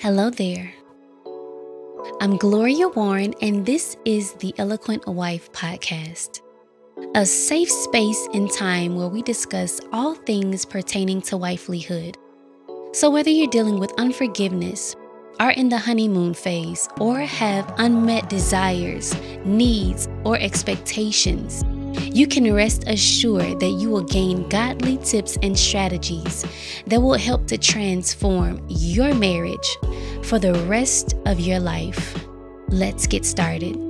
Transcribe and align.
Hello 0.00 0.30
there. 0.30 0.72
I'm 2.20 2.36
Gloria 2.36 2.86
Warren, 2.86 3.34
and 3.42 3.66
this 3.66 3.96
is 4.04 4.32
the 4.34 4.54
Eloquent 4.56 5.04
Wife 5.08 5.50
Podcast, 5.50 6.40
a 7.16 7.26
safe 7.26 7.68
space 7.68 8.28
and 8.32 8.48
time 8.48 8.94
where 8.94 9.08
we 9.08 9.22
discuss 9.22 9.80
all 9.92 10.14
things 10.14 10.64
pertaining 10.64 11.20
to 11.22 11.34
wifelyhood. 11.34 12.14
So, 12.92 13.10
whether 13.10 13.28
you're 13.28 13.50
dealing 13.50 13.80
with 13.80 13.92
unforgiveness, 13.98 14.94
are 15.40 15.50
in 15.50 15.68
the 15.68 15.78
honeymoon 15.78 16.32
phase, 16.32 16.88
or 17.00 17.18
have 17.18 17.74
unmet 17.78 18.30
desires, 18.30 19.16
needs, 19.44 20.08
or 20.22 20.38
expectations, 20.38 21.64
you 22.02 22.26
can 22.26 22.52
rest 22.52 22.84
assured 22.86 23.60
that 23.60 23.70
you 23.70 23.90
will 23.90 24.04
gain 24.04 24.48
godly 24.48 24.98
tips 24.98 25.38
and 25.42 25.58
strategies 25.58 26.44
that 26.86 27.00
will 27.00 27.18
help 27.18 27.46
to 27.48 27.58
transform 27.58 28.60
your 28.68 29.14
marriage 29.14 29.78
for 30.24 30.38
the 30.38 30.54
rest 30.66 31.14
of 31.26 31.40
your 31.40 31.60
life. 31.60 32.24
Let's 32.68 33.06
get 33.06 33.24
started. 33.24 33.87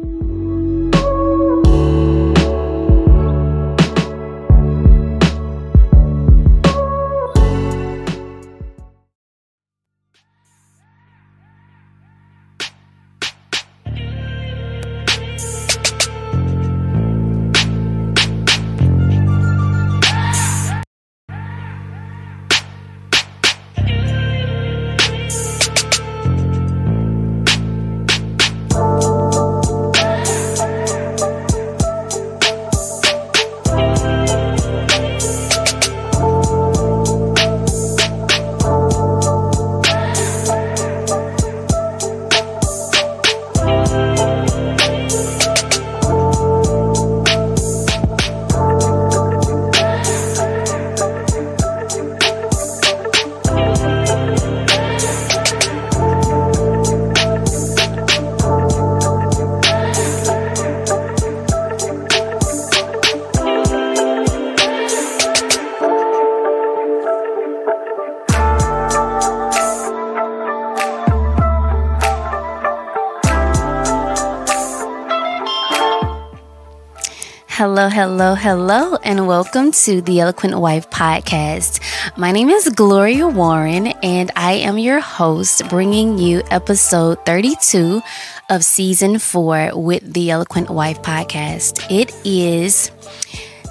Hello, 77.58 77.88
hello, 77.88 78.36
hello, 78.36 78.94
and 79.02 79.26
welcome 79.26 79.72
to 79.72 80.00
the 80.00 80.20
Eloquent 80.20 80.56
Wife 80.56 80.88
podcast. 80.90 81.80
My 82.16 82.30
name 82.30 82.50
is 82.50 82.68
Gloria 82.68 83.26
Warren, 83.26 83.88
and 84.00 84.30
I 84.36 84.52
am 84.52 84.78
your 84.78 85.00
host, 85.00 85.68
bringing 85.68 86.18
you 86.18 86.44
episode 86.52 87.18
32 87.26 88.00
of 88.48 88.64
season 88.64 89.18
four 89.18 89.72
with 89.74 90.14
the 90.14 90.30
Eloquent 90.30 90.70
Wife 90.70 91.02
podcast. 91.02 91.84
It 91.90 92.14
is 92.24 92.92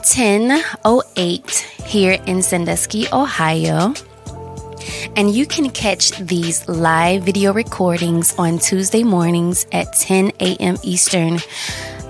10:08 0.04 1.60
here 1.86 2.20
in 2.26 2.44
Sandusky, 2.44 3.08
Ohio. 3.14 3.94
And 5.16 5.34
you 5.34 5.46
can 5.46 5.70
catch 5.70 6.12
these 6.20 6.68
live 6.68 7.24
video 7.24 7.54
recordings 7.54 8.36
on 8.38 8.60
Tuesday 8.60 9.04
mornings 9.04 9.66
at 9.72 9.94
10 9.94 10.34
a.m. 10.42 10.76
Eastern 10.84 11.40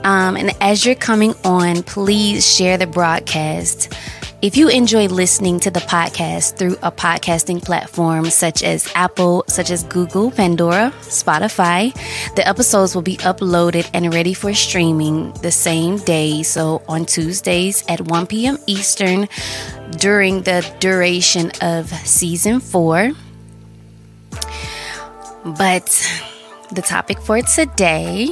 um, 0.07 0.37
and 0.37 0.55
as 0.61 0.85
you're 0.85 0.95
coming 0.95 1.35
on, 1.43 1.83
please 1.83 2.49
share 2.49 2.77
the 2.77 2.87
broadcast. 2.87 3.93
If 4.41 4.55
you 4.55 4.69
enjoy 4.69 5.07
listening 5.07 5.59
to 5.59 5.69
the 5.69 5.81
podcast 5.81 6.57
through 6.57 6.77
a 6.81 6.93
podcasting 6.93 7.61
platform 7.61 8.29
such 8.29 8.63
as 8.63 8.89
Apple, 8.95 9.43
such 9.49 9.69
as 9.69 9.83
Google, 9.83 10.31
Pandora, 10.31 10.93
Spotify, 11.01 11.93
the 12.35 12.47
episodes 12.47 12.95
will 12.95 13.01
be 13.01 13.17
uploaded 13.17 13.89
and 13.93 14.13
ready 14.13 14.33
for 14.33 14.53
streaming 14.53 15.33
the 15.41 15.51
same 15.51 15.97
day. 15.97 16.41
So 16.41 16.81
on 16.87 17.05
Tuesdays 17.05 17.83
at 17.89 17.99
1 17.99 18.27
p.m. 18.27 18.57
Eastern 18.65 19.27
during 19.97 20.43
the 20.43 20.65
duration 20.79 21.51
of 21.59 21.89
season 22.07 22.61
four. 22.61 23.11
But 25.43 25.89
the 26.71 26.81
topic 26.81 27.19
for 27.19 27.41
today 27.41 28.29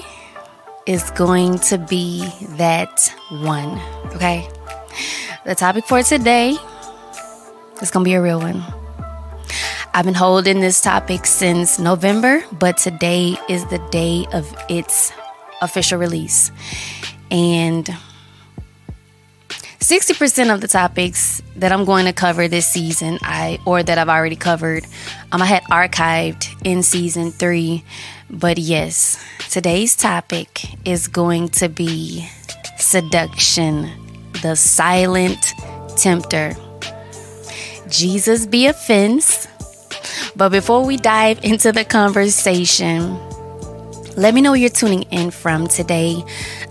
is 0.85 1.09
going 1.11 1.59
to 1.59 1.77
be 1.77 2.27
that 2.57 3.13
one. 3.29 3.79
Okay? 4.15 4.47
The 5.45 5.55
topic 5.55 5.85
for 5.85 6.03
today 6.03 6.55
is 7.81 7.91
going 7.91 8.03
to 8.03 8.09
be 8.09 8.13
a 8.13 8.21
real 8.21 8.39
one. 8.39 8.63
I've 9.93 10.05
been 10.05 10.13
holding 10.13 10.59
this 10.59 10.81
topic 10.81 11.25
since 11.25 11.79
November, 11.79 12.43
but 12.51 12.77
today 12.77 13.37
is 13.47 13.65
the 13.67 13.79
day 13.91 14.25
of 14.33 14.53
its 14.69 15.13
official 15.61 15.97
release. 15.97 16.51
And 17.31 17.85
60% 19.79 20.53
of 20.53 20.61
the 20.61 20.67
topics 20.67 21.41
that 21.55 21.71
I'm 21.71 21.85
going 21.85 22.05
to 22.05 22.13
cover 22.13 22.47
this 22.47 22.67
season, 22.67 23.19
I 23.21 23.59
or 23.65 23.83
that 23.83 23.97
I've 23.97 24.09
already 24.09 24.35
covered, 24.35 24.85
um, 25.31 25.41
I 25.41 25.45
had 25.45 25.63
archived 25.65 26.49
in 26.65 26.83
season 26.83 27.31
three. 27.31 27.83
But 28.29 28.57
yes, 28.57 29.23
today's 29.49 29.95
topic 29.95 30.65
is 30.83 31.07
going 31.07 31.49
to 31.49 31.69
be 31.69 32.27
seduction, 32.77 33.89
the 34.41 34.55
silent 34.55 35.53
tempter. 35.95 36.55
Jesus 37.87 38.45
be 38.45 38.67
offense. 38.67 39.47
But 40.35 40.49
before 40.49 40.85
we 40.85 40.97
dive 40.97 41.39
into 41.43 41.71
the 41.71 41.85
conversation, 41.85 43.17
let 44.17 44.33
me 44.33 44.41
know 44.41 44.51
where 44.51 44.59
you're 44.59 44.69
tuning 44.69 45.03
in 45.03 45.29
from 45.31 45.67
today. 45.67 46.23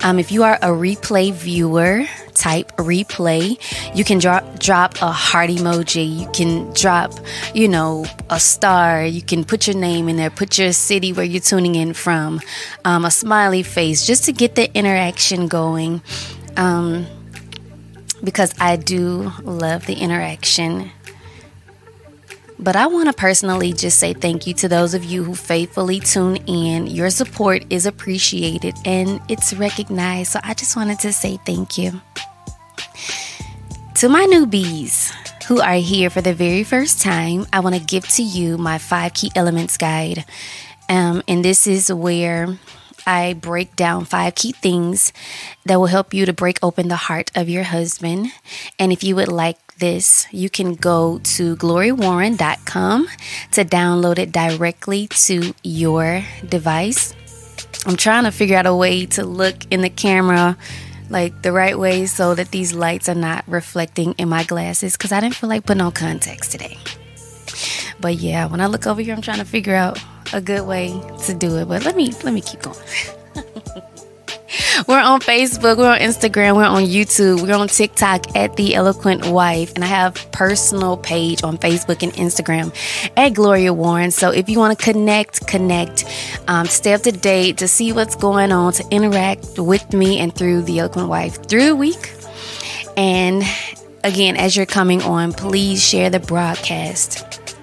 Um, 0.03 0.19
if 0.19 0.33
you 0.33 0.43
are 0.43 0.57
a 0.57 0.69
replay 0.69 1.33
viewer, 1.33 2.05
type 2.34 2.77
replay. 2.77 3.59
You 3.95 4.05
can 4.05 4.19
drop 4.19 4.59
drop 4.59 5.00
a 5.00 5.12
heart 5.12 5.50
emoji. 5.50 6.21
You 6.21 6.28
can 6.33 6.72
drop, 6.72 7.12
you 7.55 7.69
know, 7.69 8.06
a 8.31 8.41
star. 8.41 9.05
You 9.05 9.22
can 9.22 9.45
put 9.45 9.67
your 9.67 9.77
name 9.77 10.09
in 10.09 10.17
there. 10.17 10.31
Put 10.31 10.59
your 10.59 10.73
city 10.73 11.12
where 11.12 11.25
you're 11.25 11.41
tuning 11.41 11.75
in 11.75 11.94
from. 11.94 12.41
Um, 12.84 13.05
a 13.05 13.11
smiley 13.11 13.62
face, 13.62 14.06
just 14.06 14.25
to 14.25 14.33
get 14.33 14.55
the 14.55 14.73
interaction 14.77 15.49
going. 15.49 16.03
Um, 16.56 17.06
because 18.23 18.55
I 18.59 18.77
do 18.77 19.33
love 19.43 19.87
the 19.87 19.94
interaction. 19.94 20.91
But 22.59 22.77
I 22.77 22.87
want 22.87 23.09
to 23.09 23.13
personally 23.13 23.73
just 23.73 23.99
say 23.99 24.15
thank 24.15 24.47
you 24.47 24.55
to 24.55 24.69
those 24.69 24.95
of 24.95 25.05
you 25.05 25.25
who 25.25 25.35
faithfully 25.35 26.01
tune 26.01 26.37
in. 26.47 26.87
Your 26.87 27.11
support 27.11 27.65
is 27.69 27.85
appreciated 27.85 28.75
and 28.85 29.21
it's 29.29 29.53
recognized. 29.53 30.33
So 30.33 30.41
I 30.43 30.55
just 30.55 30.77
wanted 30.77 30.99
to 31.01 31.13
say 31.13 31.39
thank 31.45 31.77
you. 31.77 32.01
To 33.97 34.09
my 34.09 34.27
newbies 34.27 35.13
who 35.45 35.61
are 35.61 35.75
here 35.75 36.11
for 36.11 36.21
the 36.21 36.35
very 36.35 36.65
first 36.65 37.01
time, 37.03 37.47
I 37.53 37.61
want 37.61 37.75
to 37.75 37.81
give 37.81 38.09
to 38.11 38.23
you 38.23 38.57
my 38.57 38.79
five 38.79 39.15
key 39.15 39.31
elements 39.35 39.77
guide. 39.77 40.25
Um, 40.89 41.23
and 41.29 41.45
this 41.45 41.67
is 41.67 41.93
where 41.93 42.59
I 43.07 43.35
break 43.35 43.77
down 43.77 44.05
five 44.05 44.35
key 44.35 44.53
things 44.53 45.12
that 45.67 45.79
will 45.79 45.87
help 45.87 46.15
you 46.15 46.27
to 46.27 46.33
break 46.33 46.59
open 46.62 46.89
the 46.89 46.97
heart 46.97 47.31
of 47.35 47.49
your 47.49 47.65
husband. 47.65 48.29
And 48.79 48.93
if 48.93 49.05
you 49.05 49.17
would 49.17 49.29
like 49.29 49.59
this, 49.79 50.26
you 50.31 50.50
can 50.50 50.75
go 50.75 51.19
to 51.37 51.56
gloriawarren.com 51.56 53.09
to 53.53 53.65
download 53.65 54.19
it 54.19 54.32
directly 54.32 55.09
to 55.09 55.55
your 55.62 56.23
device. 56.49 57.15
I'm 57.87 57.97
trying 57.97 58.25
to 58.25 58.31
figure 58.31 58.56
out 58.56 58.67
a 58.67 58.75
way 58.75 59.06
to 59.06 59.25
look 59.25 59.56
in 59.71 59.82
the 59.82 59.91
camera 59.91 60.56
like 61.11 61.43
the 61.43 61.53
right 61.53 61.79
way 61.79 62.06
so 62.06 62.35
that 62.35 62.50
these 62.50 62.73
lights 62.73 63.09
are 63.09 63.15
not 63.15 63.44
reflecting 63.47 64.15
in 64.15 64.29
my 64.29 64.44
glasses 64.44 64.97
because 64.97 65.12
I 65.12 65.21
didn't 65.21 65.35
feel 65.35 65.49
like 65.49 65.67
putting 65.67 65.82
on 65.82 65.93
contacts 65.93 66.49
today. 66.49 66.79
But 68.00 68.15
yeah, 68.15 68.47
when 68.47 68.61
I 68.61 68.67
look 68.67 68.87
over 68.87 69.00
here, 69.00 69.15
I'm 69.15 69.23
trying 69.23 69.38
to 69.38 69.44
figure 69.44 69.75
out 69.75 69.99
a 70.32 70.41
good 70.41 70.67
way 70.67 70.88
to 71.25 71.35
do 71.35 71.59
it. 71.59 71.69
But 71.69 71.85
let 71.85 71.97
me 71.97 72.12
let 72.25 72.32
me 72.32 72.41
keep 72.41 72.62
going. 72.62 72.79
we're 74.89 75.01
on 75.01 75.21
Facebook, 75.21 75.79
we're 75.79 75.91
on 75.91 75.99
Instagram, 75.99 76.56
we're 76.56 76.65
on 76.65 76.85
YouTube, 76.85 77.43
we're 77.43 77.55
on 77.55 77.69
TikTok 77.69 78.37
at 78.37 78.56
The 78.56 78.75
Eloquent 78.75 79.27
Wife, 79.27 79.75
and 79.75 79.85
I 79.85 79.87
have 79.87 80.15
personal 80.33 80.97
page 80.97 81.43
on 81.43 81.59
Facebook 81.59 82.03
and 82.03 82.12
Instagram 82.12 82.75
at 83.17 83.31
Gloria 83.31 83.73
Warren. 83.73 84.11
So 84.11 84.31
if 84.31 84.49
you 84.49 84.59
want 84.59 84.79
to 84.79 84.85
connect, 84.85 85.47
connect, 85.47 86.05
um, 86.49 86.67
stay 86.67 86.93
up 86.93 87.03
to 87.03 87.12
date 87.12 87.59
to 87.59 87.69
see 87.69 87.93
what's 87.93 88.17
going 88.17 88.53
on, 88.53 88.73
to 88.75 88.85
interact 88.91 89.59
with 89.59 89.93
me 89.93 90.19
and 90.19 90.35
through 90.35 90.62
The 90.62 90.79
Eloquent 90.79 91.09
Wife 91.09 91.47
through 91.49 91.67
the 91.67 91.77
week. 91.77 92.12
And 92.97 93.43
again, 94.05 94.37
as 94.37 94.57
you're 94.57 94.67
coming 94.67 95.03
on, 95.03 95.33
please 95.33 95.83
share 95.83 96.11
the 96.11 96.21
broadcast. 96.21 97.57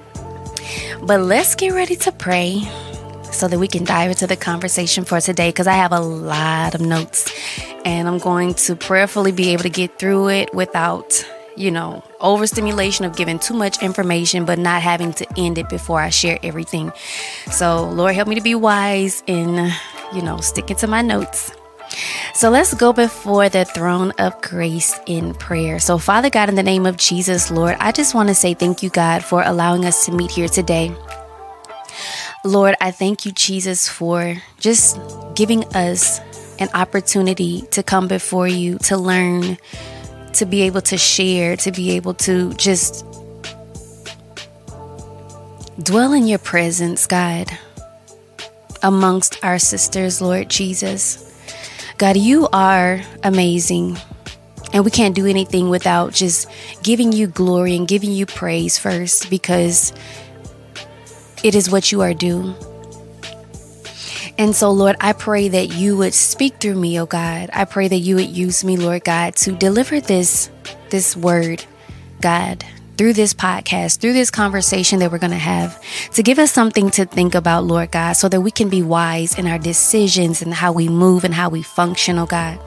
But 1.04 1.22
let's 1.22 1.56
get 1.56 1.74
ready 1.74 1.96
to 1.98 2.12
pray 2.12 2.62
so 3.31 3.48
that 3.48 3.57
we 3.60 3.68
can 3.68 3.83
dive 3.83 4.12
into 4.12 4.28
the 4.28 4.36
conversation 4.36 5.04
for 5.06 5.19
today 5.22 5.50
because 5.50 5.68
I 5.68 5.74
have 5.74 5.92
a 5.92 6.00
lot 6.00 6.75
of 6.75 6.81
notes 6.81 7.31
and 7.86 8.07
I'm 8.07 8.19
going 8.19 8.54
to 8.56 8.75
prayerfully 8.75 9.31
be 9.31 9.50
able 9.50 9.63
to 9.63 9.69
get 9.69 9.98
through 9.98 10.30
it 10.30 10.54
without, 10.54 11.25
you 11.56 11.72
know, 11.72 12.04
overstimulation 12.19 13.06
of 13.06 13.16
giving 13.16 13.39
too 13.39 13.54
much 13.54 13.81
information 13.81 14.45
but 14.45 14.60
not 14.60 14.81
having 14.81 15.13
to 15.13 15.28
end 15.38 15.57
it 15.57 15.69
before 15.69 16.00
I 16.00 16.10
share 16.10 16.39
everything. 16.44 16.92
So, 17.51 17.89
Lord, 17.89 18.16
help 18.16 18.28
me 18.28 18.36
to 18.36 18.42
be 18.42 18.56
wise 18.56 19.24
in, 19.28 19.72
you 20.13 20.22
know, 20.22 20.38
sticking 20.38 20.77
to 20.77 20.88
my 20.88 21.01
notes. 21.01 21.51
So 22.34 22.50
let's 22.50 22.74
go 22.74 22.94
before 22.94 23.50
the 23.50 23.66
throne 23.66 24.12
of 24.18 24.39
grace 24.42 24.98
in 25.06 25.34
prayer. 25.34 25.80
So, 25.80 25.98
Father 25.98 26.30
God, 26.30 26.50
in 26.50 26.56
the 26.56 26.63
name 26.63 26.86
of 26.86 26.98
Jesus, 26.98 27.51
Lord, 27.51 27.75
I 27.80 27.92
just 27.92 28.16
want 28.16 28.30
to 28.30 28.36
say 28.36 28.54
thank 28.54 28.81
you, 28.81 28.89
God, 28.89 29.24
for 29.24 29.44
allowing 29.44 29.86
us 29.86 30.06
to 30.06 30.12
meet 30.12 30.31
here 30.31 30.48
today. 30.48 30.95
Lord, 32.44 32.76
I 32.82 32.90
thank 32.90 33.26
you, 33.26 33.32
Jesus, 33.32 33.88
for 33.88 34.36
just 34.60 34.98
giving 35.36 35.64
us 35.76 36.20
an 36.58 36.70
opportunity 36.74 37.62
to 37.72 37.84
come 37.84 38.08
before 38.08 38.48
you, 38.48 38.80
to 38.80 38.98
learn, 38.98 39.60
to 40.34 40.46
be 40.48 40.62
able 40.64 40.82
to 40.82 40.98
share, 40.98 41.56
to 41.58 41.72
be 41.72 41.92
able 41.92 42.16
to 42.16 42.52
just 42.56 43.06
dwell 45.84 46.14
in 46.14 46.26
your 46.26 46.40
presence, 46.40 47.06
God, 47.06 47.48
amongst 48.82 49.44
our 49.44 49.60
sisters, 49.60 50.20
Lord 50.20 50.50
Jesus. 50.50 51.28
God, 52.00 52.18
you 52.18 52.48
are 52.52 53.02
amazing. 53.24 53.98
And 54.74 54.84
we 54.84 54.90
can't 54.90 55.14
do 55.14 55.28
anything 55.28 55.70
without 55.70 56.14
just 56.14 56.50
giving 56.82 57.12
you 57.12 57.28
glory 57.28 57.76
and 57.76 57.88
giving 57.88 58.12
you 58.12 58.26
praise 58.26 58.80
first 58.80 59.30
because 59.30 59.94
it 61.44 61.56
is 61.56 61.70
what 61.70 61.92
you 61.92 62.02
are 62.02 62.14
due. 62.14 62.54
And 64.38 64.56
so, 64.56 64.72
Lord, 64.72 64.96
I 65.00 65.14
pray 65.14 65.50
that 65.50 65.74
you 65.74 65.98
would 65.98 66.14
speak 66.14 66.56
through 66.56 66.76
me, 66.76 67.00
oh 67.00 67.06
God. 67.06 67.50
I 67.54 67.66
pray 67.66 67.88
that 67.88 67.98
you 67.98 68.16
would 68.16 68.30
use 68.30 68.64
me, 68.64 68.78
Lord 68.78 69.04
God, 69.04 69.36
to 69.38 69.52
deliver 69.52 70.00
this 70.00 70.50
this 70.90 71.16
word, 71.16 71.64
God, 72.22 72.64
through 72.98 73.14
this 73.14 73.34
podcast, 73.34 74.00
through 74.00 74.14
this 74.14 74.30
conversation 74.30 75.00
that 75.00 75.12
we're 75.12 75.18
going 75.18 75.32
to 75.32 75.38
have, 75.38 75.82
to 76.12 76.24
give 76.24 76.38
us 76.38 76.52
something 76.52 76.90
to 76.92 77.06
think 77.06 77.34
about, 77.34 77.64
Lord 77.66 77.92
God, 77.92 78.14
so 78.14 78.30
that 78.30 78.42
we 78.42 78.52
can 78.52 78.70
be 78.70 78.84
wise 78.84 79.38
in 79.38 79.48
our 79.48 79.58
decisions 79.58 80.42
and 80.42 80.54
how 80.54 80.72
we 80.72 80.90
move 80.90 81.24
and 81.24 81.34
how 81.34 81.50
we 81.50 81.62
function, 81.62 82.18
oh 82.20 82.26
God. 82.26 82.60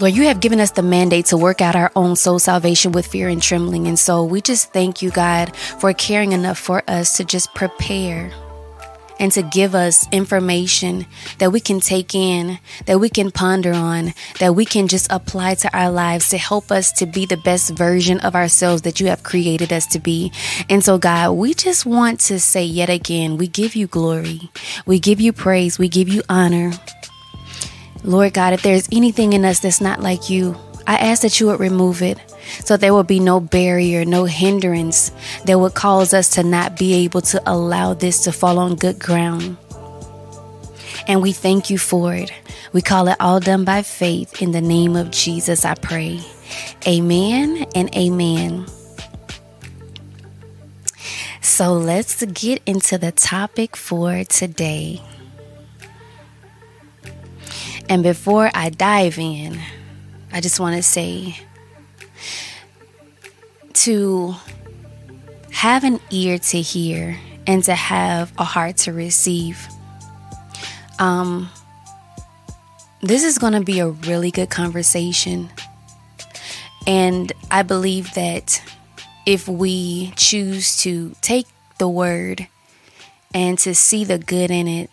Lord, 0.00 0.14
you 0.14 0.24
have 0.24 0.40
given 0.40 0.60
us 0.60 0.72
the 0.72 0.82
mandate 0.82 1.26
to 1.26 1.36
work 1.36 1.60
out 1.60 1.76
our 1.76 1.92
own 1.96 2.16
soul 2.16 2.38
salvation 2.38 2.92
with 2.92 3.06
fear 3.06 3.28
and 3.28 3.42
trembling. 3.42 3.86
And 3.86 3.98
so 3.98 4.24
we 4.24 4.40
just 4.40 4.72
thank 4.72 5.02
you, 5.02 5.10
God, 5.10 5.54
for 5.56 5.92
caring 5.92 6.32
enough 6.32 6.58
for 6.58 6.82
us 6.88 7.16
to 7.16 7.24
just 7.24 7.54
prepare 7.54 8.32
and 9.18 9.32
to 9.32 9.42
give 9.42 9.74
us 9.74 10.06
information 10.12 11.06
that 11.38 11.52
we 11.52 11.60
can 11.60 11.80
take 11.80 12.14
in, 12.14 12.58
that 12.86 13.00
we 13.00 13.08
can 13.08 13.30
ponder 13.30 13.72
on, 13.72 14.14
that 14.38 14.54
we 14.54 14.64
can 14.64 14.88
just 14.88 15.10
apply 15.10 15.54
to 15.56 15.76
our 15.76 15.90
lives 15.90 16.30
to 16.30 16.38
help 16.38 16.70
us 16.70 16.92
to 16.92 17.06
be 17.06 17.26
the 17.26 17.36
best 17.38 17.70
version 17.70 18.20
of 18.20 18.34
ourselves 18.34 18.82
that 18.82 19.00
you 19.00 19.08
have 19.08 19.22
created 19.22 19.72
us 19.72 19.86
to 19.86 19.98
be. 19.98 20.32
And 20.70 20.84
so, 20.84 20.98
God, 20.98 21.32
we 21.32 21.54
just 21.54 21.84
want 21.86 22.20
to 22.20 22.38
say 22.38 22.64
yet 22.64 22.90
again, 22.90 23.36
we 23.36 23.48
give 23.48 23.74
you 23.74 23.86
glory, 23.86 24.50
we 24.86 25.00
give 25.00 25.20
you 25.20 25.32
praise, 25.32 25.78
we 25.78 25.88
give 25.88 26.08
you 26.08 26.22
honor. 26.28 26.72
Lord 28.04 28.34
God, 28.34 28.52
if 28.52 28.62
there's 28.62 28.88
anything 28.92 29.32
in 29.32 29.44
us 29.44 29.60
that's 29.60 29.80
not 29.80 30.00
like 30.00 30.30
you, 30.30 30.56
I 30.86 30.96
ask 30.96 31.22
that 31.22 31.38
you 31.38 31.46
would 31.48 31.60
remove 31.60 32.00
it 32.02 32.18
so 32.64 32.76
there 32.76 32.94
will 32.94 33.04
be 33.04 33.20
no 33.20 33.40
barrier, 33.40 34.04
no 34.04 34.24
hindrance 34.24 35.12
that 35.44 35.58
would 35.58 35.74
cause 35.74 36.14
us 36.14 36.30
to 36.30 36.42
not 36.42 36.78
be 36.78 36.94
able 37.04 37.20
to 37.22 37.42
allow 37.46 37.94
this 37.94 38.24
to 38.24 38.32
fall 38.32 38.58
on 38.58 38.76
good 38.76 38.98
ground. 38.98 39.56
And 41.06 41.22
we 41.22 41.32
thank 41.32 41.70
you 41.70 41.78
for 41.78 42.14
it. 42.14 42.32
We 42.72 42.82
call 42.82 43.08
it 43.08 43.16
all 43.20 43.40
done 43.40 43.64
by 43.64 43.82
faith. 43.82 44.42
In 44.42 44.52
the 44.52 44.60
name 44.60 44.96
of 44.96 45.10
Jesus, 45.10 45.64
I 45.64 45.74
pray. 45.74 46.20
Amen 46.86 47.66
and 47.74 47.94
amen. 47.94 48.66
So 51.40 51.72
let's 51.72 52.22
get 52.24 52.62
into 52.66 52.98
the 52.98 53.12
topic 53.12 53.74
for 53.76 54.24
today. 54.24 55.00
And 57.88 58.02
before 58.02 58.50
I 58.54 58.68
dive 58.68 59.18
in, 59.18 59.58
I 60.32 60.40
just 60.40 60.60
want 60.60 60.76
to 60.76 60.82
say 60.82 61.38
to 63.72 64.34
have 65.52 65.84
an 65.84 65.98
ear 66.10 66.38
to 66.38 66.60
hear 66.60 67.18
and 67.46 67.64
to 67.64 67.74
have 67.74 68.32
a 68.36 68.44
heart 68.44 68.76
to 68.76 68.92
receive. 68.92 69.66
Um, 70.98 71.48
this 73.00 73.24
is 73.24 73.38
going 73.38 73.54
to 73.54 73.62
be 73.62 73.78
a 73.78 73.88
really 73.88 74.30
good 74.30 74.50
conversation. 74.50 75.48
And 76.86 77.32
I 77.50 77.62
believe 77.62 78.12
that 78.14 78.62
if 79.24 79.48
we 79.48 80.12
choose 80.16 80.76
to 80.82 81.14
take 81.20 81.46
the 81.78 81.88
word 81.88 82.48
and 83.32 83.58
to 83.60 83.74
see 83.74 84.04
the 84.04 84.18
good 84.18 84.50
in 84.50 84.68
it, 84.68 84.90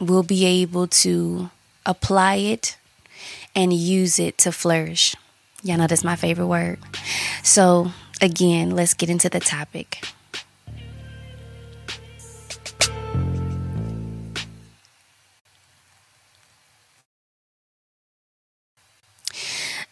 we'll 0.00 0.22
be 0.22 0.44
able 0.44 0.86
to 0.88 1.50
apply 1.86 2.34
it 2.36 2.76
and 3.54 3.72
use 3.72 4.18
it 4.18 4.36
to 4.38 4.52
flourish. 4.52 5.16
Y'all 5.62 5.78
know 5.78 5.86
that's 5.86 6.04
my 6.04 6.16
favorite 6.16 6.46
word. 6.46 6.78
So, 7.42 7.92
again, 8.20 8.72
let's 8.72 8.92
get 8.92 9.08
into 9.08 9.30
the 9.30 9.40
topic. 9.40 10.04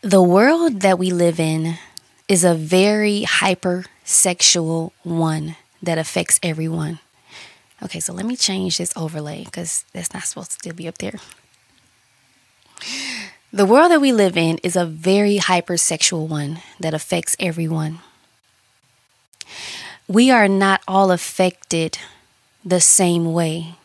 The 0.02 0.20
world 0.20 0.82
that 0.82 0.99
we 0.99 1.11
live 1.11 1.41
in 1.41 1.79
is 2.29 2.44
a 2.44 2.55
very 2.55 3.25
hypersexual 3.26 4.93
one 5.02 5.56
that 5.82 5.96
affects 5.96 6.39
everyone. 6.43 6.98
Okay, 7.82 8.01
so 8.01 8.13
let 8.13 8.27
me 8.27 8.36
change 8.36 8.77
this 8.77 8.93
overlay 8.96 9.44
because 9.44 9.86
that's 9.94 10.13
not 10.13 10.24
supposed 10.24 10.51
to 10.51 10.55
still 10.56 10.74
be 10.74 10.86
up 10.89 10.98
there. 10.98 11.19
The 13.53 13.67
world 13.67 13.93
that 13.93 14.01
we 14.01 14.13
live 14.13 14.37
in 14.37 14.59
is 14.65 14.75
a 14.75 14.85
very 14.85 15.39
hypersexual 15.39 16.27
one 16.27 16.61
that 16.81 16.95
affects 16.95 17.37
everyone. 17.39 18.01
We 20.09 20.31
are 20.31 20.49
not 20.49 20.83
all 20.89 21.11
affected 21.11 21.99
the 22.65 22.81
same 22.81 23.33
way, 23.33 23.77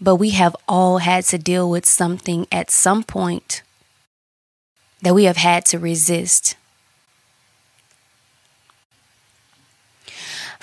but 0.00 0.16
we 0.16 0.30
have 0.30 0.54
all 0.68 0.98
had 0.98 1.24
to 1.24 1.38
deal 1.38 1.70
with 1.70 1.86
something 1.86 2.46
at 2.52 2.70
some 2.70 3.02
point 3.02 3.62
that 5.00 5.14
we 5.14 5.24
have 5.24 5.38
had 5.38 5.64
to 5.66 5.78
resist. 5.78 6.56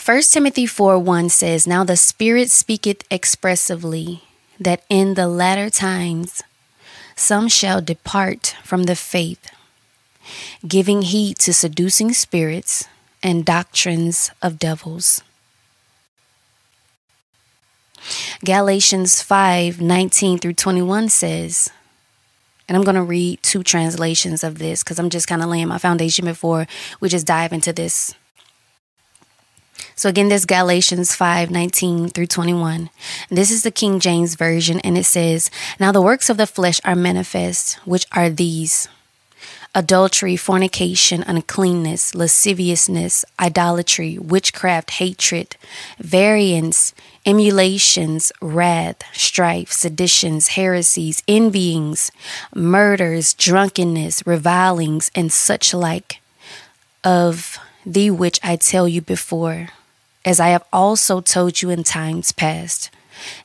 1 0.03 0.22
Timothy 0.22 0.65
4 0.65 0.98
1 1.00 1.29
says, 1.29 1.68
Now 1.68 1.84
the 1.84 1.98
Spirit 1.98 2.50
speaketh 2.50 3.03
expressively 3.12 4.24
that 4.60 4.84
in 4.89 5.15
the 5.15 5.27
latter 5.27 5.70
times 5.70 6.41
some 7.19 7.49
shall 7.49 7.81
depart 7.81 8.55
from 8.63 8.83
the 8.83 8.95
faith, 8.95 9.51
giving 10.65 11.01
heed 11.01 11.38
to 11.39 11.53
seducing 11.53 12.13
spirits 12.13 12.88
and 13.21 13.45
doctrines 13.45 14.31
of 14.41 14.57
devils. 14.57 15.21
Galatians 18.45 19.21
5 19.21 19.81
19 19.81 20.39
through 20.39 20.53
21 20.53 21.09
says, 21.09 21.69
and 22.69 22.77
I'm 22.77 22.83
going 22.83 22.95
to 22.95 23.03
read 23.03 23.43
two 23.43 23.63
translations 23.63 24.43
of 24.43 24.57
this 24.57 24.83
because 24.83 24.97
I'm 24.99 25.09
just 25.09 25.27
kind 25.27 25.41
of 25.41 25.49
laying 25.49 25.67
my 25.67 25.77
foundation 25.77 26.25
before 26.25 26.67
we 27.01 27.09
just 27.09 27.27
dive 27.27 27.51
into 27.51 27.73
this 27.73 28.15
so 29.95 30.09
again, 30.09 30.29
this 30.29 30.45
Galatians 30.45 31.13
5 31.13 31.51
19 31.51 32.09
through 32.09 32.27
21. 32.27 32.89
This 33.29 33.51
is 33.51 33.63
the 33.63 33.71
King 33.71 34.00
James 34.00 34.36
Version, 34.36 34.79
and 34.81 34.98
it 34.98 35.05
says, 35.05 35.51
Now 35.79 35.91
the 35.91 36.01
works 36.01 36.29
of 36.29 36.38
the 36.38 36.48
flesh 36.48 36.79
are 36.83 36.95
manifest, 36.95 37.75
which 37.86 38.05
are 38.13 38.29
these 38.29 38.88
adultery, 39.75 40.36
fornication, 40.36 41.24
uncleanness, 41.24 42.15
lasciviousness, 42.15 43.24
idolatry, 43.39 44.17
witchcraft, 44.17 44.91
hatred, 44.91 45.55
variance, 46.00 46.93
emulations, 47.25 48.31
wrath, 48.41 49.03
strife, 49.13 49.71
seditions, 49.71 50.50
heresies, 50.50 51.21
envyings, 51.27 52.12
murders, 52.55 53.33
drunkenness, 53.33 54.25
revilings, 54.25 55.12
and 55.13 55.31
such 55.31 55.74
like, 55.74 56.21
of 57.03 57.59
the 57.86 58.12
which 58.12 58.39
I 58.43 58.55
tell 58.55 58.88
you 58.88 59.01
before, 59.01 59.69
as 60.25 60.39
I 60.39 60.50
have 60.50 60.63
also 60.71 61.21
told 61.21 61.62
you 61.62 61.69
in 61.69 61.83
times 61.83 62.31
past 62.31 62.89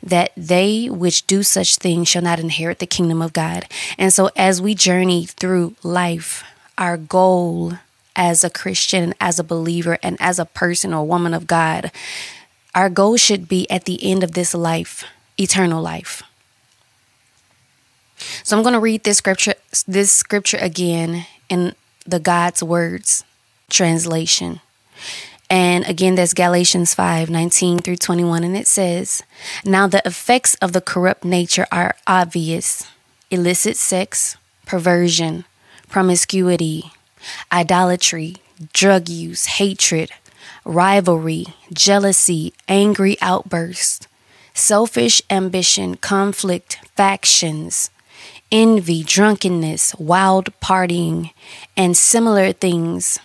that 0.03 0.33
they 0.37 0.89
which 0.89 1.27
do 1.27 1.43
such 1.43 1.77
things 1.77 2.09
shall 2.09 2.23
not 2.23 2.41
inherit 2.41 2.79
the 2.79 2.87
kingdom 2.87 3.21
of 3.21 3.33
God. 3.33 3.67
And 3.99 4.13
so, 4.13 4.31
as 4.37 4.63
we 4.63 4.75
journey 4.75 5.27
through 5.27 5.75
life, 5.83 6.45
our 6.79 6.97
goal 6.97 7.75
as 8.17 8.45
a 8.45 8.51
Christian, 8.51 9.15
as 9.21 9.39
a 9.39 9.45
believer, 9.45 9.99
and 10.03 10.17
as 10.21 10.39
a 10.39 10.45
person 10.45 10.95
or 10.95 11.07
woman 11.07 11.35
of 11.35 11.47
God, 11.47 11.91
our 12.75 12.89
goal 12.89 13.17
should 13.17 13.49
be 13.49 13.69
at 13.71 13.85
the 13.85 13.99
end 14.03 14.23
of 14.23 14.33
this 14.33 14.55
life, 14.55 15.05
eternal 15.39 15.83
life. 15.83 16.23
So 18.43 18.57
I'm 18.57 18.63
going 18.63 18.75
to 18.75 18.81
read 18.81 19.05
this 19.05 19.19
scripture 19.19 19.55
this 19.87 20.13
scripture 20.13 20.59
again 20.59 21.27
in 21.49 21.75
the 22.07 22.21
God's 22.21 22.63
words 22.63 23.25
translation. 23.69 24.61
And 25.51 25.85
again, 25.87 26.15
that's 26.15 26.35
Galatians 26.35 26.95
5 26.95 27.31
19 27.31 27.79
through 27.79 27.97
21. 27.97 28.45
And 28.45 28.57
it 28.57 28.67
says, 28.67 29.23
Now 29.65 29.87
the 29.87 30.03
effects 30.07 30.55
of 30.57 30.73
the 30.73 30.81
corrupt 30.81 31.25
nature 31.25 31.67
are 31.71 31.97
obvious 32.07 32.89
illicit 33.31 33.77
sex, 33.77 34.37
perversion, 34.67 35.45
promiscuity, 35.89 36.93
idolatry, 37.53 38.37
drug 38.73 39.09
use, 39.09 39.47
hatred, 39.47 40.11
rivalry, 40.65 41.47
jealousy, 41.73 42.53
angry 42.69 43.17
outbursts, 43.21 44.07
selfish 44.55 45.21
ambition, 45.31 45.97
conflict, 45.97 46.79
factions, 46.97 47.91
envy, 48.51 49.03
drunkenness, 49.03 49.95
wild 49.97 50.49
partying, 50.61 51.31
and 51.77 51.97
similar 51.97 52.53
things 52.53 53.19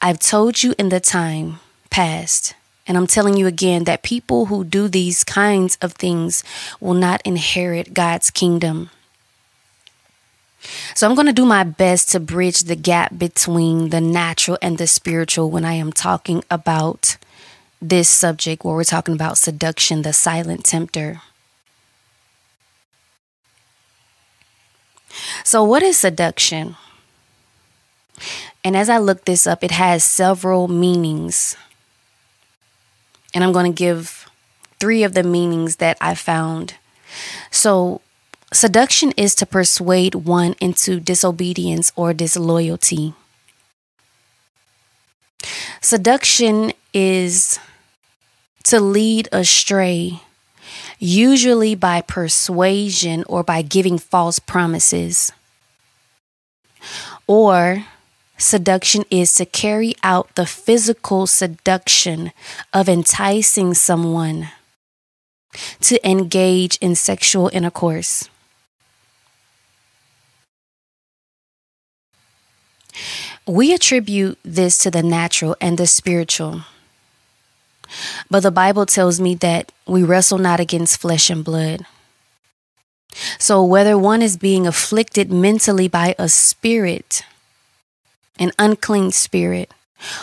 I've 0.00 0.18
told 0.18 0.62
you 0.62 0.74
in 0.78 0.90
the 0.90 1.00
time 1.00 1.60
past, 1.90 2.54
and 2.86 2.96
I'm 2.96 3.06
telling 3.06 3.36
you 3.36 3.46
again 3.46 3.84
that 3.84 4.02
people 4.02 4.46
who 4.46 4.64
do 4.64 4.88
these 4.88 5.24
kinds 5.24 5.76
of 5.80 5.92
things 5.92 6.44
will 6.80 6.94
not 6.94 7.22
inherit 7.24 7.94
God's 7.94 8.30
kingdom. 8.30 8.90
So 10.94 11.08
I'm 11.08 11.14
going 11.14 11.26
to 11.26 11.32
do 11.32 11.46
my 11.46 11.64
best 11.64 12.10
to 12.10 12.20
bridge 12.20 12.64
the 12.64 12.76
gap 12.76 13.16
between 13.16 13.90
the 13.90 14.00
natural 14.00 14.58
and 14.60 14.78
the 14.78 14.86
spiritual 14.86 15.50
when 15.50 15.64
I 15.64 15.74
am 15.74 15.92
talking 15.92 16.42
about 16.50 17.16
this 17.80 18.08
subject 18.08 18.64
where 18.64 18.74
we're 18.74 18.84
talking 18.84 19.14
about 19.14 19.38
seduction, 19.38 20.02
the 20.02 20.12
silent 20.12 20.64
tempter. 20.64 21.22
So, 25.44 25.62
what 25.62 25.82
is 25.82 25.96
seduction? 25.96 26.76
And 28.64 28.76
as 28.76 28.88
I 28.88 28.98
look 28.98 29.24
this 29.24 29.46
up, 29.46 29.62
it 29.62 29.70
has 29.70 30.02
several 30.02 30.68
meanings. 30.68 31.56
And 33.34 33.44
I'm 33.44 33.52
going 33.52 33.70
to 33.70 33.76
give 33.76 34.28
three 34.80 35.02
of 35.02 35.14
the 35.14 35.22
meanings 35.22 35.76
that 35.76 35.96
I 36.00 36.14
found. 36.14 36.74
So, 37.50 38.00
seduction 38.52 39.12
is 39.16 39.34
to 39.36 39.46
persuade 39.46 40.14
one 40.14 40.54
into 40.60 41.00
disobedience 41.00 41.92
or 41.96 42.14
disloyalty. 42.14 43.14
Seduction 45.80 46.72
is 46.92 47.60
to 48.64 48.80
lead 48.80 49.28
astray, 49.30 50.20
usually 50.98 51.74
by 51.74 52.00
persuasion 52.00 53.22
or 53.28 53.44
by 53.44 53.62
giving 53.62 53.98
false 53.98 54.38
promises. 54.38 55.30
Or 57.26 57.84
Seduction 58.38 59.04
is 59.10 59.34
to 59.34 59.46
carry 59.46 59.94
out 60.02 60.34
the 60.34 60.46
physical 60.46 61.26
seduction 61.26 62.32
of 62.72 62.88
enticing 62.88 63.72
someone 63.72 64.50
to 65.80 66.08
engage 66.08 66.76
in 66.78 66.94
sexual 66.94 67.50
intercourse. 67.52 68.28
We 73.46 73.72
attribute 73.72 74.38
this 74.44 74.76
to 74.78 74.90
the 74.90 75.02
natural 75.02 75.56
and 75.60 75.78
the 75.78 75.86
spiritual. 75.86 76.62
But 78.28 78.42
the 78.42 78.50
Bible 78.50 78.86
tells 78.86 79.20
me 79.20 79.34
that 79.36 79.70
we 79.86 80.02
wrestle 80.02 80.38
not 80.38 80.60
against 80.60 81.00
flesh 81.00 81.30
and 81.30 81.44
blood. 81.44 81.86
So, 83.38 83.64
whether 83.64 83.96
one 83.96 84.20
is 84.20 84.36
being 84.36 84.66
afflicted 84.66 85.32
mentally 85.32 85.88
by 85.88 86.14
a 86.18 86.28
spirit, 86.28 87.22
an 88.38 88.52
unclean 88.58 89.10
spirit, 89.10 89.72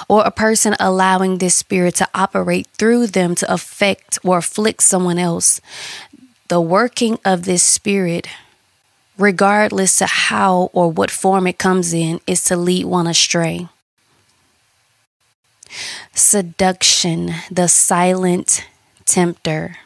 or 0.08 0.24
a 0.24 0.32
person 0.32 0.76
allowing 0.80 1.38
this 1.38 1.56
spirit 1.56 1.96
to 1.96 2.08
operate 2.14 2.68
through 2.78 3.08
them 3.08 3.36
to 3.36 3.52
affect 3.52 4.20
or 4.24 4.38
afflict 4.38 4.84
someone 4.84 5.18
else, 5.18 5.60
the 6.48 6.62
working 6.62 7.18
of 7.26 7.46
this 7.46 7.64
spirit, 7.64 8.28
regardless 9.18 9.98
to 9.98 10.06
how 10.06 10.70
or 10.74 10.92
what 10.92 11.10
form 11.12 11.48
it 11.48 11.58
comes 11.58 11.94
in, 11.94 12.20
is 12.28 12.44
to 12.46 12.56
lead 12.56 12.86
one 12.86 13.08
astray. 13.08 13.68
Seduction, 16.14 17.34
the 17.50 17.68
silent 17.68 18.66
tempter. 19.06 19.78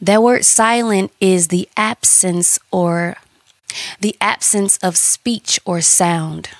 That 0.00 0.22
word 0.22 0.44
silent 0.44 1.12
is 1.20 1.48
the 1.48 1.68
absence 1.76 2.58
or 2.70 3.16
the 4.00 4.16
absence 4.20 4.76
of 4.78 4.96
speech 4.96 5.58
or 5.64 5.80
sound, 5.80 6.50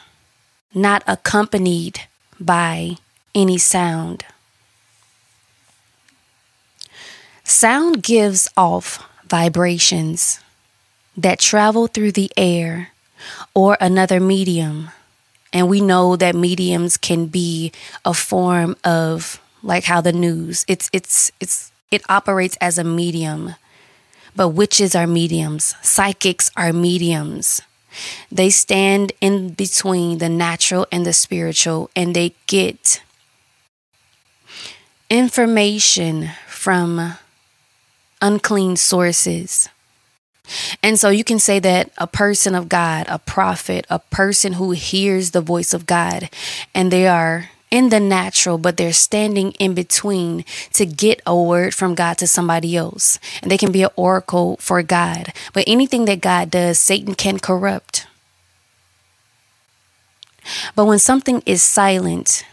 not 0.75 1.03
accompanied 1.07 2.03
by 2.41 2.97
any 3.35 3.59
sound. 3.59 4.25
Sound 7.45 8.03
gives 8.03 8.49
off 8.57 9.07
vibrations 9.29 10.41
that 11.17 11.39
travel 11.39 11.87
through 11.87 12.13
the 12.13 12.31
air 12.37 12.91
or 13.55 13.77
another 13.81 14.21
medium. 14.21 14.91
And 15.53 15.69
we 15.69 15.81
know 15.81 16.17
that 16.17 16.35
mediums 16.35 16.97
can 16.97 17.27
be 17.27 17.71
a 18.05 18.15
form 18.15 18.77
of 18.83 19.41
like 19.63 19.85
how 19.85 20.01
the 20.01 20.13
news 20.13 20.65
it's 20.69 20.91
it's 20.93 21.33
it's 21.41 21.73
it 21.91 22.03
operates 22.09 22.57
as 22.61 22.77
a 22.77 22.85
medium 22.85 23.55
but 24.37 24.51
witches 24.51 24.95
are 24.95 25.07
mediums, 25.07 25.75
psychics 25.83 26.51
are 26.57 26.73
mediums. 26.73 27.61
They 28.31 28.51
stand 28.51 29.13
in 29.21 29.51
between 29.51 30.19
the 30.19 30.29
natural 30.29 30.87
and 30.91 31.07
the 31.07 31.13
spiritual, 31.13 31.91
and 31.95 32.15
they 32.15 32.35
get 32.47 33.01
information 35.09 36.31
from 36.49 37.15
unclean 38.21 38.77
sources. 38.77 39.69
And 40.83 40.99
so 40.99 41.09
you 41.09 41.25
can 41.25 41.39
say 41.39 41.59
that 41.61 41.91
a 41.97 42.07
person 42.07 42.55
of 42.55 42.69
God, 42.69 43.07
a 43.09 43.19
prophet, 43.19 43.87
a 43.89 43.99
person 43.99 44.55
who 44.55 44.73
hears 44.73 45.31
the 45.31 45.41
voice 45.41 45.73
of 45.73 45.87
God, 45.87 46.29
and 46.75 46.91
they 46.91 47.07
are 47.07 47.51
in 47.75 47.89
the 47.89 47.99
natural, 47.99 48.57
but 48.57 48.77
they're 48.77 48.93
standing 48.93 49.51
in 49.59 49.75
between 49.75 50.45
to 50.73 50.87
get 50.87 51.21
a 51.27 51.37
word 51.37 51.75
from 51.75 51.97
God 51.97 52.17
to 52.19 52.27
somebody 52.29 52.77
else. 52.77 53.19
And 53.43 53.51
they 53.51 53.59
can 53.59 53.73
be 53.73 53.83
an 53.83 53.91
oracle 53.97 54.57
for 54.59 54.81
God. 54.85 55.33
But 55.53 55.65
anything 55.67 56.05
that 56.05 56.21
God 56.21 56.53
does, 56.53 56.79
Satan 56.79 57.17
can 57.17 57.41
corrupt. 57.41 58.07
But 60.77 60.85
when 60.85 61.01
something 61.01 61.43
is 61.47 61.65
silent, 61.65 62.45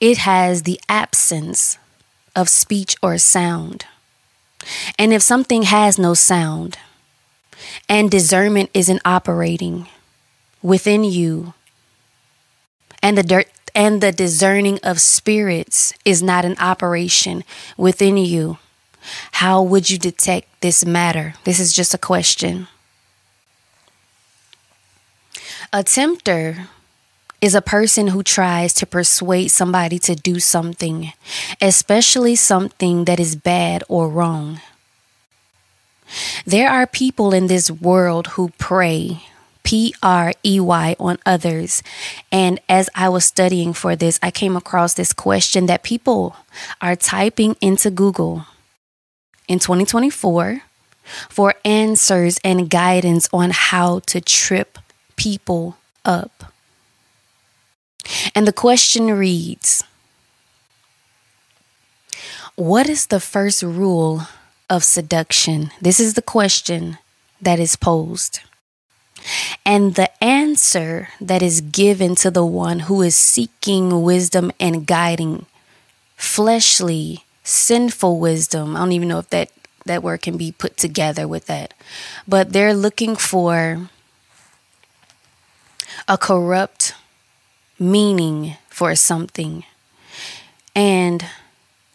it 0.00 0.16
has 0.16 0.62
the 0.62 0.80
absence 0.88 1.76
of 2.34 2.48
speech 2.48 2.96
or 3.02 3.18
sound. 3.18 3.84
And 4.98 5.12
if 5.12 5.20
something 5.20 5.64
has 5.64 5.98
no 5.98 6.14
sound 6.14 6.78
and 7.86 8.10
discernment 8.10 8.70
isn't 8.72 9.02
operating 9.04 9.88
within 10.62 11.04
you, 11.04 11.52
and 13.04 13.18
the 13.18 13.22
dirt 13.22 13.48
and 13.74 14.00
the 14.00 14.10
discerning 14.10 14.78
of 14.82 14.98
spirits 14.98 15.92
is 16.06 16.22
not 16.22 16.46
an 16.46 16.56
operation 16.58 17.44
within 17.76 18.16
you, 18.16 18.56
how 19.32 19.60
would 19.60 19.90
you 19.90 19.98
detect 19.98 20.48
this 20.62 20.86
matter? 20.86 21.34
This 21.44 21.60
is 21.60 21.74
just 21.74 21.92
a 21.92 21.98
question. 21.98 22.66
A 25.70 25.82
tempter 25.82 26.68
is 27.42 27.54
a 27.54 27.60
person 27.60 28.08
who 28.08 28.22
tries 28.22 28.72
to 28.72 28.86
persuade 28.86 29.48
somebody 29.48 29.98
to 29.98 30.14
do 30.14 30.40
something, 30.40 31.12
especially 31.60 32.34
something 32.34 33.04
that 33.04 33.20
is 33.20 33.36
bad 33.36 33.84
or 33.86 34.08
wrong. 34.08 34.62
There 36.46 36.70
are 36.70 36.86
people 36.86 37.34
in 37.34 37.48
this 37.48 37.70
world 37.70 38.28
who 38.28 38.48
prey, 38.56 39.24
P 39.64 39.94
R 40.02 40.32
E 40.44 40.60
Y, 40.60 40.94
on 41.00 41.18
others. 41.26 41.82
And 42.30 42.60
as 42.68 42.88
I 42.94 43.08
was 43.08 43.24
studying 43.24 43.72
for 43.72 43.96
this, 43.96 44.20
I 44.22 44.30
came 44.30 44.56
across 44.56 44.94
this 44.94 45.12
question 45.12 45.66
that 45.66 45.82
people 45.82 46.36
are 46.80 46.94
typing 46.94 47.56
into 47.60 47.90
Google 47.90 48.46
in 49.48 49.58
2024 49.58 50.62
for 51.28 51.54
answers 51.64 52.38
and 52.44 52.70
guidance 52.70 53.28
on 53.32 53.50
how 53.52 53.98
to 54.00 54.20
trip 54.20 54.78
people 55.16 55.76
up. 56.04 56.52
And 58.34 58.46
the 58.46 58.52
question 58.52 59.10
reads 59.10 59.82
What 62.54 62.88
is 62.88 63.06
the 63.06 63.20
first 63.20 63.62
rule 63.62 64.22
of 64.68 64.84
seduction? 64.84 65.70
This 65.80 66.00
is 66.00 66.14
the 66.14 66.22
question 66.22 66.98
that 67.40 67.58
is 67.58 67.76
posed. 67.76 68.40
And 69.64 69.94
the 69.94 70.10
answer 70.22 71.08
that 71.20 71.42
is 71.42 71.60
given 71.60 72.14
to 72.16 72.30
the 72.30 72.44
one 72.44 72.80
who 72.80 73.02
is 73.02 73.16
seeking 73.16 74.02
wisdom 74.02 74.52
and 74.60 74.86
guiding 74.86 75.46
fleshly, 76.16 77.24
sinful 77.42 78.18
wisdom. 78.18 78.76
I 78.76 78.80
don't 78.80 78.92
even 78.92 79.08
know 79.08 79.18
if 79.18 79.30
that, 79.30 79.50
that 79.86 80.02
word 80.02 80.22
can 80.22 80.36
be 80.36 80.52
put 80.52 80.76
together 80.76 81.26
with 81.26 81.46
that. 81.46 81.74
But 82.28 82.52
they're 82.52 82.74
looking 82.74 83.16
for 83.16 83.88
a 86.08 86.18
corrupt 86.18 86.94
meaning 87.78 88.56
for 88.68 88.94
something. 88.94 89.64
And 90.74 91.24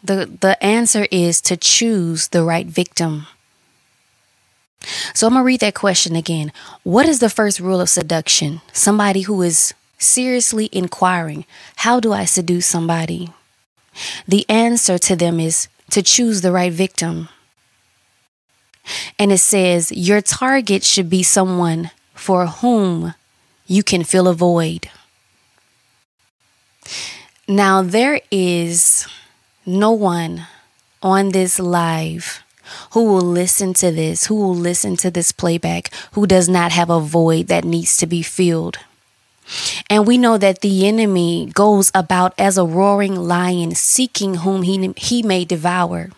the 0.02 0.26
the 0.40 0.62
answer 0.64 1.06
is 1.10 1.40
to 1.42 1.56
choose 1.56 2.28
the 2.28 2.42
right 2.42 2.66
victim. 2.66 3.26
So 5.14 5.26
I'm 5.26 5.34
going 5.34 5.42
to 5.42 5.46
read 5.46 5.60
that 5.60 5.74
question 5.74 6.16
again. 6.16 6.52
What 6.82 7.06
is 7.06 7.18
the 7.18 7.30
first 7.30 7.60
rule 7.60 7.80
of 7.80 7.88
seduction? 7.88 8.60
Somebody 8.72 9.22
who 9.22 9.42
is 9.42 9.74
seriously 9.98 10.68
inquiring, 10.72 11.44
how 11.76 12.00
do 12.00 12.12
I 12.12 12.24
seduce 12.24 12.66
somebody? 12.66 13.30
The 14.26 14.48
answer 14.48 14.98
to 14.98 15.16
them 15.16 15.38
is 15.38 15.68
to 15.90 16.02
choose 16.02 16.40
the 16.40 16.52
right 16.52 16.72
victim. 16.72 17.28
And 19.18 19.30
it 19.30 19.38
says 19.38 19.92
your 19.92 20.20
target 20.20 20.84
should 20.84 21.10
be 21.10 21.22
someone 21.22 21.90
for 22.14 22.46
whom 22.46 23.14
you 23.66 23.82
can 23.82 24.04
fill 24.04 24.26
a 24.26 24.34
void. 24.34 24.88
Now, 27.46 27.82
there 27.82 28.20
is 28.30 29.06
no 29.66 29.92
one 29.92 30.46
on 31.02 31.30
this 31.30 31.58
live 31.58 32.42
who 32.92 33.04
will 33.04 33.20
listen 33.20 33.74
to 33.74 33.90
this, 33.90 34.26
who 34.26 34.34
will 34.34 34.54
listen 34.54 34.96
to 34.98 35.10
this 35.10 35.32
playback, 35.32 35.92
who 36.12 36.26
does 36.26 36.48
not 36.48 36.72
have 36.72 36.90
a 36.90 37.00
void 37.00 37.48
that 37.48 37.64
needs 37.64 37.96
to 37.98 38.06
be 38.06 38.22
filled. 38.22 38.78
And 39.88 40.06
we 40.06 40.16
know 40.16 40.38
that 40.38 40.60
the 40.60 40.86
enemy 40.86 41.50
goes 41.52 41.90
about 41.94 42.34
as 42.38 42.56
a 42.56 42.64
roaring 42.64 43.16
lion, 43.16 43.74
seeking 43.74 44.36
whom 44.36 44.62
he, 44.62 44.92
he 44.96 45.22
may 45.22 45.44
devour. 45.44 46.10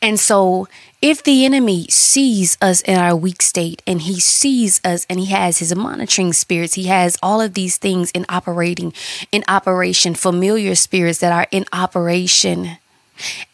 And 0.00 0.18
so 0.18 0.68
if 1.00 1.22
the 1.22 1.44
enemy 1.44 1.86
sees 1.88 2.58
us 2.60 2.80
in 2.80 2.98
our 2.98 3.14
weak 3.14 3.42
state 3.42 3.82
and 3.86 4.02
he 4.02 4.18
sees 4.18 4.80
us 4.84 5.06
and 5.08 5.20
he 5.20 5.26
has 5.26 5.58
his 5.58 5.74
monitoring 5.74 6.32
spirits, 6.32 6.74
he 6.74 6.84
has 6.84 7.18
all 7.22 7.40
of 7.40 7.54
these 7.54 7.76
things 7.76 8.10
in 8.12 8.24
operating, 8.28 8.92
in 9.30 9.44
operation, 9.46 10.14
familiar 10.14 10.74
spirits 10.74 11.18
that 11.20 11.32
are 11.32 11.46
in 11.50 11.66
operation, 11.72 12.78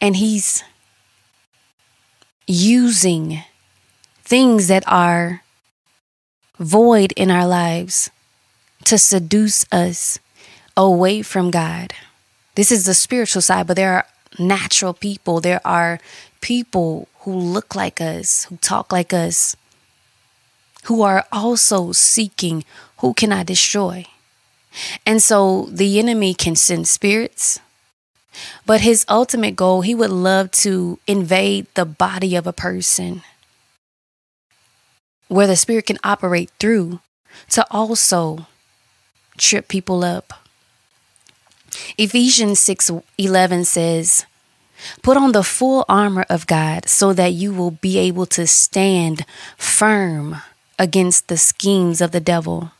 and 0.00 0.16
he's 0.16 0.62
using 2.46 3.42
things 4.22 4.68
that 4.68 4.84
are 4.86 5.42
void 6.58 7.12
in 7.16 7.30
our 7.30 7.46
lives 7.46 8.10
to 8.84 8.98
seduce 8.98 9.66
us 9.72 10.18
away 10.76 11.22
from 11.22 11.50
God. 11.50 11.92
This 12.54 12.70
is 12.70 12.86
the 12.86 12.94
spiritual 12.94 13.42
side, 13.42 13.66
but 13.66 13.76
there 13.76 13.94
are 13.94 14.06
natural 14.38 14.94
people. 14.94 15.40
There 15.40 15.60
are 15.64 15.98
people 16.40 17.08
who 17.20 17.34
look 17.34 17.74
like 17.74 18.00
us, 18.00 18.44
who 18.44 18.56
talk 18.58 18.92
like 18.92 19.12
us, 19.12 19.56
who 20.84 21.02
are 21.02 21.24
also 21.32 21.92
seeking 21.92 22.64
who 22.98 23.14
can 23.14 23.32
I 23.32 23.42
destroy. 23.42 24.06
And 25.06 25.22
so 25.22 25.68
the 25.70 25.98
enemy 25.98 26.34
can 26.34 26.56
send 26.56 26.88
spirits, 26.88 27.60
but 28.66 28.80
his 28.80 29.04
ultimate 29.08 29.56
goal, 29.56 29.82
he 29.82 29.94
would 29.94 30.10
love 30.10 30.50
to 30.52 30.98
invade 31.06 31.66
the 31.74 31.84
body 31.84 32.36
of 32.36 32.46
a 32.46 32.52
person 32.52 33.22
where 35.28 35.46
the 35.46 35.56
spirit 35.56 35.86
can 35.86 35.98
operate 36.04 36.50
through 36.58 37.00
to 37.50 37.66
also 37.70 38.46
trip 39.36 39.68
people 39.68 40.04
up. 40.04 40.32
Ephesians 41.98 42.60
6:11 42.60 43.64
says, 43.66 44.26
Put 45.02 45.16
on 45.16 45.32
the 45.32 45.42
full 45.42 45.84
armor 45.88 46.26
of 46.28 46.46
God 46.46 46.88
so 46.88 47.12
that 47.12 47.32
you 47.32 47.52
will 47.52 47.70
be 47.72 47.98
able 47.98 48.26
to 48.26 48.46
stand 48.46 49.24
firm 49.56 50.42
against 50.78 51.28
the 51.28 51.36
schemes 51.36 52.00
of 52.00 52.10
the 52.10 52.20
devil. 52.20 52.73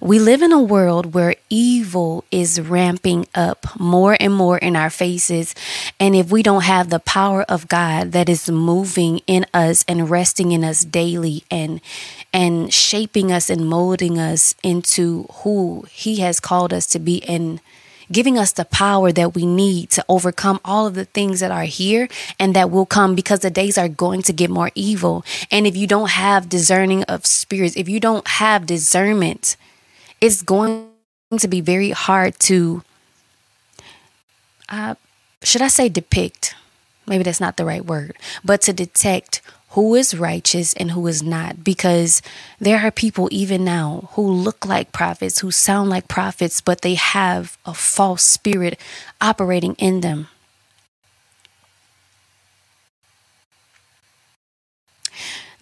We 0.00 0.18
live 0.18 0.42
in 0.42 0.52
a 0.52 0.62
world 0.62 1.14
where 1.14 1.34
evil 1.48 2.24
is 2.30 2.60
ramping 2.60 3.26
up 3.34 3.78
more 3.78 4.16
and 4.20 4.32
more 4.32 4.58
in 4.58 4.76
our 4.76 4.90
faces. 4.90 5.54
And 5.98 6.14
if 6.14 6.30
we 6.30 6.42
don't 6.42 6.64
have 6.64 6.90
the 6.90 7.00
power 7.00 7.42
of 7.42 7.68
God 7.68 8.12
that 8.12 8.28
is 8.28 8.50
moving 8.50 9.20
in 9.26 9.46
us 9.52 9.84
and 9.88 10.10
resting 10.10 10.52
in 10.52 10.64
us 10.64 10.84
daily 10.84 11.44
and 11.50 11.80
and 12.32 12.72
shaping 12.72 13.32
us 13.32 13.50
and 13.50 13.68
molding 13.68 14.18
us 14.18 14.54
into 14.62 15.24
who 15.42 15.84
he 15.90 16.16
has 16.16 16.40
called 16.40 16.72
us 16.72 16.86
to 16.86 16.98
be 16.98 17.22
and 17.24 17.60
giving 18.12 18.36
us 18.38 18.52
the 18.52 18.64
power 18.64 19.12
that 19.12 19.34
we 19.34 19.46
need 19.46 19.90
to 19.90 20.04
overcome 20.08 20.60
all 20.64 20.86
of 20.86 20.94
the 20.94 21.04
things 21.04 21.40
that 21.40 21.50
are 21.50 21.64
here 21.64 22.08
and 22.38 22.54
that 22.54 22.70
will 22.70 22.86
come 22.86 23.14
because 23.14 23.40
the 23.40 23.50
days 23.50 23.78
are 23.78 23.88
going 23.88 24.22
to 24.22 24.32
get 24.32 24.50
more 24.50 24.70
evil. 24.74 25.24
And 25.50 25.66
if 25.66 25.76
you 25.76 25.86
don't 25.86 26.10
have 26.10 26.48
discerning 26.48 27.04
of 27.04 27.26
spirits, 27.26 27.76
if 27.76 27.88
you 27.88 28.00
don't 28.00 28.26
have 28.26 28.66
discernment, 28.66 29.56
it's 30.20 30.42
going 30.42 30.88
to 31.38 31.48
be 31.48 31.60
very 31.60 31.90
hard 31.90 32.38
to, 32.40 32.82
uh, 34.68 34.94
should 35.42 35.62
I 35.62 35.68
say, 35.68 35.88
depict? 35.88 36.54
Maybe 37.06 37.22
that's 37.24 37.40
not 37.40 37.56
the 37.56 37.64
right 37.64 37.84
word, 37.84 38.16
but 38.44 38.60
to 38.62 38.72
detect 38.72 39.40
who 39.70 39.94
is 39.94 40.16
righteous 40.16 40.74
and 40.74 40.90
who 40.90 41.06
is 41.06 41.22
not 41.22 41.62
because 41.62 42.22
there 42.58 42.80
are 42.80 42.90
people 42.90 43.28
even 43.30 43.64
now 43.64 44.08
who 44.12 44.26
look 44.26 44.66
like 44.66 44.92
prophets, 44.92 45.38
who 45.38 45.50
sound 45.50 45.88
like 45.90 46.08
prophets, 46.08 46.60
but 46.60 46.82
they 46.82 46.94
have 46.94 47.56
a 47.64 47.72
false 47.72 48.22
spirit 48.22 48.78
operating 49.20 49.74
in 49.74 50.00
them. 50.00 50.26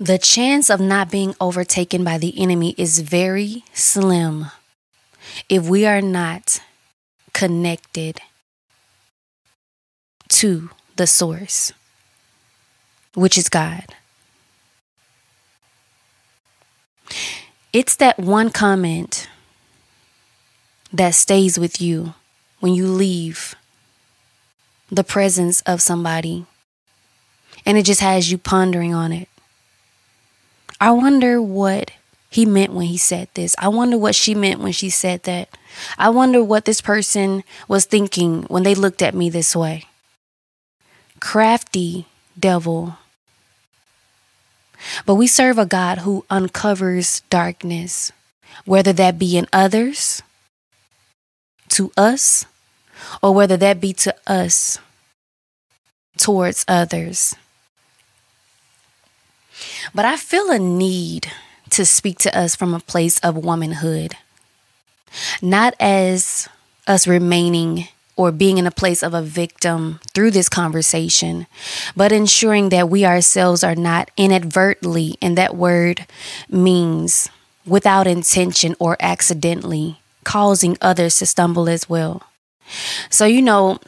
The 0.01 0.19
chance 0.19 0.71
of 0.71 0.81
not 0.81 1.11
being 1.11 1.35
overtaken 1.41 2.05
by 2.05 2.19
the 2.19 2.41
enemy 2.41 2.75
is 2.79 3.01
very 3.01 3.65
slim 3.73 4.47
if 5.49 5.69
we 5.69 5.87
are 5.87 6.01
not 6.01 6.61
connected 7.33 8.21
to 10.29 10.71
the 10.95 11.07
source, 11.09 11.73
which 13.15 13.37
is 13.37 13.49
God. 13.49 13.87
It's 17.73 17.97
that 17.97 18.21
one 18.21 18.51
comment 18.51 19.29
that 20.93 21.15
stays 21.15 21.59
with 21.59 21.81
you 21.81 22.15
when 22.61 22.73
you 22.73 22.87
leave 22.87 23.57
the 24.91 25.05
presence 25.05 25.61
of 25.63 25.83
somebody 25.83 26.47
and 27.67 27.77
it 27.77 27.85
just 27.85 28.01
has 28.01 28.31
you 28.31 28.39
pondering 28.39 28.95
on 28.95 29.13
it. 29.13 29.29
I 30.81 30.91
wonder 30.93 31.43
what 31.43 31.91
he 32.31 32.47
meant 32.47 32.73
when 32.73 32.87
he 32.87 32.97
said 32.97 33.29
this. 33.35 33.55
I 33.59 33.69
wonder 33.69 33.99
what 33.99 34.15
she 34.15 34.35
meant 34.35 34.61
when 34.61 34.73
she 34.73 34.91
said 34.91 35.25
that. 35.25 35.49
I 35.97 36.11
wonder 36.11 36.43
what 36.45 36.65
this 36.65 36.81
person 36.81 37.43
was 37.67 37.85
thinking 37.85 38.43
when 38.45 38.63
they 38.63 38.75
looked 38.75 39.03
at 39.03 39.15
me 39.15 39.31
this 39.31 39.57
way. 39.57 39.85
Crafty 41.21 42.07
devil 42.39 42.97
but 45.05 45.15
we 45.15 45.27
serve 45.27 45.59
a 45.59 45.67
God 45.67 45.99
who 45.99 46.25
uncovers 46.31 47.23
darkness, 47.31 48.13
whether 48.65 48.93
that 48.93 49.19
be 49.19 49.37
in 49.37 49.47
others, 49.53 50.23
to 51.71 51.93
us, 51.97 52.47
or 53.23 53.35
whether 53.35 53.57
that 53.57 53.81
be 53.81 53.93
to 53.93 54.15
us 54.27 54.79
towards 56.17 56.65
others. 56.67 57.35
But 59.95 60.05
I 60.05 60.17
feel 60.17 60.51
a 60.51 60.59
need 60.59 61.29
to 61.71 61.85
speak 61.85 62.19
to 62.19 62.39
us 62.39 62.55
from 62.55 62.75
a 62.75 62.81
place 62.81 63.19
of 63.21 63.37
womanhood, 63.37 64.17
not 65.43 65.75
as 65.81 66.49
us 66.87 67.07
remaining 67.07 67.89
or 68.17 68.33
being 68.33 68.59
in 68.59 68.67
a 68.67 68.73
place 68.73 69.03
of 69.03 69.15
a 69.15 69.23
victim 69.23 70.01
through 70.13 70.33
this 70.33 70.49
conversation, 70.49 71.47
but 71.95 72.11
ensuring 72.11 72.71
that 72.71 72.91
we 72.91 73.05
ourselves 73.05 73.63
are 73.63 73.77
not 73.77 74.11
inadvertently, 74.17 75.15
and 75.23 75.39
that 75.39 75.57
word 75.57 76.05
means 76.51 77.29
without 77.65 78.07
intention 78.09 78.75
or 78.81 78.97
accidentally, 78.99 80.01
causing 80.25 80.77
others 80.81 81.19
to 81.19 81.27
stumble 81.27 81.69
as 81.69 81.89
well. 81.89 82.25
So, 83.09 83.25
you 83.25 83.41
know, 83.41 83.79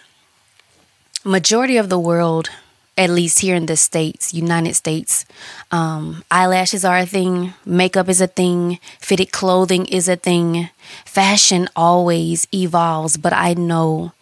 majority 1.24 1.76
of 1.76 1.88
the 1.88 1.98
world 1.98 2.50
at 2.96 3.10
least 3.10 3.40
here 3.40 3.54
in 3.54 3.66
the 3.66 3.76
states 3.76 4.34
united 4.34 4.74
states 4.74 5.24
um, 5.70 6.22
eyelashes 6.30 6.84
are 6.84 6.98
a 6.98 7.06
thing 7.06 7.54
makeup 7.64 8.08
is 8.08 8.20
a 8.20 8.26
thing 8.26 8.78
fitted 8.98 9.32
clothing 9.32 9.86
is 9.86 10.08
a 10.08 10.16
thing 10.16 10.68
fashion 11.04 11.68
always 11.74 12.46
evolves 12.52 13.16
but 13.16 13.32
i 13.32 13.54
know 13.54 14.12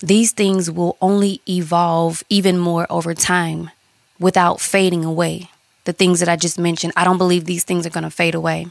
these 0.00 0.32
things 0.32 0.70
will 0.70 0.96
only 1.00 1.40
evolve 1.48 2.22
even 2.28 2.58
more 2.58 2.86
over 2.90 3.14
time 3.14 3.70
without 4.18 4.60
fading 4.60 5.04
away 5.04 5.48
the 5.84 5.92
things 5.92 6.20
that 6.20 6.28
i 6.28 6.36
just 6.36 6.58
mentioned 6.58 6.92
i 6.96 7.04
don't 7.04 7.18
believe 7.18 7.44
these 7.44 7.64
things 7.64 7.86
are 7.86 7.90
going 7.90 8.04
to 8.04 8.10
fade 8.10 8.34
away 8.34 8.66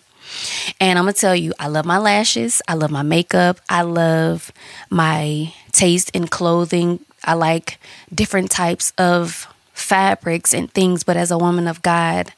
and 0.80 0.98
I'm 0.98 1.06
going 1.06 1.14
to 1.14 1.20
tell 1.20 1.36
you, 1.36 1.54
I 1.60 1.68
love 1.68 1.86
my 1.86 1.98
lashes. 1.98 2.62
I 2.68 2.74
love 2.76 2.92
my 2.92 3.04
makeup. 3.04 3.60
I 3.70 3.82
love 3.82 4.52
my 4.90 5.54
taste 5.72 6.10
in 6.12 6.28
clothing. 6.28 7.00
I 7.24 7.34
like 7.34 7.80
different 8.14 8.52
types 8.52 8.94
of 8.98 9.48
fabrics 9.74 10.54
and 10.54 10.72
things, 10.72 11.04
but 11.04 11.18
as 11.18 11.32
a 11.32 11.38
woman 11.38 11.68
of 11.68 11.82
God, 11.82 12.34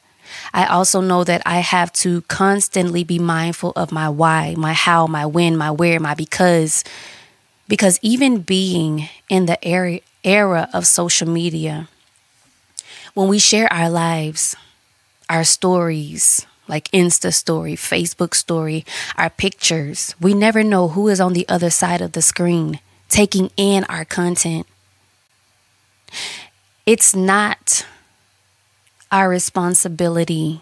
I 0.52 0.66
also 0.66 1.00
know 1.00 1.24
that 1.24 1.42
I 1.46 1.58
have 1.60 1.92
to 1.94 2.22
constantly 2.22 3.04
be 3.04 3.18
mindful 3.18 3.72
of 3.76 3.92
my 3.92 4.08
why, 4.08 4.54
my 4.56 4.72
how, 4.72 5.06
my 5.06 5.26
when, 5.26 5.56
my 5.56 5.70
where, 5.70 6.00
my 6.00 6.14
because. 6.14 6.84
Because 7.68 7.98
even 8.02 8.42
being 8.42 9.08
in 9.28 9.46
the 9.46 9.62
era, 9.66 10.00
era 10.24 10.68
of 10.72 10.86
social 10.86 11.28
media, 11.28 11.88
when 13.14 13.28
we 13.28 13.38
share 13.38 13.72
our 13.72 13.90
lives, 13.90 14.56
our 15.28 15.44
stories, 15.44 16.46
like 16.68 16.90
Insta 16.90 17.32
story, 17.32 17.74
Facebook 17.74 18.34
story, 18.34 18.84
our 19.16 19.30
pictures, 19.30 20.14
we 20.20 20.34
never 20.34 20.62
know 20.62 20.88
who 20.88 21.08
is 21.08 21.20
on 21.20 21.32
the 21.32 21.48
other 21.48 21.70
side 21.70 22.00
of 22.00 22.12
the 22.12 22.22
screen 22.22 22.80
taking 23.08 23.50
in 23.56 23.84
our 23.84 24.04
content. 24.04 24.66
It's 26.84 27.14
not 27.14 27.86
our 29.10 29.28
responsibility 29.28 30.60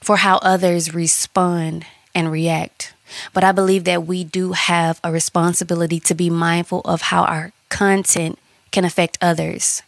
for 0.00 0.18
how 0.18 0.36
others 0.38 0.94
respond 0.94 1.86
and 2.14 2.30
react. 2.30 2.92
But 3.32 3.44
I 3.44 3.52
believe 3.52 3.84
that 3.84 4.06
we 4.06 4.24
do 4.24 4.52
have 4.52 5.00
a 5.02 5.12
responsibility 5.12 6.00
to 6.00 6.14
be 6.14 6.30
mindful 6.30 6.80
of 6.84 7.02
how 7.02 7.24
our 7.24 7.52
content 7.68 8.38
can 8.70 8.84
affect 8.84 9.18
others. 9.20 9.82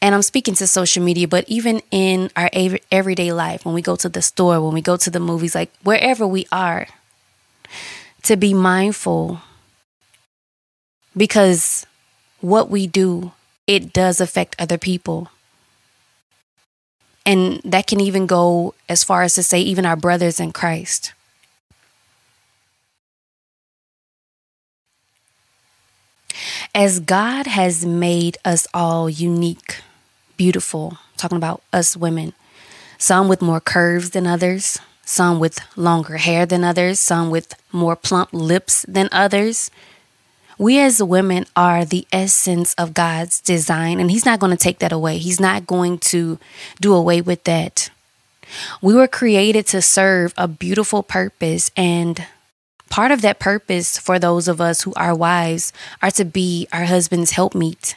And 0.00 0.14
I'm 0.14 0.22
speaking 0.22 0.54
to 0.54 0.66
social 0.66 1.02
media, 1.02 1.28
but 1.28 1.44
even 1.48 1.82
in 1.90 2.30
our 2.36 2.50
everyday 2.90 3.32
life, 3.32 3.64
when 3.64 3.74
we 3.74 3.82
go 3.82 3.96
to 3.96 4.08
the 4.08 4.22
store, 4.22 4.60
when 4.60 4.72
we 4.72 4.80
go 4.80 4.96
to 4.96 5.10
the 5.10 5.20
movies, 5.20 5.54
like 5.54 5.70
wherever 5.82 6.26
we 6.26 6.46
are, 6.50 6.86
to 8.22 8.36
be 8.36 8.54
mindful 8.54 9.40
because 11.16 11.86
what 12.40 12.70
we 12.70 12.86
do, 12.86 13.32
it 13.66 13.92
does 13.92 14.20
affect 14.20 14.56
other 14.58 14.78
people. 14.78 15.28
And 17.26 17.60
that 17.64 17.86
can 17.86 18.00
even 18.00 18.26
go 18.26 18.74
as 18.88 19.04
far 19.04 19.22
as 19.22 19.34
to 19.34 19.42
say, 19.42 19.60
even 19.60 19.84
our 19.84 19.96
brothers 19.96 20.40
in 20.40 20.52
Christ. 20.52 21.12
As 26.74 27.00
God 27.00 27.46
has 27.46 27.84
made 27.84 28.38
us 28.44 28.66
all 28.72 29.10
unique, 29.10 29.82
beautiful, 30.36 30.98
talking 31.16 31.36
about 31.36 31.62
us 31.72 31.96
women, 31.96 32.32
some 32.96 33.28
with 33.28 33.42
more 33.42 33.60
curves 33.60 34.10
than 34.10 34.26
others, 34.26 34.78
some 35.04 35.38
with 35.40 35.60
longer 35.76 36.18
hair 36.18 36.46
than 36.46 36.64
others, 36.64 37.00
some 37.00 37.30
with 37.30 37.54
more 37.72 37.96
plump 37.96 38.30
lips 38.32 38.84
than 38.88 39.08
others, 39.10 39.70
we 40.58 40.80
as 40.80 41.02
women 41.02 41.46
are 41.54 41.84
the 41.84 42.06
essence 42.12 42.74
of 42.74 42.92
God's 42.94 43.40
design, 43.40 44.00
and 44.00 44.10
He's 44.10 44.26
not 44.26 44.40
going 44.40 44.50
to 44.50 44.62
take 44.62 44.80
that 44.80 44.92
away. 44.92 45.18
He's 45.18 45.40
not 45.40 45.66
going 45.66 45.98
to 45.98 46.38
do 46.80 46.94
away 46.94 47.20
with 47.20 47.44
that. 47.44 47.90
We 48.82 48.94
were 48.94 49.08
created 49.08 49.66
to 49.68 49.80
serve 49.80 50.34
a 50.36 50.48
beautiful 50.48 51.02
purpose, 51.02 51.70
and 51.76 52.26
part 52.90 53.12
of 53.12 53.22
that 53.22 53.38
purpose 53.38 53.98
for 53.98 54.18
those 54.18 54.48
of 54.48 54.60
us 54.60 54.82
who 54.82 54.92
are 54.94 55.14
wives 55.14 55.72
are 56.02 56.10
to 56.12 56.24
be 56.24 56.66
our 56.72 56.84
husband's 56.84 57.32
helpmeet. 57.32 57.94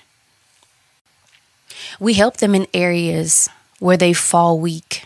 We 2.00 2.13
help 2.13 2.38
them 2.38 2.54
in 2.54 2.67
areas 2.74 3.50
where 3.80 3.97
they 3.97 4.13
fall 4.13 4.60
weak. 4.60 5.06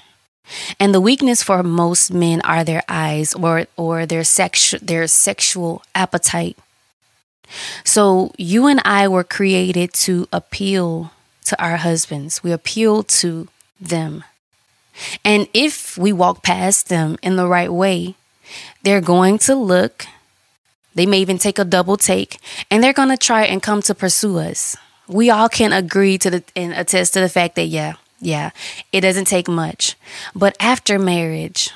And 0.80 0.94
the 0.94 1.02
weakness 1.02 1.42
for 1.42 1.64
most 1.64 2.14
men 2.14 2.42
are 2.42 2.64
their 2.64 2.84
eyes 2.88 3.34
or, 3.34 3.66
or 3.78 4.06
their, 4.06 4.22
sexu- 4.22 4.80
their 4.80 5.08
sexual 5.08 5.82
appetite. 5.96 6.58
So 7.84 8.32
you 8.38 8.68
and 8.68 8.82
I 8.86 9.08
were 9.08 9.24
created 9.24 9.94
to 10.06 10.28
appeal 10.32 11.12
to 11.46 11.62
our 11.62 11.78
husbands. 11.78 12.44
We 12.44 12.52
appeal 12.52 13.04
to 13.04 13.48
them. 13.80 14.24
And 15.24 15.48
if 15.54 15.98
we 15.98 16.14
walk 16.14 16.44
past 16.44 16.90
them 16.90 17.18
in 17.22 17.36
the 17.36 17.48
right 17.48 17.72
way, 17.72 18.16
they're 18.84 19.02
going 19.02 19.38
to 19.40 19.56
look, 19.56 20.06
they 20.94 21.06
may 21.06 21.20
even 21.20 21.38
take 21.38 21.60
a 21.60 21.66
double 21.66 21.98
take, 21.98 22.40
and 22.72 22.84
they're 22.84 22.94
going 22.94 23.10
to 23.10 23.18
try 23.18 23.44
and 23.44 23.62
come 23.62 23.82
to 23.84 23.96
pursue 23.96 24.38
us. 24.40 24.78
We 25.08 25.30
all 25.30 25.50
can 25.50 25.74
agree 25.74 26.18
to 26.20 26.30
the 26.30 26.44
and 26.56 26.74
attest 26.74 27.14
to 27.14 27.20
the 27.20 27.30
fact 27.30 27.56
that 27.56 27.66
yeah, 27.66 27.96
yeah, 28.20 28.52
it 28.92 29.02
doesn't 29.02 29.26
take 29.26 29.48
much. 29.48 29.96
But 30.34 30.56
after 30.60 30.98
marriage, 30.98 31.72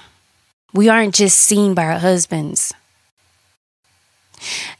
we 0.73 0.89
aren't 0.89 1.15
just 1.15 1.37
seen 1.37 1.73
by 1.73 1.85
our 1.85 1.99
husbands. 1.99 2.73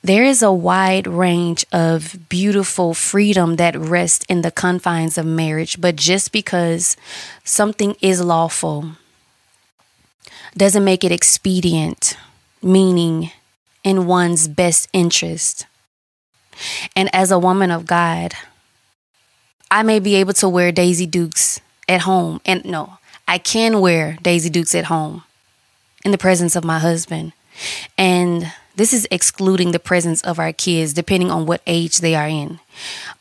There 0.01 0.23
is 0.23 0.41
a 0.41 0.51
wide 0.51 1.07
range 1.07 1.65
of 1.71 2.29
beautiful 2.29 2.93
freedom 2.93 3.57
that 3.57 3.75
rests 3.75 4.25
in 4.29 4.41
the 4.41 4.51
confines 4.51 5.17
of 5.17 5.25
marriage, 5.25 5.79
but 5.81 5.95
just 5.95 6.31
because 6.31 6.95
something 7.43 7.95
is 8.01 8.21
lawful 8.21 8.91
doesn't 10.55 10.83
make 10.83 11.03
it 11.03 11.11
expedient, 11.11 12.17
meaning 12.61 13.31
in 13.83 14.05
one's 14.05 14.47
best 14.47 14.87
interest. 14.93 15.65
And 16.95 17.13
as 17.13 17.31
a 17.31 17.39
woman 17.39 17.71
of 17.71 17.85
God, 17.85 18.33
I 19.71 19.83
may 19.83 19.99
be 19.99 20.15
able 20.15 20.33
to 20.33 20.49
wear 20.49 20.71
Daisy 20.71 21.05
Dukes 21.05 21.61
at 21.87 22.01
home. 22.01 22.41
And 22.45 22.65
no, 22.65 22.97
I 23.27 23.37
can 23.37 23.81
wear 23.81 24.17
Daisy 24.21 24.49
Dukes 24.49 24.75
at 24.75 24.85
home 24.85 25.23
in 26.03 26.11
the 26.11 26.17
presence 26.17 26.55
of 26.55 26.63
my 26.63 26.79
husband. 26.79 27.33
And 27.97 28.51
this 28.79 28.93
is 28.93 29.05
excluding 29.11 29.73
the 29.73 29.77
presence 29.77 30.21
of 30.21 30.39
our 30.39 30.53
kids, 30.53 30.93
depending 30.93 31.29
on 31.29 31.45
what 31.45 31.61
age 31.67 31.97
they 31.97 32.15
are 32.15 32.29
in. 32.29 32.61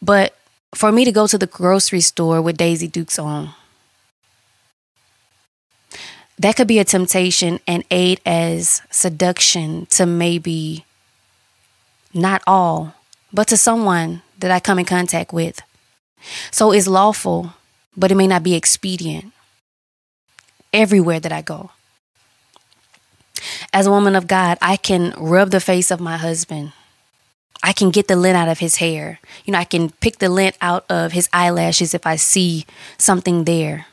But 0.00 0.36
for 0.72 0.92
me 0.92 1.04
to 1.04 1.10
go 1.10 1.26
to 1.26 1.36
the 1.36 1.48
grocery 1.48 2.00
store 2.00 2.40
with 2.40 2.56
Daisy 2.56 2.86
Dukes 2.86 3.18
on, 3.18 3.50
that 6.38 6.54
could 6.54 6.68
be 6.68 6.78
a 6.78 6.84
temptation 6.84 7.58
and 7.66 7.82
aid 7.90 8.20
as 8.24 8.82
seduction 8.88 9.86
to 9.86 10.06
maybe 10.06 10.84
not 12.14 12.40
all, 12.46 12.94
but 13.32 13.48
to 13.48 13.56
someone 13.56 14.22
that 14.38 14.52
I 14.52 14.60
come 14.60 14.78
in 14.78 14.84
contact 14.84 15.32
with. 15.32 15.60
So 16.52 16.70
it's 16.70 16.86
lawful, 16.86 17.54
but 17.96 18.12
it 18.12 18.14
may 18.14 18.28
not 18.28 18.44
be 18.44 18.54
expedient 18.54 19.32
everywhere 20.72 21.18
that 21.18 21.32
I 21.32 21.42
go 21.42 21.72
as 23.72 23.86
a 23.86 23.90
woman 23.90 24.16
of 24.16 24.26
God, 24.26 24.58
I 24.60 24.76
can 24.76 25.14
rub 25.16 25.50
the 25.50 25.60
face 25.60 25.90
of 25.90 26.00
my 26.00 26.16
husband. 26.16 26.72
I 27.62 27.72
can 27.72 27.90
get 27.90 28.08
the 28.08 28.16
lint 28.16 28.36
out 28.36 28.48
of 28.48 28.60
his 28.60 28.76
hair. 28.76 29.18
You 29.44 29.52
know, 29.52 29.58
I 29.58 29.64
can 29.64 29.90
pick 29.90 30.18
the 30.18 30.28
lint 30.28 30.56
out 30.60 30.84
of 30.88 31.12
his 31.12 31.28
eyelashes 31.32 31.92
if 31.92 32.06
I 32.06 32.16
see 32.16 32.66
something 32.98 33.44
there. 33.44 33.86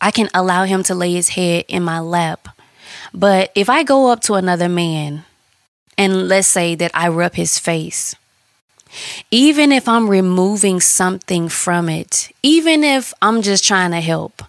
I 0.00 0.10
can 0.10 0.28
allow 0.34 0.64
him 0.64 0.82
to 0.84 0.94
lay 0.94 1.12
his 1.12 1.30
head 1.30 1.64
in 1.68 1.82
my 1.82 2.00
lap. 2.00 2.48
But 3.12 3.52
if 3.54 3.70
I 3.70 3.84
go 3.84 4.08
up 4.10 4.20
to 4.22 4.34
another 4.34 4.68
man 4.68 5.24
and 5.96 6.28
let's 6.28 6.48
say 6.48 6.74
that 6.74 6.90
I 6.92 7.08
rub 7.08 7.34
his 7.34 7.58
face, 7.58 8.14
even 9.30 9.72
if 9.72 9.88
I'm 9.88 10.08
removing 10.08 10.80
something 10.80 11.48
from 11.48 11.88
it, 11.88 12.30
even 12.42 12.84
if 12.84 13.14
I'm 13.22 13.42
just 13.42 13.64
trying 13.64 13.92
to 13.92 14.00
help, 14.00 14.42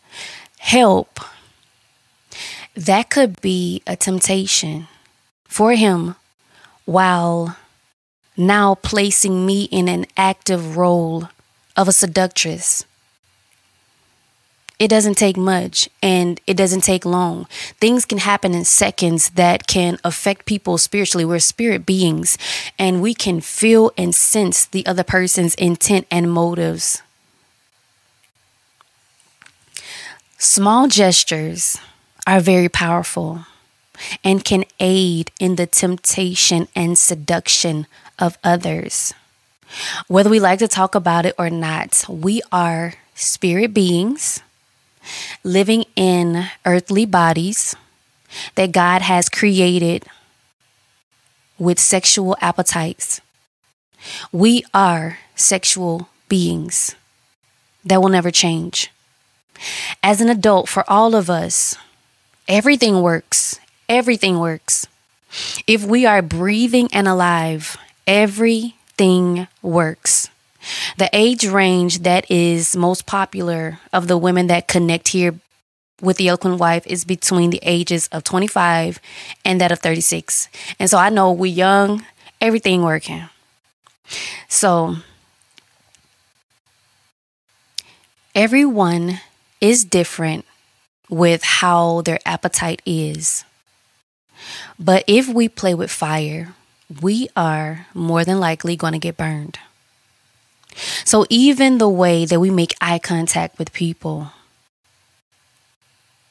help 0.57 1.19
that 2.75 3.09
could 3.09 3.41
be 3.41 3.81
a 3.87 3.95
temptation 3.95 4.87
for 5.45 5.73
him 5.73 6.15
while 6.85 7.57
now 8.37 8.75
placing 8.75 9.45
me 9.45 9.63
in 9.65 9.87
an 9.87 10.05
active 10.17 10.77
role 10.77 11.29
of 11.77 11.87
a 11.87 11.93
seductress. 11.93 12.85
It 14.77 14.89
doesn't 14.89 15.15
take 15.15 15.37
much 15.37 15.89
and 16.03 16.41
it 16.45 16.57
doesn't 16.57 16.83
take 16.83 17.05
long. 17.05 17.45
Things 17.79 18.03
can 18.03 18.17
happen 18.17 18.53
in 18.53 18.65
seconds 18.65 19.29
that 19.31 19.67
can 19.67 19.97
affect 20.03 20.45
people 20.45 20.77
spiritually. 20.77 21.23
We're 21.23 21.39
spirit 21.39 21.85
beings 21.85 22.37
and 22.77 23.01
we 23.01 23.13
can 23.13 23.39
feel 23.39 23.93
and 23.97 24.13
sense 24.13 24.65
the 24.65 24.85
other 24.85 25.03
person's 25.03 25.55
intent 25.55 26.07
and 26.11 26.29
motives. 26.29 27.01
Small 30.37 30.89
gestures 30.89 31.77
are 32.27 32.39
very 32.39 32.69
powerful 32.69 33.45
and 34.23 34.43
can 34.43 34.65
aid 34.79 35.31
in 35.39 35.55
the 35.55 35.67
temptation 35.67 36.67
and 36.75 36.97
seduction 36.97 37.87
of 38.19 38.37
others. 38.43 39.13
Whether 40.07 40.29
we 40.29 40.39
like 40.39 40.59
to 40.59 40.67
talk 40.67 40.95
about 40.95 41.25
it 41.25 41.35
or 41.37 41.49
not, 41.49 42.05
we 42.09 42.41
are 42.51 42.93
spirit 43.13 43.73
beings 43.73 44.41
living 45.43 45.85
in 45.95 46.47
earthly 46.65 47.05
bodies 47.05 47.75
that 48.55 48.71
God 48.71 49.01
has 49.01 49.29
created 49.29 50.05
with 51.57 51.79
sexual 51.79 52.35
appetites. 52.41 53.21
We 54.31 54.63
are 54.73 55.19
sexual 55.35 56.09
beings 56.27 56.95
that 57.83 58.01
will 58.01 58.09
never 58.09 58.31
change. 58.31 58.91
As 60.03 60.19
an 60.21 60.29
adult, 60.29 60.67
for 60.67 60.89
all 60.89 61.15
of 61.15 61.29
us, 61.29 61.77
everything 62.47 63.01
works. 63.01 63.59
Everything 63.87 64.39
works. 64.39 64.87
If 65.67 65.85
we 65.85 66.05
are 66.05 66.21
breathing 66.21 66.89
and 66.91 67.07
alive, 67.07 67.77
everything 68.07 69.47
works. 69.61 70.29
The 70.97 71.09
age 71.13 71.45
range 71.45 71.99
that 71.99 72.29
is 72.29 72.75
most 72.75 73.05
popular 73.05 73.79
of 73.93 74.07
the 74.07 74.17
women 74.17 74.47
that 74.47 74.67
connect 74.67 75.09
here 75.09 75.35
with 76.01 76.17
the 76.17 76.27
eloquent 76.27 76.59
wife 76.59 76.85
is 76.87 77.05
between 77.05 77.51
the 77.51 77.59
ages 77.63 78.07
of 78.11 78.23
25 78.23 78.99
and 79.43 79.61
that 79.61 79.71
of 79.71 79.79
36. 79.79 80.49
And 80.79 80.89
so 80.89 80.97
I 80.97 81.09
know 81.09 81.31
we're 81.31 81.51
young, 81.51 82.05
everything 82.41 82.81
working. 82.83 83.29
So 84.47 84.97
everyone 88.33 89.19
is 89.61 89.85
different 89.85 90.45
with 91.09 91.43
how 91.43 92.01
their 92.01 92.19
appetite 92.25 92.81
is. 92.85 93.45
But 94.79 95.03
if 95.07 95.27
we 95.27 95.47
play 95.47 95.73
with 95.73 95.91
fire, 95.91 96.53
we 97.01 97.29
are 97.35 97.87
more 97.93 98.23
than 98.23 98.39
likely 98.39 98.75
going 98.75 98.93
to 98.93 98.99
get 98.99 99.17
burned. 99.17 99.59
So, 101.05 101.25
even 101.29 101.77
the 101.77 101.89
way 101.89 102.25
that 102.25 102.39
we 102.39 102.49
make 102.49 102.75
eye 102.81 102.99
contact 102.99 103.57
with 103.57 103.71
people, 103.71 104.31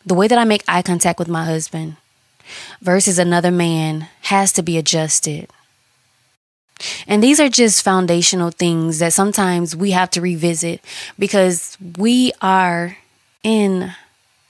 the 0.05 0.15
way 0.15 0.29
that 0.29 0.39
I 0.39 0.45
make 0.45 0.63
eye 0.69 0.83
contact 0.83 1.19
with 1.19 1.29
my 1.29 1.45
husband 1.45 1.97
versus 2.83 3.19
another 3.19 3.51
man 3.51 4.09
has 4.23 4.53
to 4.53 4.63
be 4.63 4.77
adjusted. 4.77 5.49
And 7.07 7.23
these 7.23 7.41
are 7.41 7.49
just 7.49 7.83
foundational 7.83 8.51
things 8.51 8.99
that 8.99 9.13
sometimes 9.13 9.75
we 9.75 9.93
have 9.93 10.11
to 10.11 10.21
revisit 10.21 10.81
because 11.19 11.79
we 11.97 12.33
are 12.43 12.99
in 13.43 13.95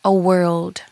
a 0.05 0.13
world 0.13 0.83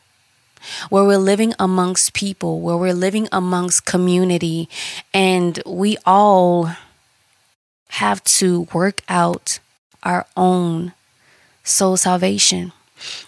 where 0.88 1.04
we're 1.04 1.18
living 1.18 1.54
amongst 1.58 2.14
people, 2.14 2.60
where 2.60 2.76
we're 2.76 2.94
living 2.94 3.28
amongst 3.32 3.84
community, 3.84 4.68
and 5.12 5.60
we 5.66 5.96
all 6.06 6.70
have 7.88 8.22
to 8.24 8.68
work 8.72 9.02
out 9.08 9.58
our 10.02 10.26
own 10.36 10.92
soul 11.64 11.96
salvation. 11.96 12.72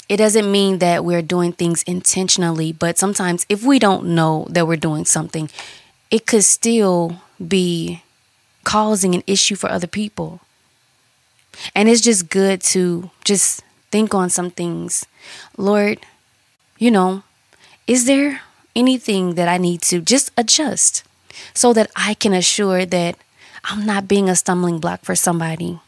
It 0.09 0.19
doesn't 0.19 0.51
mean 0.51 0.79
that 0.79 1.05
we're 1.05 1.23
doing 1.23 1.53
things 1.53 1.83
intentionally, 1.83 2.73
but 2.73 2.99
sometimes 2.99 3.45
if 3.49 3.65
we 3.65 3.79
don't 3.79 4.15
know 4.15 4.47
that 4.51 4.67
we're 4.67 4.77
doing 4.77 5.05
something, 5.05 5.51
it 6.11 6.27
could 6.27 6.45
still 6.45 7.21
be 7.47 8.03
causing 8.63 9.15
an 9.15 9.23
issue 9.27 9.57
for 9.57 9.69
other 9.69 9.87
people. 9.87 10.41
And 11.75 11.89
it's 11.89 12.01
just 12.01 12.29
good 12.31 12.63
to 12.63 13.11
just 13.25 13.63
think 13.95 14.13
on 14.13 14.29
some 14.29 14.51
things. 14.51 15.07
Lord, 15.57 16.01
you 16.79 16.91
know, 16.91 17.23
is 17.87 18.07
there 18.07 18.43
anything 18.75 19.37
that 19.39 19.47
I 19.47 19.57
need 19.57 19.83
to 19.83 20.01
just 20.01 20.33
adjust 20.37 21.05
so 21.55 21.73
that 21.75 21.93
I 21.95 22.15
can 22.15 22.35
assure 22.35 22.85
that 22.87 23.15
I'm 23.63 23.87
not 23.87 24.09
being 24.09 24.29
a 24.29 24.35
stumbling 24.35 24.81
block 24.81 25.05
for 25.07 25.15
somebody? 25.15 25.79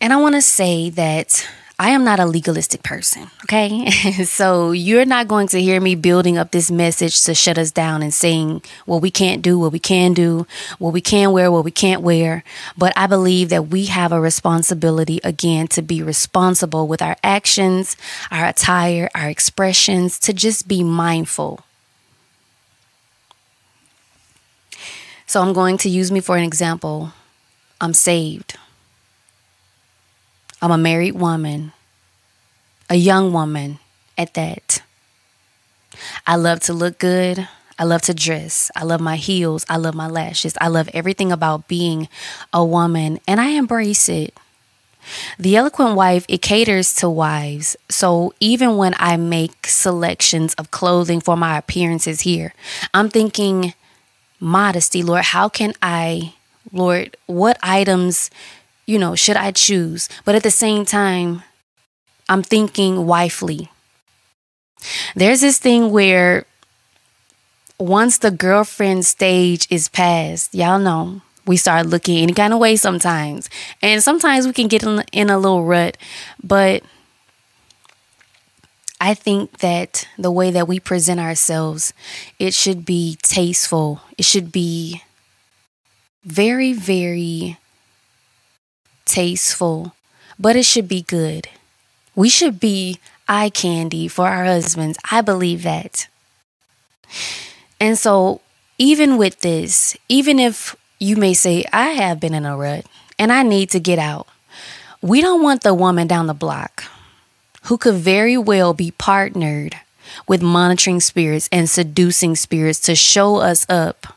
And 0.00 0.12
I 0.12 0.16
want 0.22 0.36
to 0.36 0.42
say 0.42 0.88
that 0.90 1.44
I 1.82 1.90
am 1.90 2.04
not 2.04 2.20
a 2.20 2.26
legalistic 2.26 2.84
person, 2.84 3.28
okay? 3.42 3.90
so 4.24 4.70
you're 4.70 5.04
not 5.04 5.26
going 5.26 5.48
to 5.48 5.60
hear 5.60 5.80
me 5.80 5.96
building 5.96 6.38
up 6.38 6.52
this 6.52 6.70
message 6.70 7.20
to 7.22 7.34
shut 7.34 7.58
us 7.58 7.72
down 7.72 8.02
and 8.02 8.14
saying 8.14 8.62
what 8.86 9.02
we 9.02 9.10
can't 9.10 9.42
do, 9.42 9.58
what 9.58 9.72
we 9.72 9.80
can 9.80 10.12
do, 10.14 10.46
what 10.78 10.92
we 10.92 11.00
can 11.00 11.32
wear, 11.32 11.50
what 11.50 11.64
we 11.64 11.72
can't 11.72 12.00
wear. 12.00 12.44
But 12.78 12.92
I 12.96 13.08
believe 13.08 13.48
that 13.48 13.66
we 13.66 13.86
have 13.86 14.12
a 14.12 14.20
responsibility 14.20 15.18
again 15.24 15.66
to 15.74 15.82
be 15.82 16.04
responsible 16.04 16.86
with 16.86 17.02
our 17.02 17.16
actions, 17.24 17.96
our 18.30 18.46
attire, 18.46 19.10
our 19.12 19.28
expressions, 19.28 20.20
to 20.20 20.32
just 20.32 20.68
be 20.68 20.84
mindful. 20.84 21.64
So 25.26 25.42
I'm 25.42 25.52
going 25.52 25.78
to 25.78 25.88
use 25.88 26.12
me 26.12 26.20
for 26.20 26.36
an 26.36 26.44
example. 26.44 27.12
I'm 27.80 27.92
saved. 27.92 28.56
I'm 30.62 30.70
a 30.70 30.78
married 30.78 31.16
woman, 31.16 31.72
a 32.88 32.94
young 32.94 33.32
woman 33.32 33.80
at 34.16 34.34
that. 34.34 34.80
I 36.24 36.36
love 36.36 36.60
to 36.60 36.72
look 36.72 36.98
good. 37.00 37.48
I 37.78 37.84
love 37.84 38.02
to 38.02 38.14
dress. 38.14 38.70
I 38.76 38.84
love 38.84 39.00
my 39.00 39.16
heels. 39.16 39.66
I 39.68 39.76
love 39.76 39.94
my 39.96 40.06
lashes. 40.06 40.54
I 40.60 40.68
love 40.68 40.88
everything 40.94 41.32
about 41.32 41.66
being 41.66 42.08
a 42.52 42.64
woman, 42.64 43.18
and 43.26 43.40
I 43.40 43.48
embrace 43.48 44.08
it. 44.08 44.38
The 45.36 45.56
Eloquent 45.56 45.96
Wife, 45.96 46.24
it 46.28 46.42
caters 46.42 46.94
to 46.96 47.10
wives. 47.10 47.76
So 47.88 48.34
even 48.38 48.76
when 48.76 48.94
I 48.98 49.16
make 49.16 49.66
selections 49.66 50.54
of 50.54 50.70
clothing 50.70 51.20
for 51.20 51.36
my 51.36 51.58
appearances 51.58 52.20
here, 52.20 52.54
I'm 52.94 53.08
thinking 53.08 53.74
modesty, 54.38 55.02
Lord. 55.02 55.24
How 55.24 55.48
can 55.48 55.72
I, 55.82 56.34
Lord, 56.72 57.16
what 57.26 57.58
items 57.64 58.30
you 58.92 58.98
know, 58.98 59.14
should 59.14 59.38
I 59.38 59.52
choose? 59.52 60.06
But 60.26 60.34
at 60.34 60.42
the 60.42 60.50
same 60.50 60.84
time, 60.84 61.42
I'm 62.28 62.42
thinking 62.42 63.06
wifely. 63.06 63.70
There's 65.16 65.40
this 65.40 65.58
thing 65.58 65.90
where 65.90 66.44
once 67.78 68.18
the 68.18 68.30
girlfriend 68.30 69.06
stage 69.06 69.66
is 69.70 69.88
past, 69.88 70.54
y'all 70.54 70.78
know, 70.78 71.22
we 71.46 71.56
start 71.56 71.86
looking 71.86 72.18
any 72.18 72.34
kind 72.34 72.52
of 72.52 72.58
way 72.58 72.76
sometimes. 72.76 73.48
And 73.80 74.02
sometimes 74.02 74.46
we 74.46 74.52
can 74.52 74.68
get 74.68 74.82
in, 74.82 75.02
in 75.10 75.30
a 75.30 75.38
little 75.38 75.64
rut, 75.64 75.96
but 76.42 76.82
I 79.00 79.14
think 79.14 79.60
that 79.60 80.06
the 80.18 80.30
way 80.30 80.50
that 80.50 80.68
we 80.68 80.78
present 80.80 81.18
ourselves, 81.18 81.94
it 82.38 82.52
should 82.52 82.84
be 82.84 83.16
tasteful. 83.22 84.02
It 84.18 84.26
should 84.26 84.52
be 84.52 85.02
very, 86.24 86.74
very 86.74 87.56
tasteful, 89.12 89.94
but 90.38 90.56
it 90.56 90.64
should 90.64 90.88
be 90.88 91.02
good. 91.02 91.48
We 92.14 92.28
should 92.28 92.58
be 92.58 92.98
eye 93.28 93.50
candy 93.50 94.08
for 94.08 94.26
our 94.26 94.44
husbands. 94.44 94.98
I 95.10 95.20
believe 95.20 95.62
that. 95.62 96.08
And 97.78 97.98
so, 97.98 98.40
even 98.78 99.18
with 99.18 99.40
this, 99.40 99.96
even 100.08 100.38
if 100.38 100.74
you 100.98 101.16
may 101.16 101.34
say, 101.34 101.64
I 101.72 101.90
have 101.90 102.20
been 102.20 102.34
in 102.34 102.46
a 102.46 102.56
rut 102.56 102.86
and 103.18 103.30
I 103.30 103.42
need 103.42 103.70
to 103.70 103.80
get 103.80 103.98
out, 103.98 104.26
we 105.02 105.20
don't 105.20 105.42
want 105.42 105.62
the 105.62 105.74
woman 105.74 106.06
down 106.06 106.26
the 106.26 106.34
block 106.34 106.84
who 107.64 107.76
could 107.76 107.94
very 107.94 108.38
well 108.38 108.72
be 108.72 108.92
partnered 108.92 109.76
with 110.26 110.42
monitoring 110.42 111.00
spirits 111.00 111.48
and 111.52 111.68
seducing 111.68 112.34
spirits 112.34 112.80
to 112.80 112.94
show 112.94 113.36
us 113.36 113.66
up 113.68 114.16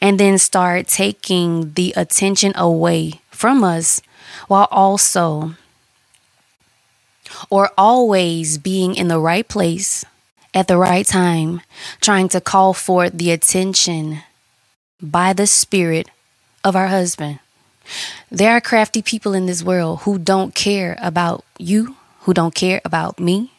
and 0.00 0.20
then 0.20 0.38
start 0.38 0.86
taking 0.86 1.72
the 1.72 1.92
attention 1.96 2.52
away 2.54 3.20
from 3.34 3.64
us 3.64 4.00
while 4.48 4.68
also 4.70 5.54
or 7.50 7.70
always 7.76 8.58
being 8.58 8.94
in 8.94 9.08
the 9.08 9.18
right 9.18 9.48
place 9.48 10.04
at 10.52 10.68
the 10.68 10.78
right 10.78 11.06
time, 11.06 11.60
trying 12.00 12.28
to 12.28 12.40
call 12.40 12.72
for 12.72 13.10
the 13.10 13.30
attention 13.30 14.20
by 15.02 15.32
the 15.32 15.46
spirit 15.46 16.08
of 16.62 16.76
our 16.76 16.86
husband. 16.86 17.40
There 18.30 18.52
are 18.52 18.60
crafty 18.60 19.02
people 19.02 19.34
in 19.34 19.46
this 19.46 19.62
world 19.62 20.00
who 20.00 20.18
don't 20.18 20.54
care 20.54 20.96
about 21.02 21.44
you, 21.58 21.96
who 22.20 22.32
don't 22.32 22.54
care 22.54 22.80
about 22.84 23.18
me, 23.18 23.52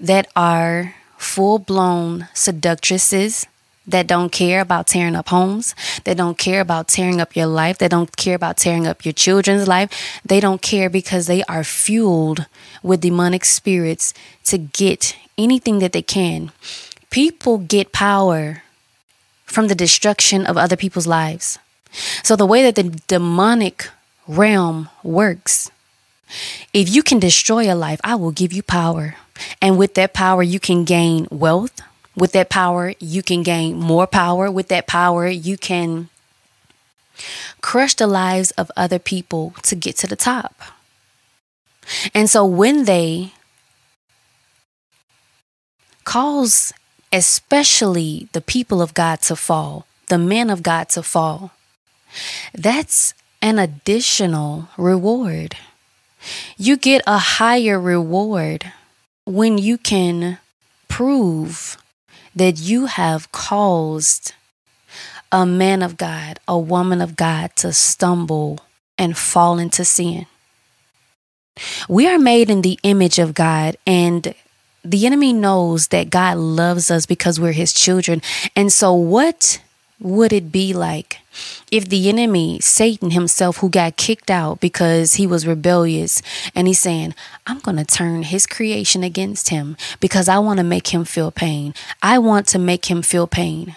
that 0.00 0.28
are 0.36 0.96
full 1.16 1.58
blown 1.58 2.28
seductresses 2.34 3.46
that 3.86 4.06
don't 4.06 4.32
care 4.32 4.60
about 4.60 4.86
tearing 4.86 5.14
up 5.14 5.28
homes, 5.28 5.74
that 6.04 6.16
don't 6.16 6.38
care 6.38 6.60
about 6.60 6.88
tearing 6.88 7.20
up 7.20 7.36
your 7.36 7.46
life, 7.46 7.78
that 7.78 7.90
don't 7.90 8.16
care 8.16 8.34
about 8.34 8.56
tearing 8.56 8.86
up 8.86 9.04
your 9.04 9.12
children's 9.12 9.68
life. 9.68 10.20
They 10.24 10.40
don't 10.40 10.62
care 10.62 10.88
because 10.88 11.26
they 11.26 11.44
are 11.44 11.64
fueled 11.64 12.46
with 12.82 13.00
demonic 13.00 13.44
spirits 13.44 14.14
to 14.44 14.58
get 14.58 15.16
anything 15.36 15.80
that 15.80 15.92
they 15.92 16.02
can. 16.02 16.52
People 17.10 17.58
get 17.58 17.92
power 17.92 18.62
from 19.44 19.68
the 19.68 19.74
destruction 19.74 20.46
of 20.46 20.56
other 20.56 20.76
people's 20.76 21.06
lives. 21.06 21.58
So, 22.22 22.34
the 22.34 22.46
way 22.46 22.62
that 22.62 22.74
the 22.74 22.90
demonic 23.06 23.88
realm 24.26 24.88
works, 25.04 25.70
if 26.72 26.88
you 26.88 27.02
can 27.02 27.20
destroy 27.20 27.72
a 27.72 27.76
life, 27.76 28.00
I 28.02 28.16
will 28.16 28.32
give 28.32 28.52
you 28.52 28.62
power. 28.62 29.14
And 29.60 29.78
with 29.78 29.94
that 29.94 30.12
power, 30.12 30.42
you 30.42 30.58
can 30.58 30.84
gain 30.84 31.28
wealth 31.30 31.80
with 32.16 32.32
that 32.32 32.50
power, 32.50 32.94
you 32.98 33.22
can 33.22 33.42
gain 33.42 33.78
more 33.78 34.06
power. 34.06 34.50
With 34.50 34.68
that 34.68 34.86
power, 34.86 35.26
you 35.26 35.56
can 35.56 36.08
crush 37.60 37.94
the 37.94 38.06
lives 38.06 38.50
of 38.52 38.70
other 38.76 38.98
people 38.98 39.54
to 39.62 39.74
get 39.74 39.96
to 39.98 40.06
the 40.06 40.16
top. 40.16 40.60
And 42.14 42.30
so 42.30 42.44
when 42.44 42.84
they 42.84 43.32
cause, 46.04 46.72
especially 47.12 48.28
the 48.32 48.40
people 48.40 48.80
of 48.80 48.94
God 48.94 49.20
to 49.22 49.36
fall, 49.36 49.86
the 50.08 50.18
men 50.18 50.50
of 50.50 50.62
God 50.62 50.88
to 50.90 51.02
fall, 51.02 51.52
that's 52.52 53.14
an 53.42 53.58
additional 53.58 54.68
reward. 54.76 55.56
You 56.56 56.76
get 56.76 57.02
a 57.06 57.18
higher 57.18 57.78
reward 57.78 58.72
when 59.26 59.58
you 59.58 59.76
can 59.76 60.38
prove 60.88 61.76
that 62.34 62.58
you 62.58 62.86
have 62.86 63.30
caused 63.32 64.32
a 65.30 65.44
man 65.44 65.82
of 65.82 65.96
God, 65.96 66.38
a 66.46 66.58
woman 66.58 67.00
of 67.00 67.16
God 67.16 67.54
to 67.56 67.72
stumble 67.72 68.60
and 68.96 69.16
fall 69.16 69.58
into 69.58 69.84
sin. 69.84 70.26
We 71.88 72.08
are 72.08 72.18
made 72.18 72.50
in 72.50 72.62
the 72.62 72.78
image 72.82 73.18
of 73.18 73.34
God, 73.34 73.76
and 73.86 74.34
the 74.84 75.06
enemy 75.06 75.32
knows 75.32 75.88
that 75.88 76.10
God 76.10 76.36
loves 76.36 76.90
us 76.90 77.06
because 77.06 77.40
we're 77.40 77.52
his 77.52 77.72
children. 77.72 78.22
And 78.54 78.72
so, 78.72 78.92
what 78.92 79.60
would 80.00 80.32
it 80.32 80.50
be 80.50 80.72
like 80.72 81.20
if 81.70 81.88
the 81.88 82.08
enemy, 82.08 82.60
Satan 82.60 83.10
himself, 83.10 83.58
who 83.58 83.68
got 83.68 83.96
kicked 83.96 84.30
out 84.30 84.60
because 84.60 85.14
he 85.14 85.26
was 85.26 85.46
rebellious, 85.46 86.22
and 86.54 86.66
he's 86.66 86.78
saying, 86.78 87.14
I'm 87.46 87.58
going 87.58 87.76
to 87.76 87.84
turn 87.84 88.22
his 88.22 88.46
creation 88.46 89.02
against 89.02 89.48
him 89.48 89.76
because 90.00 90.28
I 90.28 90.38
want 90.38 90.58
to 90.58 90.64
make 90.64 90.88
him 90.88 91.04
feel 91.04 91.30
pain. 91.30 91.74
I 92.02 92.18
want 92.18 92.46
to 92.48 92.58
make 92.58 92.86
him 92.86 93.02
feel 93.02 93.26
pain. 93.26 93.76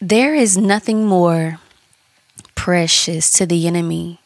There 0.00 0.34
is 0.34 0.56
nothing 0.56 1.06
more 1.06 1.60
precious 2.54 3.30
to 3.38 3.46
the 3.46 3.66
enemy 3.66 4.20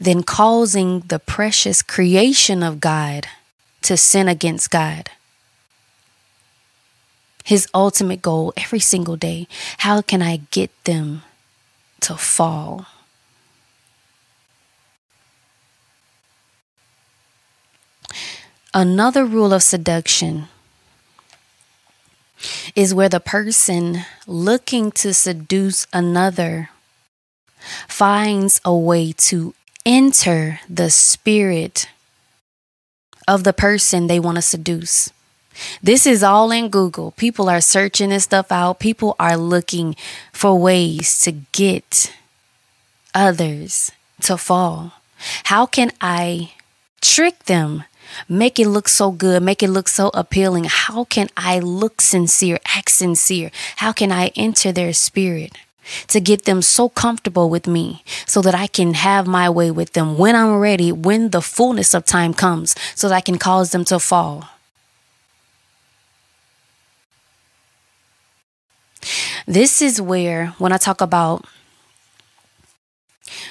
than 0.00 0.22
causing 0.22 1.00
the 1.00 1.18
precious 1.18 1.82
creation 1.82 2.62
of 2.62 2.80
God 2.80 3.26
to 3.82 3.96
sin 3.96 4.28
against 4.28 4.70
God 4.70 5.10
his 7.44 7.68
ultimate 7.74 8.22
goal 8.22 8.52
every 8.56 8.80
single 8.80 9.16
day. 9.16 9.46
How 9.78 10.00
can 10.00 10.22
I 10.22 10.40
get 10.50 10.70
them 10.84 11.22
to 12.00 12.16
fall? 12.16 12.86
Another 18.72 19.24
rule 19.24 19.52
of 19.52 19.62
seduction 19.62 20.48
is 22.74 22.92
where 22.92 23.08
the 23.08 23.20
person 23.20 24.00
looking 24.26 24.90
to 24.92 25.14
seduce 25.14 25.86
another 25.92 26.70
finds 27.86 28.60
a 28.64 28.74
way 28.74 29.12
to 29.12 29.54
enter 29.86 30.60
the 30.68 30.90
spirit 30.90 31.88
of 33.28 33.44
the 33.44 33.52
person 33.52 34.06
they 34.06 34.18
want 34.18 34.36
to 34.36 34.42
seduce. 34.42 35.10
This 35.82 36.06
is 36.06 36.22
all 36.22 36.50
in 36.50 36.68
Google. 36.68 37.12
People 37.12 37.48
are 37.48 37.60
searching 37.60 38.10
this 38.10 38.24
stuff 38.24 38.50
out. 38.50 38.80
People 38.80 39.16
are 39.18 39.36
looking 39.36 39.96
for 40.32 40.58
ways 40.58 41.20
to 41.22 41.32
get 41.52 42.12
others 43.14 43.92
to 44.22 44.36
fall. 44.36 44.94
How 45.44 45.66
can 45.66 45.92
I 46.00 46.52
trick 47.00 47.44
them? 47.44 47.84
Make 48.28 48.58
it 48.60 48.68
look 48.68 48.88
so 48.88 49.10
good, 49.10 49.42
make 49.42 49.62
it 49.62 49.70
look 49.70 49.88
so 49.88 50.10
appealing. 50.14 50.64
How 50.64 51.04
can 51.04 51.28
I 51.36 51.58
look 51.58 52.00
sincere, 52.00 52.60
act 52.76 52.90
sincere? 52.90 53.50
How 53.76 53.92
can 53.92 54.12
I 54.12 54.30
enter 54.36 54.72
their 54.72 54.92
spirit? 54.92 55.56
to 56.08 56.20
get 56.20 56.44
them 56.44 56.62
so 56.62 56.88
comfortable 56.88 57.50
with 57.50 57.66
me 57.66 58.02
so 58.26 58.40
that 58.40 58.54
I 58.54 58.66
can 58.66 58.94
have 58.94 59.26
my 59.26 59.50
way 59.50 59.70
with 59.70 59.92
them 59.92 60.16
when 60.16 60.34
I'm 60.34 60.58
ready, 60.58 60.90
when 60.92 61.30
the 61.30 61.42
fullness 61.42 61.94
of 61.94 62.04
time 62.04 62.32
comes, 62.34 62.74
so 62.94 63.08
that 63.08 63.14
I 63.14 63.20
can 63.20 63.38
cause 63.38 63.72
them 63.72 63.84
to 63.86 63.98
fall. 63.98 64.48
This 69.46 69.82
is 69.82 70.00
where, 70.00 70.48
when 70.58 70.72
I 70.72 70.78
talk 70.78 71.00
about 71.00 71.44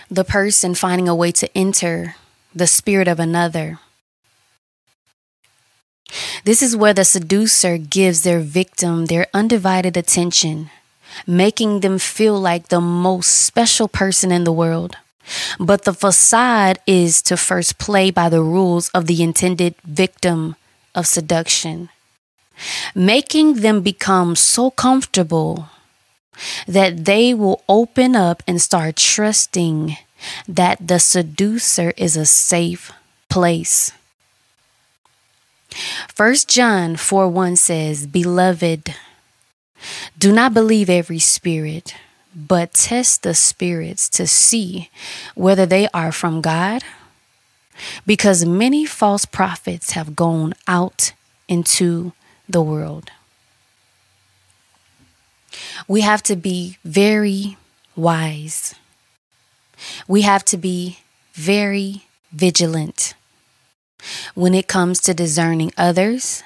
the 0.10 0.24
person 0.24 0.76
finding 0.76 1.08
a 1.08 1.16
way 1.16 1.32
to 1.32 1.58
enter 1.58 2.16
the 2.54 2.68
spirit 2.68 3.08
of 3.08 3.20
another, 3.20 3.80
this 6.44 6.62
is 6.62 6.76
where 6.76 6.94
the 6.94 7.06
seducer 7.06 7.78
gives 7.78 8.24
their 8.24 8.40
victim 8.40 9.06
their 9.06 9.28
undivided 9.34 9.98
attention, 9.98 10.70
making 11.26 11.80
them 11.80 11.98
feel 11.98 12.40
like 12.40 12.68
the 12.68 12.82
most 12.82 13.32
special 13.32 13.88
person 13.88 14.32
in 14.32 14.44
the 14.44 14.52
world. 14.52 14.98
But 15.60 15.86
the 15.86 15.94
facade 15.94 16.80
is 16.86 17.22
to 17.24 17.38
first 17.38 17.78
play 17.78 18.12
by 18.12 18.28
the 18.28 18.44
rules 18.44 18.90
of 18.90 19.08
the 19.08 19.24
intended 19.24 19.76
victim 19.86 20.56
of 20.94 21.08
seduction, 21.08 21.90
making 22.96 23.56
them 23.56 23.82
become 23.82 24.36
so 24.36 24.72
comfortable 24.72 25.70
that 26.68 27.06
they 27.06 27.34
will 27.34 27.64
open 27.70 28.16
up 28.16 28.44
and 28.48 28.62
start 28.62 28.96
trusting 28.96 29.98
that 30.48 30.88
the 30.88 31.00
seducer 31.00 31.94
is 31.98 32.16
a 32.16 32.26
safe 32.26 32.92
place. 33.30 33.92
1 36.16 36.36
John 36.48 36.96
4 36.96 37.28
1 37.28 37.56
says, 37.56 38.08
Beloved, 38.08 38.96
do 40.18 40.32
not 40.32 40.54
believe 40.54 40.90
every 40.90 41.20
spirit, 41.20 41.96
but 42.36 42.74
test 42.74 43.24
the 43.24 43.34
spirits 43.34 44.08
to 44.10 44.28
see 44.28 44.90
whether 45.36 45.66
they 45.66 45.88
are 45.94 46.12
from 46.12 46.42
God, 46.42 46.84
because 48.06 48.46
many 48.46 48.86
false 48.86 49.26
prophets 49.26 49.92
have 49.92 50.16
gone 50.16 50.54
out 50.68 51.14
into 51.48 52.14
the 52.54 52.62
world. 52.62 53.12
We 55.88 56.02
have 56.02 56.24
to 56.24 56.36
be 56.36 56.78
very 56.86 57.58
wise. 57.96 58.76
We 60.08 60.22
have 60.22 60.46
to 60.46 60.58
be 60.58 61.00
very 61.34 62.06
vigilant 62.32 63.16
when 64.34 64.54
it 64.54 64.68
comes 64.68 65.00
to 65.02 65.14
discerning 65.14 65.72
others 65.78 66.44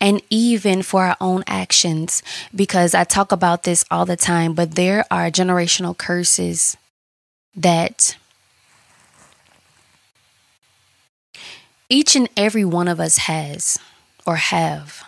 and 0.00 0.22
even 0.30 0.82
for 0.82 1.04
our 1.04 1.16
own 1.20 1.44
actions 1.46 2.22
because 2.54 2.94
I 2.94 3.04
talk 3.04 3.32
about 3.32 3.64
this 3.64 3.84
all 3.90 4.06
the 4.06 4.16
time, 4.16 4.54
but 4.54 4.74
there 4.74 5.04
are 5.10 5.30
generational 5.30 5.96
curses 5.96 6.76
that 7.54 8.16
each 11.88 12.16
and 12.16 12.28
every 12.36 12.64
one 12.64 12.88
of 12.88 13.00
us 13.00 13.18
has 13.18 13.78
or 14.26 14.36
have 14.36 15.07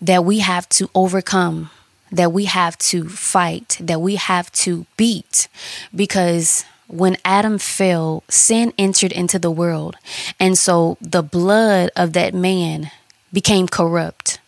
that 0.00 0.24
we 0.24 0.38
have 0.38 0.68
to 0.70 0.90
overcome, 0.94 1.70
that 2.10 2.32
we 2.32 2.46
have 2.46 2.76
to 2.78 3.08
fight, 3.08 3.78
that 3.80 4.00
we 4.00 4.16
have 4.16 4.50
to 4.52 4.86
beat. 4.96 5.48
Because 5.94 6.64
when 6.86 7.16
Adam 7.24 7.58
fell, 7.58 8.24
sin 8.28 8.72
entered 8.76 9.12
into 9.12 9.38
the 9.38 9.50
world. 9.50 9.96
And 10.38 10.58
so 10.58 10.96
the 11.00 11.22
blood 11.22 11.90
of 11.94 12.12
that 12.14 12.34
man 12.34 12.90
became 13.32 13.68
corrupt. 13.68 14.40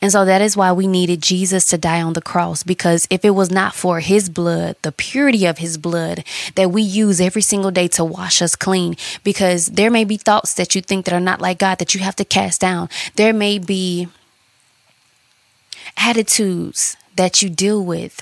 And 0.00 0.12
so 0.12 0.24
that 0.24 0.40
is 0.40 0.56
why 0.56 0.72
we 0.72 0.86
needed 0.86 1.22
Jesus 1.22 1.66
to 1.66 1.78
die 1.78 2.00
on 2.00 2.12
the 2.12 2.22
cross 2.22 2.62
because 2.62 3.08
if 3.10 3.24
it 3.24 3.30
was 3.30 3.50
not 3.50 3.74
for 3.74 4.00
his 4.00 4.28
blood, 4.28 4.76
the 4.82 4.92
purity 4.92 5.46
of 5.46 5.58
his 5.58 5.78
blood 5.78 6.24
that 6.54 6.70
we 6.70 6.82
use 6.82 7.20
every 7.20 7.42
single 7.42 7.70
day 7.70 7.88
to 7.88 8.04
wash 8.04 8.40
us 8.40 8.54
clean, 8.54 8.96
because 9.24 9.66
there 9.66 9.90
may 9.90 10.04
be 10.04 10.16
thoughts 10.16 10.54
that 10.54 10.74
you 10.74 10.80
think 10.80 11.06
that 11.06 11.14
are 11.14 11.20
not 11.20 11.40
like 11.40 11.58
God 11.58 11.78
that 11.78 11.94
you 11.94 12.00
have 12.00 12.16
to 12.16 12.24
cast 12.24 12.60
down. 12.60 12.88
There 13.16 13.32
may 13.32 13.58
be 13.58 14.08
attitudes 15.96 16.96
that 17.16 17.42
you 17.42 17.48
deal 17.48 17.84
with 17.84 18.20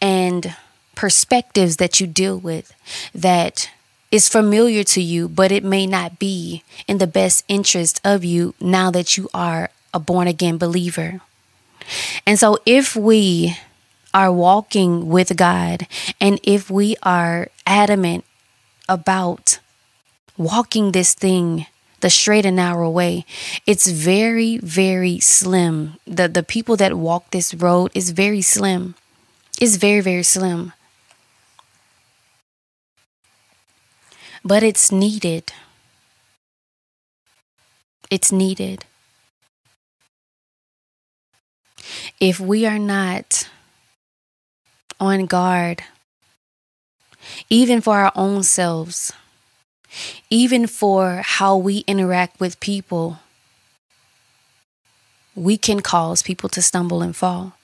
and 0.00 0.56
perspectives 0.94 1.76
that 1.76 2.00
you 2.00 2.06
deal 2.06 2.38
with 2.38 2.72
that 3.14 3.70
is 4.10 4.28
familiar 4.28 4.84
to 4.84 5.02
you, 5.02 5.28
but 5.28 5.50
it 5.50 5.64
may 5.64 5.86
not 5.86 6.18
be 6.18 6.62
in 6.86 6.98
the 6.98 7.06
best 7.06 7.44
interest 7.48 8.00
of 8.04 8.24
you 8.24 8.54
now 8.60 8.90
that 8.90 9.16
you 9.16 9.28
are 9.34 9.70
a 9.92 9.98
born 9.98 10.28
again 10.28 10.56
believer. 10.56 11.20
And 12.26 12.38
so 12.38 12.58
if 12.64 12.94
we 12.94 13.56
are 14.12 14.32
walking 14.32 15.08
with 15.08 15.36
God 15.36 15.86
and 16.20 16.38
if 16.44 16.70
we 16.70 16.96
are 17.02 17.48
adamant 17.66 18.24
about 18.88 19.58
walking 20.36 20.92
this 20.92 21.14
thing 21.14 21.66
the 22.04 22.10
straight 22.10 22.44
and 22.44 22.56
narrow 22.56 22.90
way. 22.90 23.24
It's 23.66 23.88
very 23.88 24.58
very 24.58 25.20
slim. 25.20 25.96
The 26.06 26.28
the 26.28 26.42
people 26.42 26.76
that 26.76 26.98
walk 26.98 27.30
this 27.30 27.54
road 27.54 27.92
is 27.94 28.10
very 28.10 28.42
slim. 28.42 28.94
It's 29.58 29.76
very 29.76 30.02
very 30.02 30.22
slim. 30.22 30.74
But 34.44 34.62
it's 34.62 34.92
needed. 34.92 35.54
It's 38.10 38.30
needed. 38.30 38.84
If 42.20 42.38
we 42.38 42.66
are 42.66 42.78
not 42.78 43.48
on 45.00 45.24
guard, 45.24 45.84
even 47.48 47.80
for 47.80 47.96
our 47.96 48.12
own 48.14 48.42
selves, 48.42 49.14
even 50.30 50.66
for 50.66 51.22
how 51.24 51.56
we 51.56 51.84
interact 51.86 52.40
with 52.40 52.60
people, 52.60 53.18
we 55.34 55.56
can 55.56 55.80
cause 55.80 56.22
people 56.22 56.48
to 56.50 56.62
stumble 56.62 57.02
and 57.02 57.14
fall. 57.14 57.54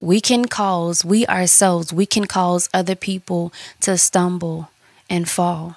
We 0.00 0.20
can 0.20 0.46
cause, 0.46 1.04
we 1.04 1.26
ourselves, 1.26 1.92
we 1.92 2.06
can 2.06 2.26
cause 2.26 2.68
other 2.72 2.94
people 2.94 3.52
to 3.80 3.98
stumble 3.98 4.70
and 5.08 5.28
fall. 5.28 5.76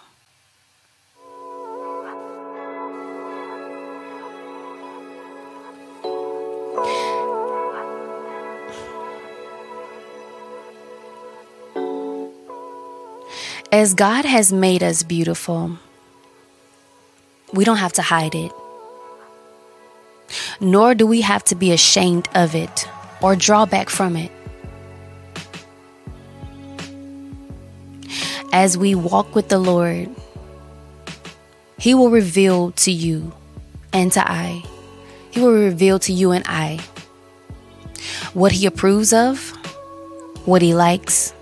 As 13.71 13.93
God 13.93 14.25
has 14.25 14.51
made 14.51 14.81
us 14.81 15.03
beautiful, 15.03 15.77
we 17.53 17.63
don't 17.63 17.77
have 17.77 17.93
to 17.93 18.01
hide 18.01 18.33
it. 18.33 18.51
Nor 20.59 20.95
do 20.95 21.05
we 21.05 21.21
have 21.21 21.43
to 21.45 21.55
be 21.55 21.71
ashamed 21.71 22.27
of 22.33 22.55
it 22.55 22.89
or 23.21 23.35
draw 23.35 23.67
back 23.67 23.91
from 23.91 24.15
it. 24.15 24.31
As 28.51 28.75
we 28.75 28.95
walk 28.95 29.35
with 29.35 29.49
the 29.49 29.59
Lord, 29.59 30.09
He 31.77 31.93
will 31.93 32.09
reveal 32.09 32.71
to 32.71 32.91
you 32.91 33.33
and 33.93 34.11
to 34.13 34.27
I, 34.27 34.63
He 35.29 35.41
will 35.41 35.53
reveal 35.53 35.99
to 35.99 36.11
you 36.11 36.31
and 36.31 36.43
I 36.47 36.79
what 38.33 38.51
He 38.51 38.65
approves 38.65 39.13
of, 39.13 39.51
what 40.45 40.63
He 40.63 40.73
likes, 40.73 41.33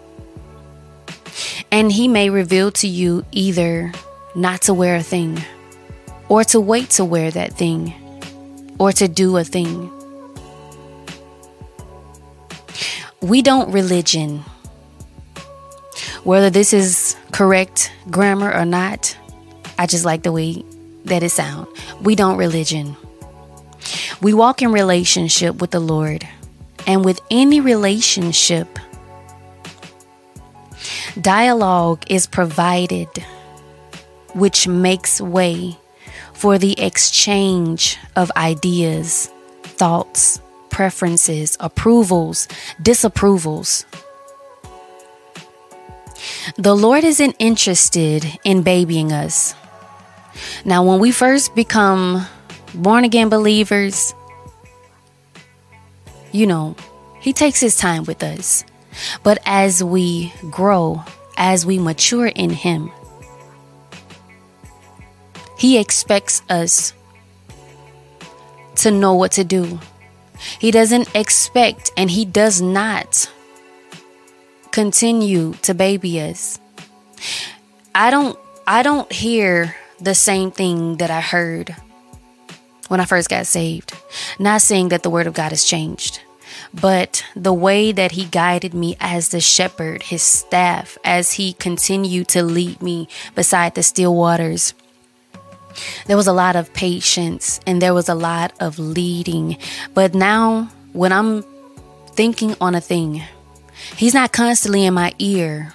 and 1.72 1.92
he 1.92 2.08
may 2.08 2.30
reveal 2.30 2.72
to 2.72 2.88
you 2.88 3.26
either 3.32 3.92
not 4.36 4.62
to 4.64 4.74
wear 4.74 4.96
a 4.96 5.04
thing, 5.04 5.42
or 6.30 6.44
to 6.46 6.60
wait 6.60 6.90
to 6.92 7.06
wear 7.06 7.32
that 7.32 7.54
thing, 7.54 7.94
or 8.80 8.92
to 8.92 9.08
do 9.08 9.38
a 9.38 9.44
thing. 9.44 9.92
We 13.22 13.42
don't 13.42 13.72
religion. 13.72 14.44
Whether 16.24 16.50
this 16.50 16.74
is 16.74 17.16
correct 17.32 17.92
grammar 18.10 18.54
or 18.54 18.66
not, 18.66 19.18
I 19.80 19.88
just 19.88 20.06
like 20.06 20.24
the 20.24 20.32
way 20.32 20.64
that 21.06 21.24
it 21.24 21.30
sounds. 21.30 21.68
We 22.02 22.16
don't 22.16 22.38
religion. 22.38 22.96
We 24.22 24.34
walk 24.34 24.62
in 24.62 24.72
relationship 24.72 25.62
with 25.62 25.72
the 25.72 25.80
Lord. 25.80 26.28
And 26.86 27.04
with 27.04 27.20
any 27.30 27.60
relationship, 27.60 28.80
Dialogue 31.22 32.04
is 32.10 32.28
provided, 32.28 33.08
which 34.36 34.68
makes 34.68 35.20
way 35.20 35.78
for 36.34 36.60
the 36.60 36.80
exchange 36.80 37.98
of 38.16 38.32
ideas, 38.38 39.32
thoughts, 39.64 40.40
preferences, 40.70 41.58
approvals, 41.60 42.48
disapprovals. 42.84 43.86
The 46.58 46.76
Lord 46.76 47.04
isn't 47.04 47.36
interested 47.40 48.26
in 48.44 48.62
babying 48.62 49.12
us. 49.12 49.56
Now, 50.66 50.84
when 50.84 51.00
we 51.00 51.12
first 51.12 51.56
become 51.56 52.28
born 52.76 53.06
again 53.06 53.30
believers, 53.30 54.14
you 56.32 56.46
know, 56.46 56.76
He 57.20 57.34
takes 57.34 57.60
His 57.60 57.76
time 57.76 58.04
with 58.04 58.22
us. 58.22 58.64
But 59.24 59.40
as 59.46 59.84
we 59.84 60.34
grow, 60.50 61.04
as 61.38 61.66
we 61.66 61.80
mature 61.80 62.28
in 62.28 62.50
Him, 62.50 62.92
He 65.58 65.78
expects 65.78 66.42
us 66.50 66.94
to 68.78 68.92
know 68.92 69.14
what 69.16 69.32
to 69.34 69.44
do. 69.44 69.80
He 70.60 70.72
doesn't 70.72 71.16
expect 71.16 71.92
and 71.98 72.10
He 72.10 72.26
does 72.26 72.62
not 72.62 73.30
continue 74.72 75.54
to 75.64 75.74
baby 75.74 76.22
us. 76.22 76.60
I 77.96 78.12
don't 78.12 78.38
I 78.68 78.84
don't 78.84 79.12
hear 79.12 79.76
the 80.00 80.14
same 80.14 80.52
thing 80.52 80.98
that 80.98 81.10
I 81.10 81.22
heard 81.22 81.76
when 82.88 83.00
I 83.00 83.06
first 83.06 83.30
got 83.30 83.48
saved. 83.48 83.94
Not 84.38 84.62
saying 84.62 84.90
that 84.90 85.02
the 85.02 85.10
word 85.10 85.26
of 85.26 85.34
God 85.34 85.50
has 85.50 85.64
changed 85.64 86.22
but 86.74 87.24
the 87.36 87.54
way 87.54 87.92
that 87.92 88.12
he 88.12 88.26
guided 88.26 88.74
me 88.74 88.96
as 89.00 89.30
the 89.30 89.40
shepherd, 89.40 90.04
his 90.04 90.24
staff, 90.24 90.98
as 91.04 91.34
he 91.34 91.54
continued 91.54 92.28
to 92.30 92.44
lead 92.44 92.82
me 92.82 93.08
beside 93.36 93.76
the 93.76 93.84
still 93.84 94.16
waters. 94.16 94.74
There 96.08 96.18
was 96.18 96.28
a 96.28 96.34
lot 96.34 96.56
of 96.56 96.74
patience 96.74 97.60
and 97.68 97.82
there 97.82 97.94
was 97.94 98.10
a 98.10 98.16
lot 98.16 98.54
of 98.60 98.80
leading. 98.80 99.58
But 99.94 100.16
now, 100.16 100.70
when 100.94 101.12
I'm 101.12 101.44
thinking 102.12 102.56
on 102.60 102.76
a 102.76 102.82
thing, 102.82 103.24
he's 103.96 104.14
not 104.14 104.34
constantly 104.34 104.86
in 104.86 104.94
my 104.94 105.14
ear. 105.20 105.74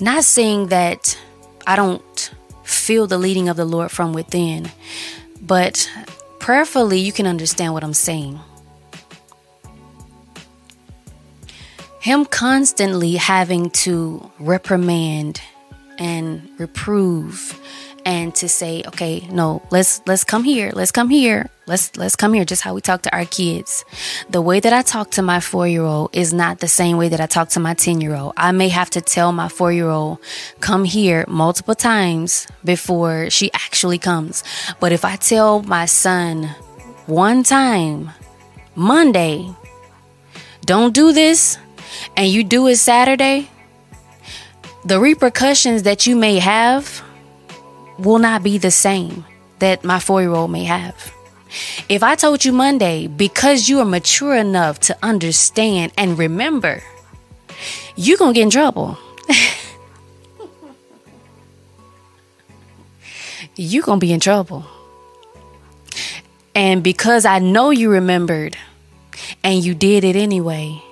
Not 0.00 0.24
saying 0.24 0.68
that 0.68 1.18
I 1.66 1.76
don't 1.76 2.30
feel 2.62 3.06
the 3.06 3.18
leading 3.18 3.48
of 3.48 3.56
the 3.56 3.64
Lord 3.64 3.90
from 3.90 4.12
within, 4.12 4.70
but 5.40 5.90
prayerfully, 6.38 6.98
you 6.98 7.12
can 7.12 7.26
understand 7.26 7.74
what 7.74 7.84
I'm 7.84 7.94
saying. 7.94 8.40
Him 12.06 12.24
constantly 12.24 13.16
having 13.16 13.68
to 13.68 14.30
reprimand 14.38 15.40
and 15.98 16.48
reprove 16.56 17.60
and 18.04 18.32
to 18.32 18.48
say 18.48 18.84
okay 18.86 19.26
no 19.32 19.60
let's 19.72 20.00
let's 20.06 20.22
come 20.22 20.44
here 20.44 20.70
let's 20.72 20.92
come 20.92 21.08
here 21.08 21.50
let's 21.66 21.96
let's 21.96 22.14
come 22.14 22.32
here 22.32 22.44
just 22.44 22.62
how 22.62 22.72
we 22.72 22.80
talk 22.80 23.02
to 23.02 23.12
our 23.12 23.24
kids. 23.24 23.84
The 24.30 24.40
way 24.40 24.60
that 24.60 24.72
i 24.72 24.82
talk 24.82 25.10
to 25.12 25.22
my 25.22 25.38
4-year-old 25.38 26.10
is 26.14 26.32
not 26.32 26.60
the 26.60 26.68
same 26.68 26.96
way 26.96 27.08
that 27.08 27.20
i 27.20 27.26
talk 27.26 27.48
to 27.50 27.60
my 27.60 27.74
10-year-old 27.74 28.34
i 28.36 28.52
may 28.52 28.68
have 28.68 28.90
to 28.90 29.00
tell 29.00 29.32
my 29.32 29.48
4-year-old 29.48 30.20
come 30.60 30.84
here 30.84 31.24
multiple 31.26 31.74
times 31.74 32.46
before 32.64 33.30
she 33.30 33.52
actually 33.52 33.98
comes. 33.98 34.44
But 34.78 34.92
if 34.92 35.04
i 35.04 35.16
tell 35.16 35.62
my 35.62 35.86
son 35.86 36.54
one 37.06 37.42
time 37.42 38.10
monday 38.76 39.50
don't 40.64 40.94
do 40.94 41.12
this 41.12 41.58
and 42.16 42.28
you 42.28 42.44
do 42.44 42.66
it 42.66 42.76
Saturday, 42.76 43.48
the 44.84 45.00
repercussions 45.00 45.82
that 45.82 46.06
you 46.06 46.16
may 46.16 46.38
have 46.38 47.02
will 47.98 48.18
not 48.18 48.42
be 48.42 48.58
the 48.58 48.70
same 48.70 49.24
that 49.58 49.84
my 49.84 49.98
four 49.98 50.20
year 50.20 50.32
old 50.32 50.50
may 50.50 50.64
have. 50.64 51.12
If 51.88 52.02
I 52.02 52.14
told 52.14 52.44
you 52.44 52.52
Monday, 52.52 53.06
because 53.06 53.68
you 53.68 53.80
are 53.80 53.84
mature 53.84 54.34
enough 54.34 54.80
to 54.80 54.96
understand 55.02 55.92
and 55.96 56.18
remember, 56.18 56.82
you're 57.94 58.18
going 58.18 58.34
to 58.34 58.38
get 58.38 58.42
in 58.42 58.50
trouble. 58.50 58.98
you're 63.56 63.82
going 63.82 64.00
to 64.00 64.06
be 64.06 64.12
in 64.12 64.20
trouble. 64.20 64.64
And 66.54 66.82
because 66.82 67.24
I 67.24 67.38
know 67.38 67.70
you 67.70 67.90
remembered 67.90 68.56
and 69.44 69.64
you 69.64 69.74
did 69.74 70.04
it 70.04 70.16
anyway, 70.16 70.82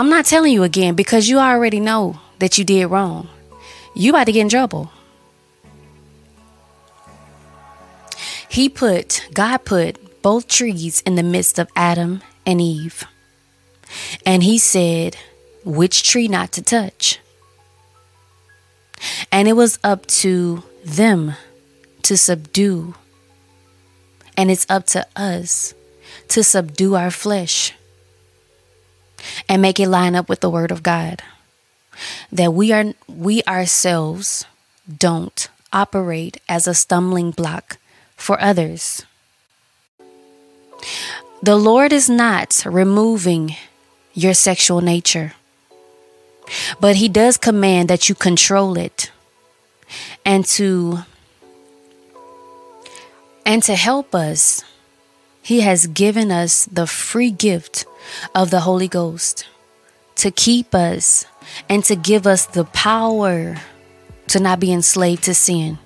I'm 0.00 0.08
not 0.08 0.24
telling 0.24 0.54
you 0.54 0.62
again 0.62 0.94
because 0.94 1.28
you 1.28 1.38
already 1.38 1.78
know 1.78 2.18
that 2.38 2.56
you 2.56 2.64
did 2.64 2.86
wrong. 2.86 3.28
You 3.94 4.08
about 4.08 4.24
to 4.24 4.32
get 4.32 4.40
in 4.40 4.48
trouble. 4.48 4.90
He 8.48 8.70
put, 8.70 9.28
God 9.34 9.58
put 9.66 10.22
both 10.22 10.48
trees 10.48 11.02
in 11.02 11.16
the 11.16 11.22
midst 11.22 11.58
of 11.58 11.68
Adam 11.76 12.22
and 12.46 12.62
Eve. 12.62 13.04
And 14.24 14.42
he 14.42 14.56
said, 14.56 15.18
which 15.66 16.02
tree 16.02 16.28
not 16.28 16.50
to 16.52 16.62
touch. 16.62 17.20
And 19.30 19.48
it 19.48 19.52
was 19.52 19.78
up 19.84 20.06
to 20.24 20.62
them 20.82 21.34
to 22.04 22.16
subdue 22.16 22.94
And 24.34 24.50
it's 24.50 24.64
up 24.70 24.86
to 24.86 25.06
us 25.14 25.74
to 26.28 26.42
subdue 26.42 26.94
our 26.94 27.10
flesh 27.10 27.74
and 29.48 29.62
make 29.62 29.80
it 29.80 29.88
line 29.88 30.14
up 30.14 30.28
with 30.28 30.40
the 30.40 30.50
word 30.50 30.70
of 30.70 30.82
God. 30.82 31.22
That 32.32 32.54
we 32.54 32.72
are 32.72 32.94
we 33.08 33.42
ourselves 33.44 34.44
don't 34.86 35.48
operate 35.72 36.40
as 36.48 36.66
a 36.66 36.74
stumbling 36.74 37.30
block 37.30 37.78
for 38.16 38.40
others. 38.40 39.04
The 41.42 41.56
Lord 41.56 41.92
is 41.92 42.08
not 42.08 42.62
removing 42.64 43.56
your 44.14 44.34
sexual 44.34 44.80
nature, 44.80 45.34
but 46.80 46.96
He 46.96 47.08
does 47.08 47.36
command 47.36 47.88
that 47.88 48.08
you 48.08 48.14
control 48.14 48.76
it 48.76 49.10
and 50.24 50.44
to 50.46 51.00
and 53.44 53.62
to 53.64 53.74
help 53.74 54.14
us 54.14 54.62
he 55.42 55.60
has 55.60 55.86
given 55.86 56.30
us 56.30 56.66
the 56.66 56.86
free 56.86 57.30
gift 57.30 57.84
of 58.34 58.50
the 58.50 58.60
Holy 58.60 58.88
Ghost 58.88 59.46
to 60.16 60.30
keep 60.30 60.74
us 60.74 61.26
and 61.68 61.84
to 61.84 61.96
give 61.96 62.26
us 62.26 62.46
the 62.46 62.64
power 62.64 63.56
to 64.28 64.40
not 64.40 64.60
be 64.60 64.72
enslaved 64.72 65.24
to 65.24 65.34
sin 65.34 65.78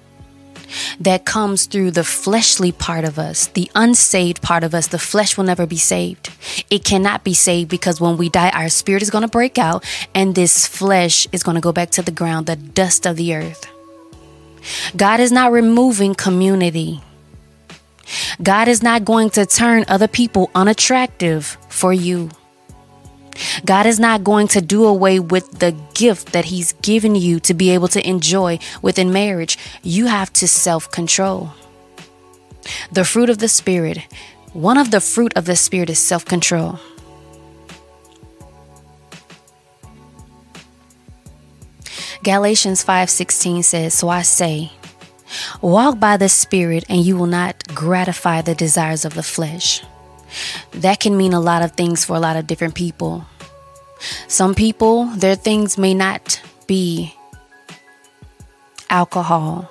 that 1.00 1.24
comes 1.24 1.66
through 1.66 1.90
the 1.90 2.04
fleshly 2.04 2.72
part 2.72 3.04
of 3.04 3.18
us, 3.18 3.46
the 3.48 3.70
unsaved 3.74 4.42
part 4.42 4.64
of 4.64 4.74
us. 4.74 4.88
The 4.88 4.98
flesh 4.98 5.36
will 5.36 5.44
never 5.44 5.66
be 5.66 5.76
saved. 5.76 6.30
It 6.70 6.84
cannot 6.84 7.24
be 7.24 7.34
saved 7.34 7.70
because 7.70 8.00
when 8.00 8.16
we 8.16 8.28
die, 8.28 8.50
our 8.50 8.68
spirit 8.68 9.02
is 9.02 9.10
going 9.10 9.22
to 9.22 9.28
break 9.28 9.58
out 9.58 9.84
and 10.14 10.34
this 10.34 10.66
flesh 10.66 11.26
is 11.32 11.42
going 11.42 11.56
to 11.56 11.60
go 11.60 11.72
back 11.72 11.90
to 11.90 12.02
the 12.02 12.10
ground, 12.10 12.46
the 12.46 12.56
dust 12.56 13.06
of 13.06 13.16
the 13.16 13.34
earth. 13.34 13.70
God 14.96 15.20
is 15.20 15.30
not 15.30 15.52
removing 15.52 16.14
community. 16.14 17.02
God 18.42 18.68
is 18.68 18.82
not 18.82 19.04
going 19.04 19.30
to 19.30 19.46
turn 19.46 19.84
other 19.88 20.08
people 20.08 20.50
unattractive 20.54 21.56
for 21.74 21.92
you. 21.92 22.30
God 23.64 23.86
is 23.86 23.98
not 23.98 24.22
going 24.22 24.48
to 24.48 24.60
do 24.60 24.84
away 24.84 25.18
with 25.18 25.58
the 25.58 25.74
gift 25.94 26.32
that 26.32 26.46
He's 26.46 26.72
given 26.82 27.14
you 27.16 27.40
to 27.40 27.54
be 27.54 27.70
able 27.70 27.88
to 27.88 28.08
enjoy 28.08 28.58
within 28.80 29.12
marriage. 29.12 29.58
You 29.82 30.06
have 30.06 30.32
to 30.34 30.46
self 30.46 30.90
control. 30.90 31.50
The 32.92 33.04
fruit 33.04 33.28
of 33.28 33.38
the 33.38 33.48
Spirit, 33.48 33.98
one 34.52 34.78
of 34.78 34.90
the 34.90 35.00
fruit 35.00 35.32
of 35.36 35.46
the 35.46 35.56
Spirit 35.56 35.90
is 35.90 35.98
self 35.98 36.24
control. 36.24 36.78
Galatians 42.22 42.82
5:16 42.82 43.62
says, 43.62 43.92
"So 43.92 44.08
I 44.08 44.22
say, 44.22 44.72
walk 45.60 45.98
by 45.98 46.16
the 46.16 46.28
Spirit 46.28 46.84
and 46.88 47.04
you 47.04 47.18
will 47.18 47.26
not 47.26 47.74
gratify 47.74 48.40
the 48.40 48.54
desires 48.54 49.04
of 49.04 49.14
the 49.14 49.22
flesh." 49.22 49.82
That 50.72 51.00
can 51.00 51.16
mean 51.16 51.32
a 51.32 51.40
lot 51.40 51.62
of 51.62 51.72
things 51.72 52.04
for 52.04 52.16
a 52.16 52.20
lot 52.20 52.36
of 52.36 52.46
different 52.46 52.74
people. 52.74 53.26
Some 54.28 54.54
people, 54.54 55.06
their 55.06 55.36
things 55.36 55.78
may 55.78 55.94
not 55.94 56.40
be 56.66 57.14
alcohol. 58.90 59.70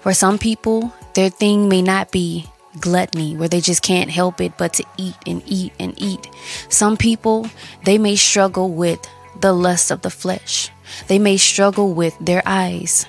For 0.00 0.12
some 0.12 0.38
people, 0.38 0.92
their 1.14 1.30
thing 1.30 1.68
may 1.68 1.82
not 1.82 2.10
be 2.10 2.46
gluttony, 2.78 3.36
where 3.36 3.48
they 3.48 3.60
just 3.60 3.82
can't 3.82 4.10
help 4.10 4.40
it 4.40 4.52
but 4.58 4.74
to 4.74 4.84
eat 4.96 5.16
and 5.26 5.42
eat 5.46 5.72
and 5.80 5.94
eat. 5.96 6.28
Some 6.68 6.96
people, 6.96 7.48
they 7.84 7.98
may 7.98 8.16
struggle 8.16 8.70
with 8.70 9.00
the 9.40 9.52
lust 9.52 9.90
of 9.90 10.02
the 10.02 10.10
flesh. 10.10 10.70
They 11.08 11.18
may 11.18 11.36
struggle 11.36 11.92
with 11.92 12.16
their 12.20 12.42
eyes. 12.46 13.06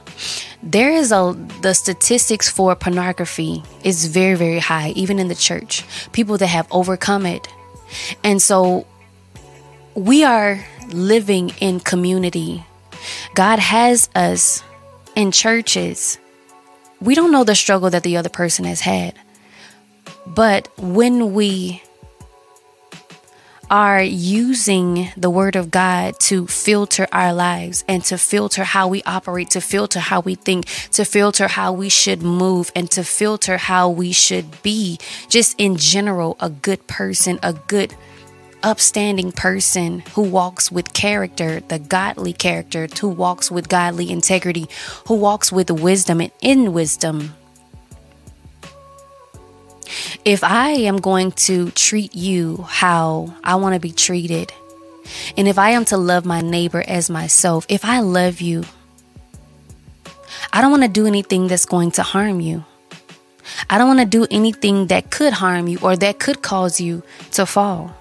There 0.63 0.91
is 0.91 1.11
a 1.11 1.35
the 1.61 1.73
statistics 1.73 2.49
for 2.49 2.75
pornography 2.75 3.63
is 3.83 4.05
very 4.05 4.35
very 4.35 4.59
high 4.59 4.89
even 4.89 5.19
in 5.19 5.27
the 5.27 5.35
church. 5.35 5.83
People 6.11 6.37
that 6.37 6.47
have 6.47 6.67
overcome 6.71 7.25
it. 7.25 7.47
And 8.23 8.41
so 8.41 8.85
we 9.95 10.23
are 10.23 10.63
living 10.89 11.51
in 11.59 11.79
community. 11.79 12.63
God 13.33 13.59
has 13.59 14.09
us 14.15 14.63
in 15.15 15.31
churches. 15.31 16.19
We 17.01 17.15
don't 17.15 17.31
know 17.31 17.43
the 17.43 17.55
struggle 17.55 17.89
that 17.89 18.03
the 18.03 18.17
other 18.17 18.29
person 18.29 18.65
has 18.65 18.81
had. 18.81 19.15
But 20.27 20.69
when 20.77 21.33
we 21.33 21.81
are 23.71 24.03
using 24.03 25.07
the 25.15 25.29
word 25.29 25.55
of 25.55 25.71
God 25.71 26.19
to 26.19 26.45
filter 26.45 27.07
our 27.13 27.33
lives 27.33 27.85
and 27.87 28.03
to 28.03 28.17
filter 28.17 28.65
how 28.65 28.89
we 28.89 29.01
operate, 29.03 29.49
to 29.51 29.61
filter 29.61 29.99
how 29.99 30.19
we 30.19 30.35
think, 30.35 30.65
to 30.91 31.05
filter 31.05 31.47
how 31.47 31.71
we 31.71 31.87
should 31.87 32.21
move, 32.21 32.69
and 32.75 32.91
to 32.91 33.01
filter 33.01 33.57
how 33.57 33.89
we 33.89 34.11
should 34.11 34.61
be, 34.61 34.99
just 35.29 35.55
in 35.57 35.77
general, 35.77 36.35
a 36.41 36.49
good 36.49 36.85
person, 36.87 37.39
a 37.41 37.53
good 37.53 37.95
upstanding 38.61 39.31
person 39.31 40.01
who 40.15 40.21
walks 40.21 40.69
with 40.69 40.93
character, 40.93 41.61
the 41.61 41.79
godly 41.79 42.33
character, 42.33 42.89
who 42.99 43.07
walks 43.07 43.49
with 43.49 43.69
godly 43.69 44.11
integrity, 44.11 44.67
who 45.07 45.15
walks 45.15 45.49
with 45.49 45.71
wisdom 45.71 46.19
and 46.19 46.31
in 46.41 46.73
wisdom. 46.73 47.33
If 50.25 50.43
I 50.43 50.71
am 50.71 50.97
going 50.97 51.31
to 51.47 51.71
treat 51.71 52.15
you 52.15 52.65
how 52.69 53.33
I 53.43 53.55
want 53.55 53.75
to 53.75 53.79
be 53.79 53.91
treated, 53.91 54.53
and 55.37 55.47
if 55.47 55.57
I 55.57 55.71
am 55.71 55.85
to 55.85 55.97
love 55.97 56.25
my 56.25 56.41
neighbor 56.41 56.83
as 56.87 57.09
myself, 57.09 57.65
if 57.69 57.83
I 57.83 57.99
love 57.99 58.41
you, 58.41 58.63
I 60.53 60.61
don't 60.61 60.71
want 60.71 60.83
to 60.83 60.89
do 60.89 61.07
anything 61.07 61.47
that's 61.47 61.65
going 61.65 61.91
to 61.91 62.03
harm 62.03 62.39
you. 62.39 62.65
I 63.69 63.77
don't 63.77 63.87
want 63.87 63.99
to 63.99 64.05
do 64.05 64.27
anything 64.31 64.87
that 64.87 65.11
could 65.11 65.33
harm 65.33 65.67
you 65.67 65.79
or 65.81 65.95
that 65.95 66.19
could 66.19 66.41
cause 66.41 66.79
you 66.79 67.03
to 67.31 67.45
fall. 67.45 67.95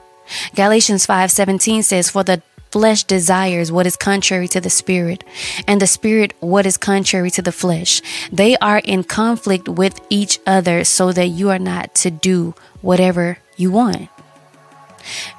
Galatians 0.54 1.06
5:17 1.06 1.82
says 1.82 2.10
for 2.10 2.22
the 2.22 2.42
flesh 2.70 3.04
desires 3.04 3.72
what 3.72 3.86
is 3.86 3.96
contrary 3.96 4.48
to 4.48 4.60
the 4.60 4.70
spirit, 4.70 5.24
and 5.66 5.80
the 5.80 5.86
spirit 5.86 6.34
what 6.40 6.66
is 6.66 6.76
contrary 6.76 7.30
to 7.32 7.42
the 7.42 7.52
flesh. 7.52 8.02
They 8.32 8.56
are 8.58 8.78
in 8.78 9.04
conflict 9.04 9.68
with 9.68 10.00
each 10.10 10.38
other 10.46 10.84
so 10.84 11.12
that 11.12 11.26
you 11.26 11.50
are 11.50 11.58
not 11.58 11.94
to 11.96 12.10
do 12.10 12.54
whatever 12.80 13.38
you 13.56 13.70
want. 13.70 14.08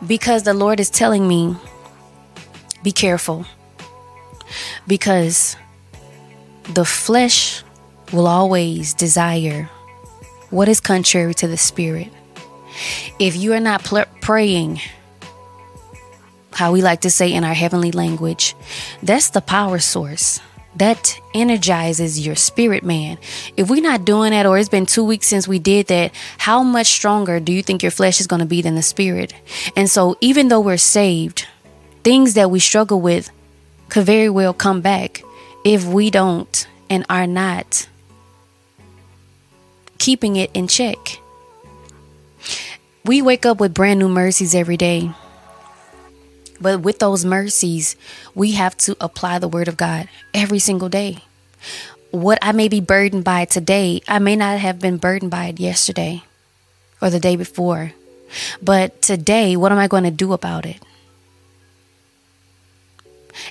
Because 0.06 0.44
the 0.44 0.54
Lord 0.54 0.80
is 0.80 0.90
telling 0.90 1.28
me, 1.28 1.56
be 2.84 2.92
careful. 2.92 3.46
Because 4.88 5.56
the 6.74 6.86
flesh 6.86 7.64
will 8.12 8.28
always 8.28 8.94
desire 8.94 9.70
what 10.50 10.68
is 10.68 10.80
contrary 10.80 11.34
to 11.36 11.48
the 11.48 11.58
spirit. 11.58 12.10
If 13.20 13.36
you 13.36 13.54
are 13.54 13.60
not 13.60 13.84
pl- 13.84 14.06
praying, 14.22 14.82
how 16.52 16.72
we 16.72 16.82
like 16.82 17.02
to 17.02 17.10
say 17.10 17.32
in 17.34 17.44
our 17.44 17.54
heavenly 17.54 17.92
language, 17.92 18.56
that's 19.02 19.30
the 19.30 19.42
power 19.42 19.80
source. 19.80 20.40
That 20.78 21.20
energizes 21.34 22.26
your 22.26 22.36
spirit, 22.36 22.84
man. 22.84 23.18
If 23.58 23.70
we're 23.70 23.82
not 23.82 24.06
doing 24.06 24.32
that, 24.32 24.46
or 24.46 24.58
it's 24.58 24.70
been 24.70 24.86
two 24.86 25.04
weeks 25.04 25.28
since 25.28 25.46
we 25.48 25.60
did 25.60 25.88
that, 25.88 26.14
how 26.38 26.64
much 26.64 26.88
stronger 26.88 27.42
do 27.42 27.52
you 27.52 27.62
think 27.62 27.84
your 27.84 27.92
flesh 27.92 28.22
is 28.22 28.28
going 28.28 28.40
to 28.40 28.46
be 28.46 28.62
than 28.62 28.76
the 28.76 28.82
spirit? 28.82 29.34
And 29.76 29.90
so, 29.90 30.16
even 30.22 30.48
though 30.48 30.62
we're 30.62 30.78
saved, 30.78 31.46
things 32.04 32.36
that 32.36 32.50
we 32.52 32.60
struggle 32.60 33.02
with 33.02 33.30
could 33.90 34.06
very 34.06 34.30
well 34.30 34.54
come 34.54 34.80
back 34.80 35.24
if 35.66 35.86
we 35.86 36.10
don't 36.10 36.68
and 36.90 37.06
are 37.10 37.28
not 37.28 37.88
keeping 39.98 40.36
it 40.36 40.50
in 40.54 40.68
check. 40.68 41.20
We 43.06 43.22
wake 43.22 43.46
up 43.46 43.60
with 43.60 43.74
brand 43.74 44.00
new 44.00 44.10
mercies 44.10 44.56
every 44.56 44.78
day. 44.78 45.12
But 46.62 46.82
with 46.82 47.00
those 47.00 47.26
mercies, 47.26 47.96
we 48.36 48.52
have 48.52 48.78
to 48.78 48.96
apply 49.02 49.40
the 49.40 49.48
word 49.48 49.68
of 49.68 49.78
God 49.78 50.08
every 50.34 50.60
single 50.60 50.90
day. 50.90 51.18
What 52.12 52.38
I 52.42 52.52
may 52.52 52.68
be 52.68 52.80
burdened 52.80 53.24
by 53.24 53.46
today, 53.46 54.02
I 54.08 54.20
may 54.20 54.36
not 54.36 54.60
have 54.60 54.80
been 54.80 54.98
burdened 54.98 55.32
by 55.32 55.46
it 55.48 55.60
yesterday 55.60 56.24
or 57.02 57.10
the 57.10 57.20
day 57.20 57.36
before. 57.36 57.94
But 58.62 59.02
today, 59.02 59.56
what 59.58 59.72
am 59.72 59.80
I 59.80 59.88
going 59.88 60.04
to 60.04 60.12
do 60.12 60.34
about 60.34 60.66
it? 60.66 60.78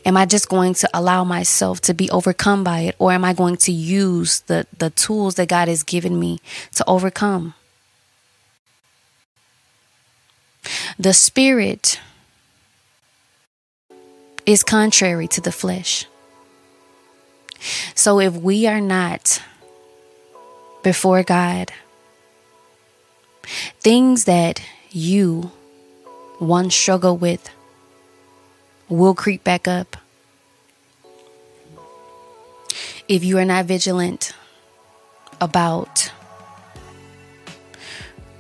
Am 0.04 0.16
I 0.16 0.26
just 0.26 0.48
going 0.48 0.74
to 0.74 0.90
allow 0.94 1.24
myself 1.24 1.80
to 1.82 1.94
be 1.94 2.10
overcome 2.10 2.62
by 2.62 2.80
it, 2.80 2.96
or 2.98 3.12
am 3.12 3.24
I 3.24 3.32
going 3.32 3.56
to 3.58 3.72
use 3.72 4.40
the, 4.40 4.66
the 4.78 4.90
tools 4.90 5.34
that 5.34 5.48
God 5.48 5.68
has 5.68 5.82
given 5.82 6.20
me 6.20 6.40
to 6.74 6.84
overcome? 6.86 7.54
The 10.98 11.14
Spirit 11.14 11.98
is 14.50 14.62
contrary 14.64 15.28
to 15.28 15.40
the 15.40 15.52
flesh. 15.52 16.06
So 17.94 18.20
if 18.20 18.34
we 18.34 18.66
are 18.66 18.80
not 18.80 19.40
before 20.82 21.22
God, 21.22 21.70
things 23.80 24.24
that 24.24 24.62
you 24.90 25.52
once 26.40 26.74
struggle 26.74 27.16
with 27.16 27.48
will 28.88 29.14
creep 29.14 29.44
back 29.44 29.68
up. 29.68 29.96
If 33.06 33.22
you 33.22 33.38
are 33.38 33.44
not 33.44 33.66
vigilant 33.66 34.32
about 35.40 36.10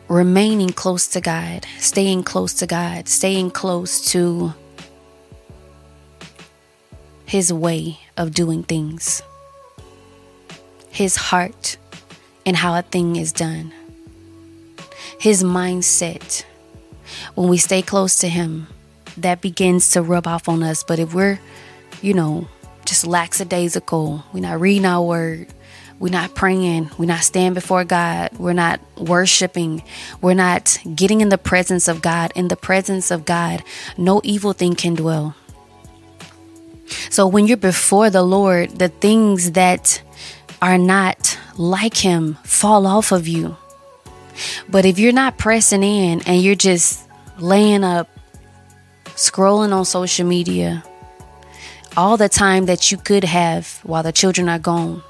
remaining 0.08 0.70
close 0.70 1.06
to 1.08 1.20
God, 1.20 1.66
staying 1.78 2.24
close 2.24 2.54
to 2.54 2.66
God, 2.66 3.06
staying 3.06 3.50
close 3.52 4.10
to 4.12 4.54
His 7.30 7.52
way 7.52 8.00
of 8.16 8.34
doing 8.34 8.64
things, 8.64 9.22
His 10.90 11.14
heart, 11.14 11.76
and 12.44 12.56
how 12.56 12.74
a 12.74 12.82
thing 12.82 13.14
is 13.14 13.30
done, 13.30 13.72
His 15.16 15.44
mindset. 15.44 16.44
When 17.36 17.48
we 17.48 17.56
stay 17.56 17.82
close 17.82 18.18
to 18.18 18.28
Him, 18.28 18.66
that 19.16 19.40
begins 19.40 19.92
to 19.92 20.02
rub 20.02 20.26
off 20.26 20.48
on 20.48 20.64
us. 20.64 20.82
But 20.82 20.98
if 20.98 21.14
we're, 21.14 21.38
you 22.02 22.14
know, 22.14 22.48
just 22.84 23.06
lackadaisical, 23.06 24.24
we're 24.32 24.40
not 24.40 24.60
reading 24.60 24.84
our 24.84 25.00
word, 25.00 25.46
we're 26.00 26.08
not 26.08 26.34
praying. 26.34 26.90
We're 26.98 27.04
not 27.04 27.20
standing 27.22 27.54
before 27.54 27.84
God. 27.84 28.30
We're 28.38 28.54
not 28.54 28.80
worshiping. 28.96 29.84
We're 30.20 30.34
not 30.34 30.78
getting 30.96 31.20
in 31.20 31.28
the 31.28 31.38
presence 31.38 31.86
of 31.86 32.02
God. 32.02 32.32
In 32.34 32.48
the 32.48 32.56
presence 32.56 33.12
of 33.12 33.24
God, 33.24 33.62
no 33.96 34.20
evil 34.24 34.54
thing 34.54 34.74
can 34.74 34.94
dwell. 34.94 35.36
So 37.10 37.26
when 37.26 37.46
you're 37.46 37.56
before 37.56 38.10
the 38.10 38.22
Lord, 38.22 38.78
the 38.78 38.88
things 38.88 39.52
that 39.52 40.02
are 40.62 40.78
not 40.78 41.38
like 41.56 41.96
Him 41.96 42.36
fall 42.44 42.86
off 42.86 43.12
of 43.12 43.26
you. 43.26 43.56
But 44.68 44.84
if 44.84 44.98
you're 44.98 45.12
not 45.12 45.38
pressing 45.38 45.82
in 45.82 46.22
and 46.26 46.42
you're 46.42 46.54
just 46.54 47.06
laying 47.38 47.84
up, 47.84 48.08
scrolling 49.16 49.72
on 49.72 49.84
social 49.84 50.26
media, 50.26 50.84
all 51.96 52.16
the 52.16 52.28
time 52.28 52.66
that 52.66 52.90
you 52.90 52.96
could 52.96 53.24
have 53.24 53.80
while 53.82 54.02
the 54.02 54.12
children 54.12 54.48
are 54.48 54.58
gone, 54.58 55.02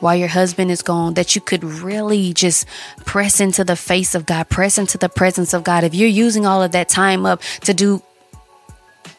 while 0.00 0.16
your 0.16 0.28
husband 0.28 0.70
is 0.70 0.82
gone, 0.82 1.14
that 1.14 1.34
you 1.34 1.40
could 1.40 1.64
really 1.64 2.32
just 2.32 2.66
press 3.04 3.40
into 3.40 3.64
the 3.64 3.76
face 3.76 4.14
of 4.14 4.26
God, 4.26 4.48
press 4.48 4.78
into 4.78 4.98
the 4.98 5.08
presence 5.08 5.52
of 5.54 5.64
God. 5.64 5.84
If 5.84 5.94
you're 5.94 6.08
using 6.08 6.46
all 6.46 6.62
of 6.62 6.72
that 6.72 6.88
time 6.88 7.26
up 7.26 7.40
to 7.62 7.74
do 7.74 8.02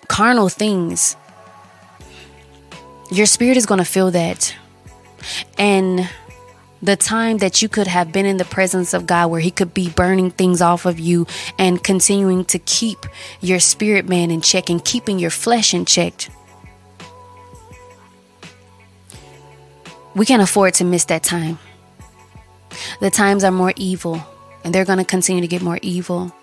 carnal 0.08 0.50
things, 0.50 1.16
your 3.12 3.26
spirit 3.26 3.58
is 3.58 3.66
going 3.66 3.80
to 3.80 3.86
feel 3.86 4.12
that. 4.12 4.56
And 5.58 6.10
the 6.82 6.96
time 6.96 7.40
that 7.40 7.62
you 7.62 7.68
could 7.68 7.88
have 7.88 8.12
been 8.12 8.26
in 8.26 8.38
the 8.38 8.46
presence 8.46 8.94
of 8.94 9.06
God 9.06 9.30
where 9.30 9.42
He 9.42 9.52
could 9.52 9.74
be 9.74 9.90
burning 9.90 10.32
things 10.32 10.62
off 10.62 10.86
of 10.86 11.00
you 11.00 11.28
and 11.58 11.84
continuing 11.84 12.46
to 12.46 12.60
keep 12.60 13.06
your 13.42 13.60
spirit 13.60 14.08
man 14.08 14.32
in 14.32 14.42
check 14.42 14.70
and 14.70 14.84
keeping 14.84 15.20
your 15.20 15.30
flesh 15.30 15.74
in 15.74 15.86
check 15.86 16.30
We 20.20 20.26
can't 20.26 20.42
afford 20.42 20.74
to 20.76 20.84
miss 20.84 21.06
that 21.06 21.24
time. 21.24 21.60
The 23.00 23.10
times 23.10 23.46
are 23.46 23.52
more 23.52 23.74
evil, 23.78 24.22
and 24.66 24.76
they're 24.76 24.84
going 24.84 24.98
to 24.98 25.06
continue 25.06 25.40
to 25.42 25.48
get 25.48 25.62
more 25.62 25.80
evil. 25.82 26.36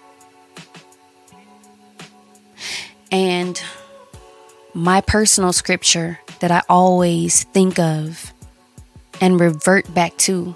And 3.11 3.61
my 4.77 5.01
personal 5.01 5.55
scripture 5.55 6.21
that 6.41 6.51
I 6.51 6.61
always 6.69 7.45
think 7.45 7.79
of 7.79 8.35
and 9.23 9.41
revert 9.41 9.93
back 9.95 10.15
to 10.29 10.55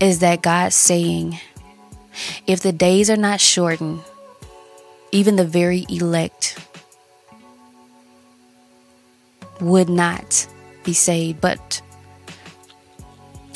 is 0.00 0.18
that 0.18 0.42
God's 0.42 0.74
saying, 0.74 1.38
if 2.48 2.60
the 2.60 2.72
days 2.72 3.08
are 3.08 3.16
not 3.16 3.40
shortened, 3.40 4.00
even 5.12 5.36
the 5.36 5.46
very 5.46 5.86
elect 5.88 6.58
would 9.60 9.88
not 9.88 10.48
be 10.82 10.92
saved. 10.92 11.40
But 11.40 11.80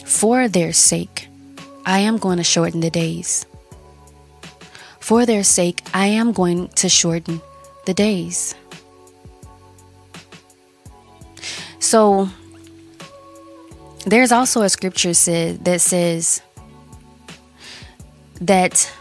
for 0.04 0.46
their 0.46 0.72
sake, 0.72 1.26
I 1.84 1.98
am 1.98 2.18
going 2.18 2.38
to 2.38 2.44
shorten 2.44 2.78
the 2.78 2.90
days. 2.90 3.44
For 5.00 5.26
their 5.26 5.42
sake, 5.42 5.82
I 5.92 6.06
am 6.06 6.30
going 6.30 6.68
to 6.68 6.88
shorten 6.88 7.40
the 7.86 7.94
days. 7.94 8.54
So, 11.78 12.28
there's 14.06 14.32
also 14.32 14.62
a 14.62 14.68
scripture 14.68 15.14
said 15.14 15.64
that 15.64 15.80
says 15.80 16.40
that 18.40 18.92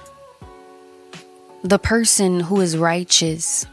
the 1.64 1.80
person 1.80 2.40
who 2.40 2.60
is 2.62 2.78
righteous 2.78 3.66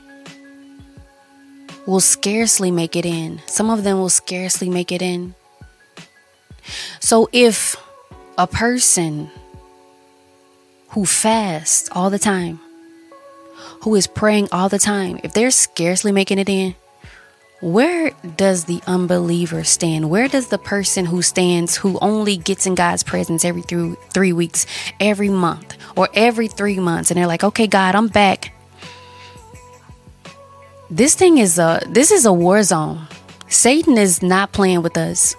will 1.87 2.01
scarcely 2.01 2.71
make 2.71 2.97
it 2.97 3.05
in. 3.07 3.41
Some 3.47 3.71
of 3.71 3.83
them 3.83 3.99
will 3.99 4.09
scarcely 4.09 4.69
make 4.69 4.93
it 4.93 5.03
in. 5.03 5.35
So 7.01 7.29
if 7.33 7.77
a 8.39 8.47
person 8.47 9.31
who 10.89 11.05
fasts 11.05 11.89
all 11.93 12.11
the 12.11 12.19
time, 12.19 12.61
who 13.83 13.95
is 13.95 14.07
praying 14.07 14.49
all 14.53 14.69
the 14.69 14.79
time, 14.79 15.19
if 15.25 15.33
they're 15.33 15.51
scarcely 15.51 16.13
making 16.13 16.39
it 16.39 16.49
in, 16.49 16.75
where 17.63 18.11
does 18.37 18.65
the 18.65 18.83
unbeliever 18.89 19.63
stand? 19.63 20.11
Where 20.11 20.27
does 20.27 20.49
the 20.49 20.59
person 20.59 21.07
who 21.07 21.23
stands, 21.23 21.77
who 21.77 21.97
only 22.01 22.37
gets 22.37 22.67
in 22.67 22.75
God's 22.75 23.05
presence 23.05 23.45
every 23.45 23.63
three, 23.63 23.95
three 24.11 24.33
weeks, 24.33 24.67
every 24.99 25.29
month, 25.29 25.77
or 25.97 26.09
every 26.13 26.49
three 26.49 26.81
months, 26.81 27.11
and 27.11 27.19
they're 27.19 27.29
like, 27.29 27.45
okay, 27.45 27.69
God, 27.69 27.95
I'm 27.95 28.09
back. 28.09 28.53
This 30.91 31.15
thing 31.15 31.39
is 31.39 31.57
a 31.59 31.81
this 31.89 32.11
is 32.11 32.27
a 32.27 32.33
war 32.33 32.65
zone. 32.65 33.07
Satan 33.49 33.97
is 33.97 34.23
not 34.23 34.51
playing 34.51 34.83
with 34.83 34.97
us. 34.97 35.37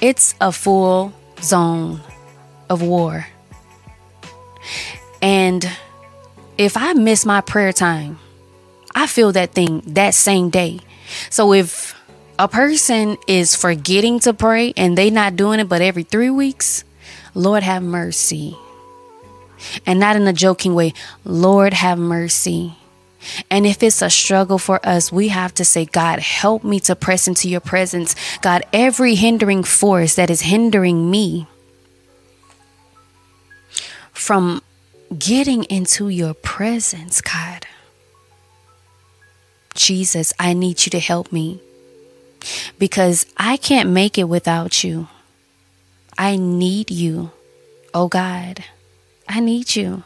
It's 0.00 0.34
a 0.40 0.52
full 0.52 1.12
zone 1.42 2.00
of 2.70 2.80
war. 2.80 3.26
And 5.20 5.70
if 6.56 6.76
I 6.76 6.94
miss 6.94 7.26
my 7.26 7.42
prayer 7.42 7.72
time, 7.72 8.18
I 8.94 9.06
feel 9.06 9.32
that 9.32 9.52
thing 9.52 9.82
that 9.88 10.14
same 10.14 10.48
day. 10.48 10.80
So 11.28 11.52
if 11.52 11.94
a 12.38 12.48
person 12.48 13.16
is 13.26 13.54
forgetting 13.54 14.20
to 14.20 14.32
pray 14.32 14.72
and 14.76 14.96
they 14.96 15.10
not 15.10 15.36
doing 15.36 15.60
it 15.60 15.68
but 15.68 15.82
every 15.82 16.04
3 16.04 16.30
weeks, 16.30 16.84
Lord 17.34 17.62
have 17.62 17.82
mercy. 17.82 18.56
And 19.84 20.00
not 20.00 20.16
in 20.16 20.26
a 20.26 20.32
joking 20.32 20.74
way, 20.74 20.94
Lord 21.24 21.74
have 21.74 21.98
mercy. 21.98 22.76
And 23.50 23.66
if 23.66 23.82
it's 23.82 24.00
a 24.00 24.08
struggle 24.08 24.56
for 24.58 24.80
us, 24.86 25.12
we 25.12 25.28
have 25.28 25.52
to 25.54 25.64
say, 25.66 25.84
God, 25.84 26.20
help 26.20 26.64
me 26.64 26.80
to 26.80 26.96
press 26.96 27.28
into 27.28 27.50
your 27.50 27.60
presence. 27.60 28.16
God, 28.40 28.62
every 28.72 29.14
hindering 29.14 29.62
force 29.62 30.14
that 30.14 30.30
is 30.30 30.40
hindering 30.40 31.10
me 31.10 31.46
from 34.12 34.62
getting 35.18 35.64
into 35.64 36.08
your 36.08 36.32
presence, 36.32 37.20
God. 37.20 37.66
Jesus, 39.80 40.34
I 40.38 40.52
need 40.52 40.84
you 40.84 40.90
to 40.90 41.00
help 41.00 41.32
me 41.32 41.58
because 42.78 43.24
I 43.38 43.56
can't 43.56 43.88
make 43.88 44.18
it 44.18 44.24
without 44.24 44.84
you. 44.84 45.08
I 46.18 46.36
need 46.36 46.90
you. 46.90 47.30
Oh 47.94 48.06
God, 48.06 48.62
I 49.26 49.40
need 49.40 49.74
you. 49.74 50.02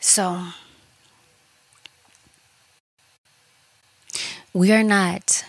So, 0.00 0.40
we 4.54 4.72
are 4.72 4.82
not 4.82 5.44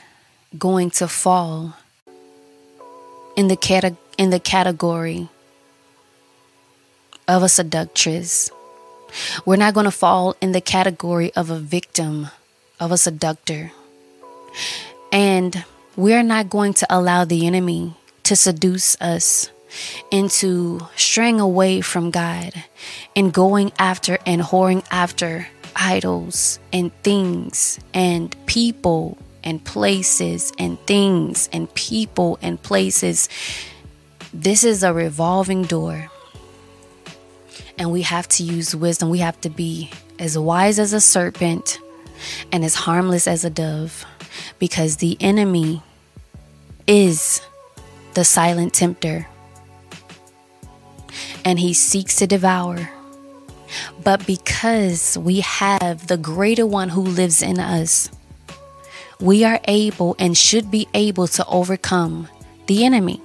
going 0.59 0.89
to 0.99 1.07
fall 1.07 1.75
in 3.37 3.47
the 3.47 3.55
cate- 3.55 3.95
in 4.17 4.31
the 4.31 4.39
category 4.41 5.29
of 7.25 7.41
a 7.41 7.47
seductress. 7.47 8.51
We're 9.45 9.55
not 9.55 9.73
going 9.73 9.85
to 9.85 9.91
fall 9.91 10.35
in 10.41 10.51
the 10.51 10.61
category 10.61 11.33
of 11.33 11.49
a 11.49 11.59
victim 11.59 12.29
of 12.79 12.91
a 12.91 12.97
seductor. 12.97 13.71
And 15.11 15.63
we're 15.95 16.23
not 16.23 16.49
going 16.49 16.73
to 16.75 16.87
allow 16.89 17.25
the 17.25 17.47
enemy 17.47 17.95
to 18.23 18.35
seduce 18.35 18.99
us 18.99 19.49
into 20.11 20.79
straying 20.95 21.39
away 21.39 21.81
from 21.81 22.11
God 22.11 22.53
and 23.15 23.33
going 23.33 23.71
after 23.77 24.17
and 24.25 24.41
whoring 24.41 24.85
after 24.91 25.47
idols 25.75 26.59
and 26.71 26.93
things 27.03 27.79
and 27.93 28.35
people 28.45 29.17
and 29.43 29.63
places 29.63 30.51
and 30.57 30.79
things 30.87 31.49
and 31.51 31.73
people 31.75 32.39
and 32.41 32.61
places. 32.61 33.29
This 34.33 34.63
is 34.63 34.83
a 34.83 34.93
revolving 34.93 35.63
door. 35.63 36.09
And 37.77 37.91
we 37.91 38.03
have 38.03 38.27
to 38.29 38.43
use 38.43 38.75
wisdom. 38.75 39.09
We 39.09 39.19
have 39.19 39.39
to 39.41 39.49
be 39.49 39.91
as 40.19 40.37
wise 40.37 40.79
as 40.79 40.93
a 40.93 41.01
serpent 41.01 41.79
and 42.51 42.63
as 42.63 42.75
harmless 42.75 43.27
as 43.27 43.43
a 43.43 43.49
dove 43.49 44.05
because 44.59 44.97
the 44.97 45.17
enemy 45.19 45.81
is 46.87 47.41
the 48.13 48.23
silent 48.23 48.73
tempter 48.73 49.27
and 51.43 51.59
he 51.59 51.73
seeks 51.73 52.15
to 52.17 52.27
devour. 52.27 52.89
But 54.03 54.25
because 54.25 55.17
we 55.17 55.41
have 55.41 56.07
the 56.07 56.17
greater 56.17 56.65
one 56.65 56.89
who 56.89 57.01
lives 57.01 57.41
in 57.41 57.59
us, 57.59 58.09
we 59.19 59.43
are 59.43 59.59
able 59.67 60.15
and 60.19 60.37
should 60.37 60.71
be 60.71 60.87
able 60.93 61.27
to 61.27 61.45
overcome 61.47 62.27
the 62.67 62.83
enemy. 62.85 63.21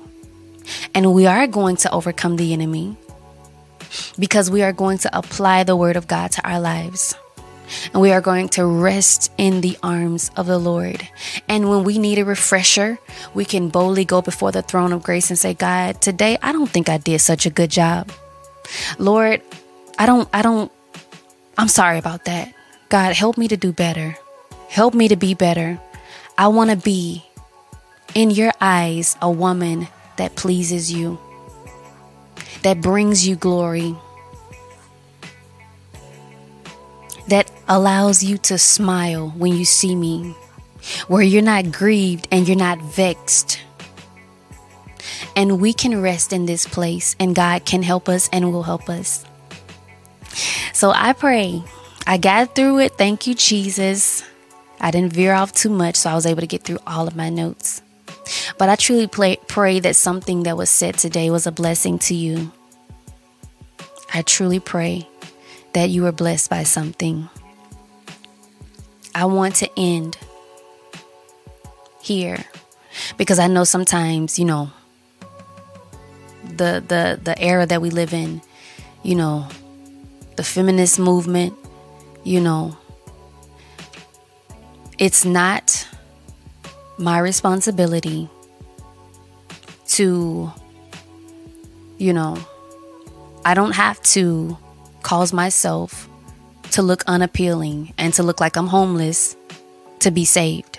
And 0.95 1.15
we 1.15 1.27
are 1.27 1.47
going 1.47 1.77
to 1.77 1.91
overcome 1.91 2.37
the 2.37 2.53
enemy 2.53 2.97
because 4.19 4.51
we 4.51 4.63
are 4.63 4.73
going 4.73 4.99
to 4.99 5.17
apply 5.17 5.65
the 5.65 5.77
word 5.77 5.97
of 5.97 6.09
God 6.09 6.33
to 6.33 6.49
our 6.49 6.61
lives. 6.61 7.15
And 7.93 8.03
we 8.03 8.11
are 8.13 8.21
going 8.21 8.49
to 8.51 8.67
rest 8.67 9.33
in 9.39 9.61
the 9.61 9.79
arms 9.83 10.31
of 10.37 10.47
the 10.47 10.59
Lord. 10.59 11.07
And 11.49 11.69
when 11.69 11.85
we 11.85 11.99
need 11.99 12.19
a 12.19 12.25
refresher, 12.25 12.99
we 13.33 13.45
can 13.45 13.69
boldly 13.69 14.05
go 14.05 14.21
before 14.21 14.53
the 14.53 14.63
throne 14.63 14.93
of 14.93 15.03
grace 15.03 15.31
and 15.31 15.39
say, 15.39 15.55
God, 15.55 16.01
today 16.01 16.37
I 16.43 16.53
don't 16.53 16.69
think 16.69 16.89
I 16.89 16.99
did 16.99 17.21
such 17.21 17.47
a 17.47 17.51
good 17.51 17.71
job. 17.71 18.11
Lord, 18.99 19.43
I 19.99 20.07
don't, 20.07 20.29
I 20.33 20.43
don't, 20.43 20.71
I'm 21.57 21.69
sorry 21.69 21.99
about 21.99 22.25
that. 22.25 22.53
God, 22.89 23.15
help 23.15 23.39
me 23.39 23.47
to 23.49 23.57
do 23.57 23.73
better. 23.73 24.17
Help 24.69 24.95
me 24.95 25.09
to 25.09 25.17
be 25.17 25.35
better. 25.35 25.81
I 26.37 26.49
want 26.49 26.71
to 26.71 26.77
be, 26.77 27.25
in 28.15 28.31
your 28.31 28.53
eyes, 28.61 29.17
a 29.23 29.31
woman 29.31 29.89
that 30.17 30.37
pleases 30.37 30.93
you, 30.93 31.19
that 32.63 32.81
brings 32.81 33.27
you 33.27 33.37
glory, 33.37 33.97
that 37.29 37.51
allows 37.69 38.23
you 38.23 38.39
to 38.39 38.59
smile 38.59 39.31
when 39.37 39.55
you 39.57 39.65
see 39.65 39.95
me, 39.95 40.35
where 41.09 41.23
you're 41.23 41.43
not 41.43 41.73
grieved 41.73 42.29
and 42.31 42.49
you're 42.49 42.57
not 42.57 42.81
vexed. 42.81 43.61
And 45.37 45.61
we 45.61 45.73
can 45.73 46.03
rest 46.03 46.33
in 46.33 46.47
this 46.47 46.67
place, 46.67 47.15
and 47.21 47.35
God 47.35 47.65
can 47.65 47.83
help 47.83 48.09
us 48.09 48.29
and 48.33 48.53
will 48.53 48.65
help 48.65 48.89
us. 48.89 49.25
So 50.73 50.91
I 50.91 51.13
pray. 51.13 51.63
I 52.07 52.19
got 52.19 52.55
through 52.55 52.81
it. 52.81 52.93
Thank 52.93 53.27
you, 53.27 53.35
Jesus. 53.35 54.25
I 54.81 54.91
didn't 54.91 55.13
veer 55.13 55.33
off 55.35 55.53
too 55.53 55.71
much, 55.71 55.97
so 55.97 56.11
I 56.11 56.15
was 56.15 56.27
able 56.27 56.41
to 56.41 56.47
get 56.47 56.65
through 56.65 56.79
all 56.87 57.07
of 57.07 57.15
my 57.15 57.29
notes. 57.29 57.83
But 58.59 58.69
I 58.69 58.77
truly 58.77 59.07
play, 59.07 59.39
pray 59.49 59.81
that 59.81 59.97
something 59.97 60.45
that 60.45 60.57
was 60.57 60.71
said 60.71 60.99
today 60.99 61.31
was 61.31 61.47
a 61.47 61.53
blessing 61.53 61.99
to 62.01 62.15
you. 62.15 62.53
I 64.13 64.23
truly 64.23 64.61
pray 64.61 65.09
that 65.73 65.91
you 65.91 66.03
were 66.03 66.13
blessed 66.13 66.51
by 66.51 66.65
something. 66.65 67.29
I 69.15 69.25
want 69.25 69.57
to 69.57 69.71
end 69.77 70.19
here 72.03 72.45
because 73.17 73.39
I 73.39 73.47
know 73.47 73.65
sometimes, 73.65 74.39
you 74.39 74.45
know, 74.45 74.71
the 76.45 76.83
the 76.87 77.21
the 77.23 77.39
era 77.39 77.67
that 77.67 77.81
we 77.81 77.91
live 77.91 78.13
in, 78.13 78.43
you 79.03 79.15
know, 79.15 79.47
the 80.37 80.45
feminist 80.45 80.99
movement, 80.99 81.55
you 82.25 82.41
know, 82.41 82.77
it's 84.99 85.25
not 85.25 85.80
my 87.01 87.19
responsibility 87.19 88.29
to, 89.89 90.53
you 91.99 92.13
know, 92.13 92.39
I 93.45 93.55
don't 93.55 93.73
have 93.73 94.01
to 94.03 94.57
cause 95.03 95.33
myself 95.33 96.09
to 96.73 96.83
look 96.83 97.03
unappealing 97.07 97.95
and 97.99 98.13
to 98.15 98.23
look 98.23 98.41
like 98.41 98.57
I'm 98.57 98.69
homeless 98.69 99.37
to 100.01 100.11
be 100.11 100.25
saved. 100.25 100.79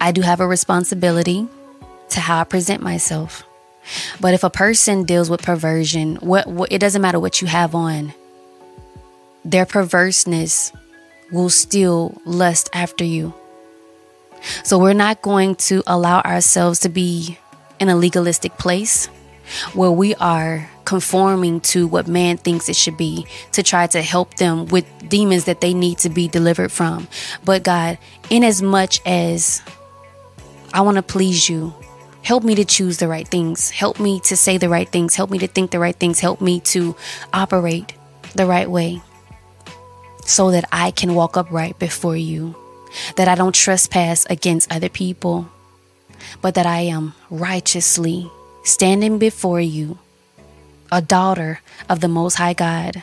I 0.00 0.12
do 0.12 0.22
have 0.22 0.40
a 0.40 0.46
responsibility 0.46 1.46
to 2.10 2.20
how 2.20 2.40
I 2.40 2.44
present 2.44 2.82
myself. 2.82 3.44
But 4.20 4.34
if 4.34 4.44
a 4.44 4.50
person 4.50 5.04
deals 5.04 5.30
with 5.30 5.42
perversion, 5.42 6.16
what, 6.16 6.46
what 6.46 6.72
it 6.72 6.78
doesn't 6.78 7.02
matter 7.02 7.20
what 7.20 7.40
you 7.40 7.48
have 7.48 7.74
on. 7.74 8.12
Their 9.44 9.66
perverseness 9.66 10.72
will 11.32 11.50
still 11.50 12.20
lust 12.24 12.70
after 12.72 13.04
you. 13.04 13.34
So 14.62 14.78
we're 14.78 14.92
not 14.92 15.22
going 15.22 15.56
to 15.56 15.82
allow 15.86 16.20
ourselves 16.20 16.80
to 16.80 16.88
be 16.88 17.38
in 17.80 17.88
a 17.88 17.96
legalistic 17.96 18.58
place 18.58 19.06
where 19.74 19.90
we 19.90 20.14
are 20.16 20.70
conforming 20.84 21.60
to 21.60 21.86
what 21.86 22.06
man 22.08 22.36
thinks 22.36 22.68
it 22.68 22.76
should 22.76 22.96
be 22.96 23.26
to 23.52 23.62
try 23.62 23.86
to 23.86 24.02
help 24.02 24.34
them 24.34 24.66
with 24.66 24.86
demons 25.08 25.44
that 25.44 25.60
they 25.60 25.74
need 25.74 25.98
to 25.98 26.08
be 26.08 26.28
delivered 26.28 26.72
from. 26.72 27.08
But 27.44 27.62
God, 27.62 27.98
in 28.30 28.44
as 28.44 28.62
much 28.62 29.00
as 29.04 29.62
I 30.72 30.80
want 30.80 30.96
to 30.96 31.02
please 31.02 31.48
you, 31.48 31.74
help 32.22 32.44
me 32.44 32.54
to 32.54 32.64
choose 32.64 32.98
the 32.98 33.08
right 33.08 33.26
things, 33.26 33.70
help 33.70 34.00
me 34.00 34.20
to 34.20 34.36
say 34.36 34.58
the 34.58 34.68
right 34.68 34.88
things, 34.88 35.14
help 35.14 35.30
me 35.30 35.38
to 35.38 35.46
think 35.46 35.70
the 35.70 35.78
right 35.78 35.96
things, 35.96 36.20
help 36.20 36.40
me 36.40 36.60
to 36.60 36.96
operate 37.32 37.94
the 38.34 38.46
right 38.46 38.70
way 38.70 39.02
so 40.24 40.50
that 40.52 40.64
I 40.72 40.92
can 40.92 41.14
walk 41.14 41.36
upright 41.36 41.78
before 41.78 42.16
you, 42.16 42.54
that 43.16 43.28
I 43.28 43.34
don't 43.34 43.54
trespass 43.54 44.26
against 44.26 44.72
other 44.72 44.88
people, 44.88 45.48
but 46.40 46.54
that 46.54 46.66
I 46.66 46.80
am 46.80 47.14
righteously 47.30 48.30
standing 48.64 49.18
before 49.18 49.60
you, 49.60 49.98
a 50.90 51.02
daughter 51.02 51.60
of 51.88 52.00
the 52.00 52.08
Most 52.08 52.34
High 52.34 52.54
God 52.54 53.02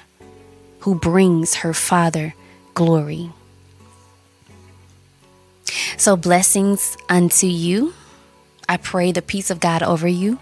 who 0.80 0.96
brings 0.96 1.56
her 1.56 1.74
Father 1.74 2.34
glory. 2.74 3.32
So, 5.98 6.16
blessings 6.16 6.98
unto 7.10 7.48
you. 7.48 7.94
I 8.68 8.78
pray 8.78 9.12
the 9.12 9.22
peace 9.22 9.50
of 9.50 9.60
God 9.60 9.84
over 9.84 10.08
you. 10.08 10.40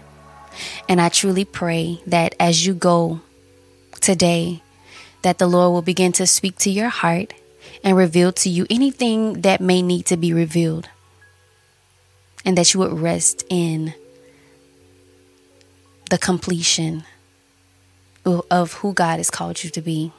And 0.88 1.00
I 1.00 1.08
truly 1.08 1.44
pray 1.44 2.00
that 2.06 2.34
as 2.38 2.66
you 2.66 2.74
go 2.74 3.20
today, 4.00 4.62
that 5.22 5.38
the 5.38 5.46
Lord 5.46 5.72
will 5.72 5.82
begin 5.82 6.12
to 6.12 6.26
speak 6.26 6.56
to 6.58 6.70
your 6.70 6.88
heart 6.88 7.34
and 7.82 7.96
reveal 7.96 8.32
to 8.32 8.48
you 8.48 8.66
anything 8.70 9.42
that 9.42 9.60
may 9.60 9.82
need 9.82 10.06
to 10.06 10.16
be 10.16 10.32
revealed. 10.32 10.88
And 12.44 12.56
that 12.56 12.72
you 12.72 12.80
would 12.80 12.98
rest 12.98 13.44
in 13.48 13.94
the 16.10 16.18
completion 16.18 17.04
of 18.24 18.74
who 18.74 18.92
God 18.92 19.18
has 19.18 19.30
called 19.30 19.62
you 19.64 19.70
to 19.70 19.80
be. 19.80 20.12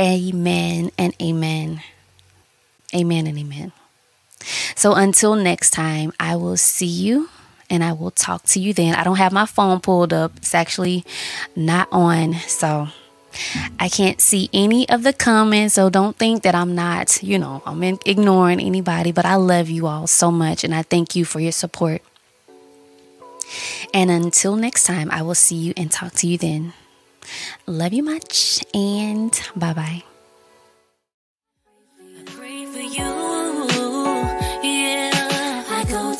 Amen 0.00 0.90
and 0.98 1.14
amen. 1.20 1.82
Amen 2.94 3.26
and 3.26 3.38
amen. 3.38 3.72
So 4.74 4.94
until 4.94 5.36
next 5.36 5.70
time, 5.70 6.12
I 6.18 6.36
will 6.36 6.56
see 6.56 6.86
you 6.86 7.28
and 7.70 7.82
I 7.82 7.92
will 7.92 8.10
talk 8.10 8.44
to 8.44 8.60
you 8.60 8.72
then. 8.72 8.94
I 8.94 9.04
don't 9.04 9.16
have 9.16 9.32
my 9.32 9.46
phone 9.46 9.80
pulled 9.80 10.12
up, 10.12 10.36
it's 10.36 10.54
actually 10.54 11.04
not 11.56 11.88
on. 11.90 12.34
So 12.46 12.88
I 13.78 13.88
can't 13.88 14.20
see 14.20 14.48
any 14.52 14.88
of 14.88 15.02
the 15.02 15.12
comments, 15.12 15.74
so 15.74 15.90
don't 15.90 16.16
think 16.16 16.42
that 16.42 16.54
I'm 16.54 16.74
not, 16.74 17.22
you 17.22 17.38
know, 17.38 17.62
I'm 17.64 17.82
ignoring 17.82 18.60
anybody, 18.60 19.12
but 19.12 19.24
I 19.24 19.36
love 19.36 19.68
you 19.68 19.86
all 19.86 20.06
so 20.06 20.30
much 20.30 20.64
and 20.64 20.74
I 20.74 20.82
thank 20.82 21.16
you 21.16 21.24
for 21.24 21.40
your 21.40 21.52
support. 21.52 22.02
And 23.92 24.10
until 24.10 24.56
next 24.56 24.84
time, 24.84 25.10
I 25.10 25.22
will 25.22 25.34
see 25.34 25.56
you 25.56 25.74
and 25.76 25.90
talk 25.90 26.14
to 26.14 26.26
you 26.26 26.38
then. 26.38 26.72
Love 27.66 27.92
you 27.92 28.02
much 28.02 28.64
and 28.74 29.38
bye 29.54 29.72
bye. 29.74 30.02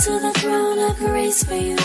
to 0.05 0.19
the 0.19 0.33
throne 0.33 0.81
of 0.81 0.97
grace 0.97 1.45
for 1.45 1.55
you. 1.55 1.77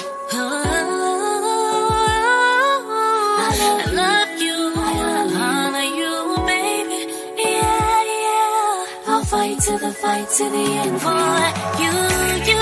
To 9.68 9.78
the 9.80 9.91
fight 9.91 10.30
to 10.30 10.49
the 10.49 10.65
end 10.82 11.01
for 11.01 11.82
you, 11.82 12.51
you. 12.51 12.57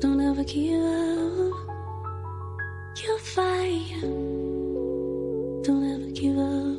Don't 0.00 0.20
ever 0.20 0.42
give 0.42 0.82
up. 0.82 1.54
You're 3.00 3.18
fine. 3.20 4.00
Don't 5.62 5.84
ever 5.94 6.10
give 6.10 6.36
up. 6.36 6.78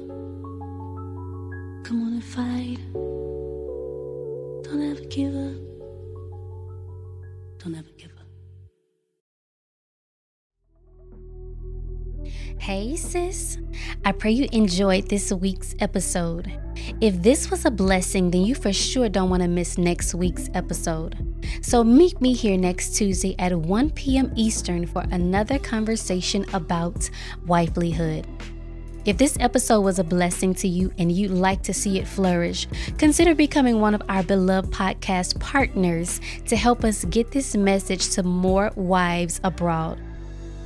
Come 1.85 2.01
on 2.03 2.13
and 2.13 2.23
fight. 2.23 2.79
Don't 4.63 4.81
ever 4.91 5.05
give 5.05 5.33
up. 5.33 5.55
Don't 7.59 7.75
ever 7.75 7.91
give 7.97 8.11
up. 8.11 8.27
Hey, 12.59 12.97
sis. 12.97 13.59
I 14.03 14.11
pray 14.11 14.31
you 14.31 14.49
enjoyed 14.51 15.07
this 15.07 15.31
week's 15.31 15.73
episode. 15.79 16.51
If 16.99 17.21
this 17.21 17.51
was 17.51 17.63
a 17.63 17.69
blessing, 17.69 18.31
then 18.31 18.41
you 18.41 18.55
for 18.55 18.73
sure 18.73 19.07
don't 19.07 19.29
want 19.29 19.43
to 19.43 19.47
miss 19.47 19.77
next 19.77 20.15
week's 20.15 20.49
episode. 20.55 21.15
So 21.61 21.83
meet 21.83 22.19
me 22.19 22.33
here 22.33 22.57
next 22.57 22.95
Tuesday 22.95 23.35
at 23.37 23.53
1 23.53 23.91
p.m. 23.91 24.31
Eastern 24.35 24.87
for 24.87 25.03
another 25.11 25.59
conversation 25.59 26.43
about 26.53 27.07
wifelyhood. 27.45 28.25
If 29.05 29.17
this 29.17 29.37
episode 29.39 29.81
was 29.81 29.99
a 29.99 30.03
blessing 30.03 30.55
to 30.55 30.67
you 30.67 30.91
and 30.97 31.11
you'd 31.11 31.29
like 31.29 31.61
to 31.63 31.73
see 31.73 31.99
it 31.99 32.07
flourish, 32.07 32.67
consider 32.97 33.35
becoming 33.35 33.79
one 33.79 33.93
of 33.93 34.01
our 34.09 34.23
beloved 34.23 34.71
podcast 34.73 35.39
partners 35.39 36.19
to 36.47 36.55
help 36.55 36.83
us 36.83 37.05
get 37.05 37.29
this 37.29 37.55
message 37.55 38.09
to 38.15 38.23
more 38.23 38.71
wives 38.75 39.39
abroad. 39.43 39.99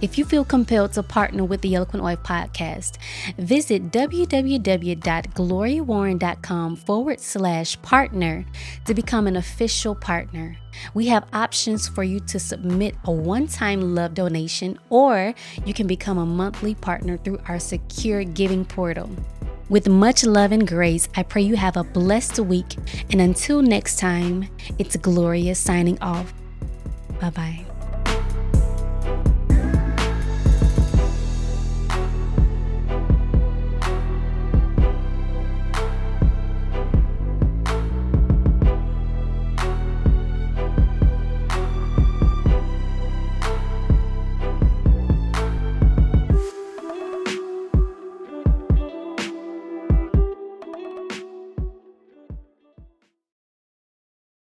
If 0.01 0.17
you 0.17 0.25
feel 0.25 0.43
compelled 0.43 0.91
to 0.93 1.03
partner 1.03 1.45
with 1.45 1.61
the 1.61 1.75
Eloquent 1.75 2.03
Wife 2.03 2.23
podcast, 2.23 2.97
visit 3.37 3.91
www.gloriawarren.com 3.91 6.75
forward 6.75 7.19
slash 7.19 7.79
partner 7.83 8.43
to 8.85 8.95
become 8.95 9.27
an 9.27 9.35
official 9.35 9.93
partner. 9.93 10.57
We 10.95 11.05
have 11.07 11.27
options 11.33 11.87
for 11.87 12.03
you 12.03 12.19
to 12.21 12.39
submit 12.39 12.95
a 13.03 13.11
one 13.11 13.45
time 13.45 13.93
love 13.93 14.15
donation, 14.15 14.79
or 14.89 15.35
you 15.65 15.75
can 15.75 15.85
become 15.85 16.17
a 16.17 16.25
monthly 16.25 16.73
partner 16.73 17.17
through 17.17 17.39
our 17.47 17.59
secure 17.59 18.23
giving 18.23 18.65
portal. 18.65 19.07
With 19.69 19.87
much 19.87 20.23
love 20.25 20.51
and 20.51 20.67
grace, 20.67 21.07
I 21.15 21.21
pray 21.23 21.43
you 21.43 21.55
have 21.55 21.77
a 21.77 21.83
blessed 21.83 22.39
week. 22.39 22.75
And 23.11 23.21
until 23.21 23.61
next 23.61 23.99
time, 23.99 24.49
it's 24.79 24.97
Gloria 24.97 25.53
signing 25.55 25.99
off. 26.01 26.33
Bye 27.21 27.29
bye. 27.29 27.70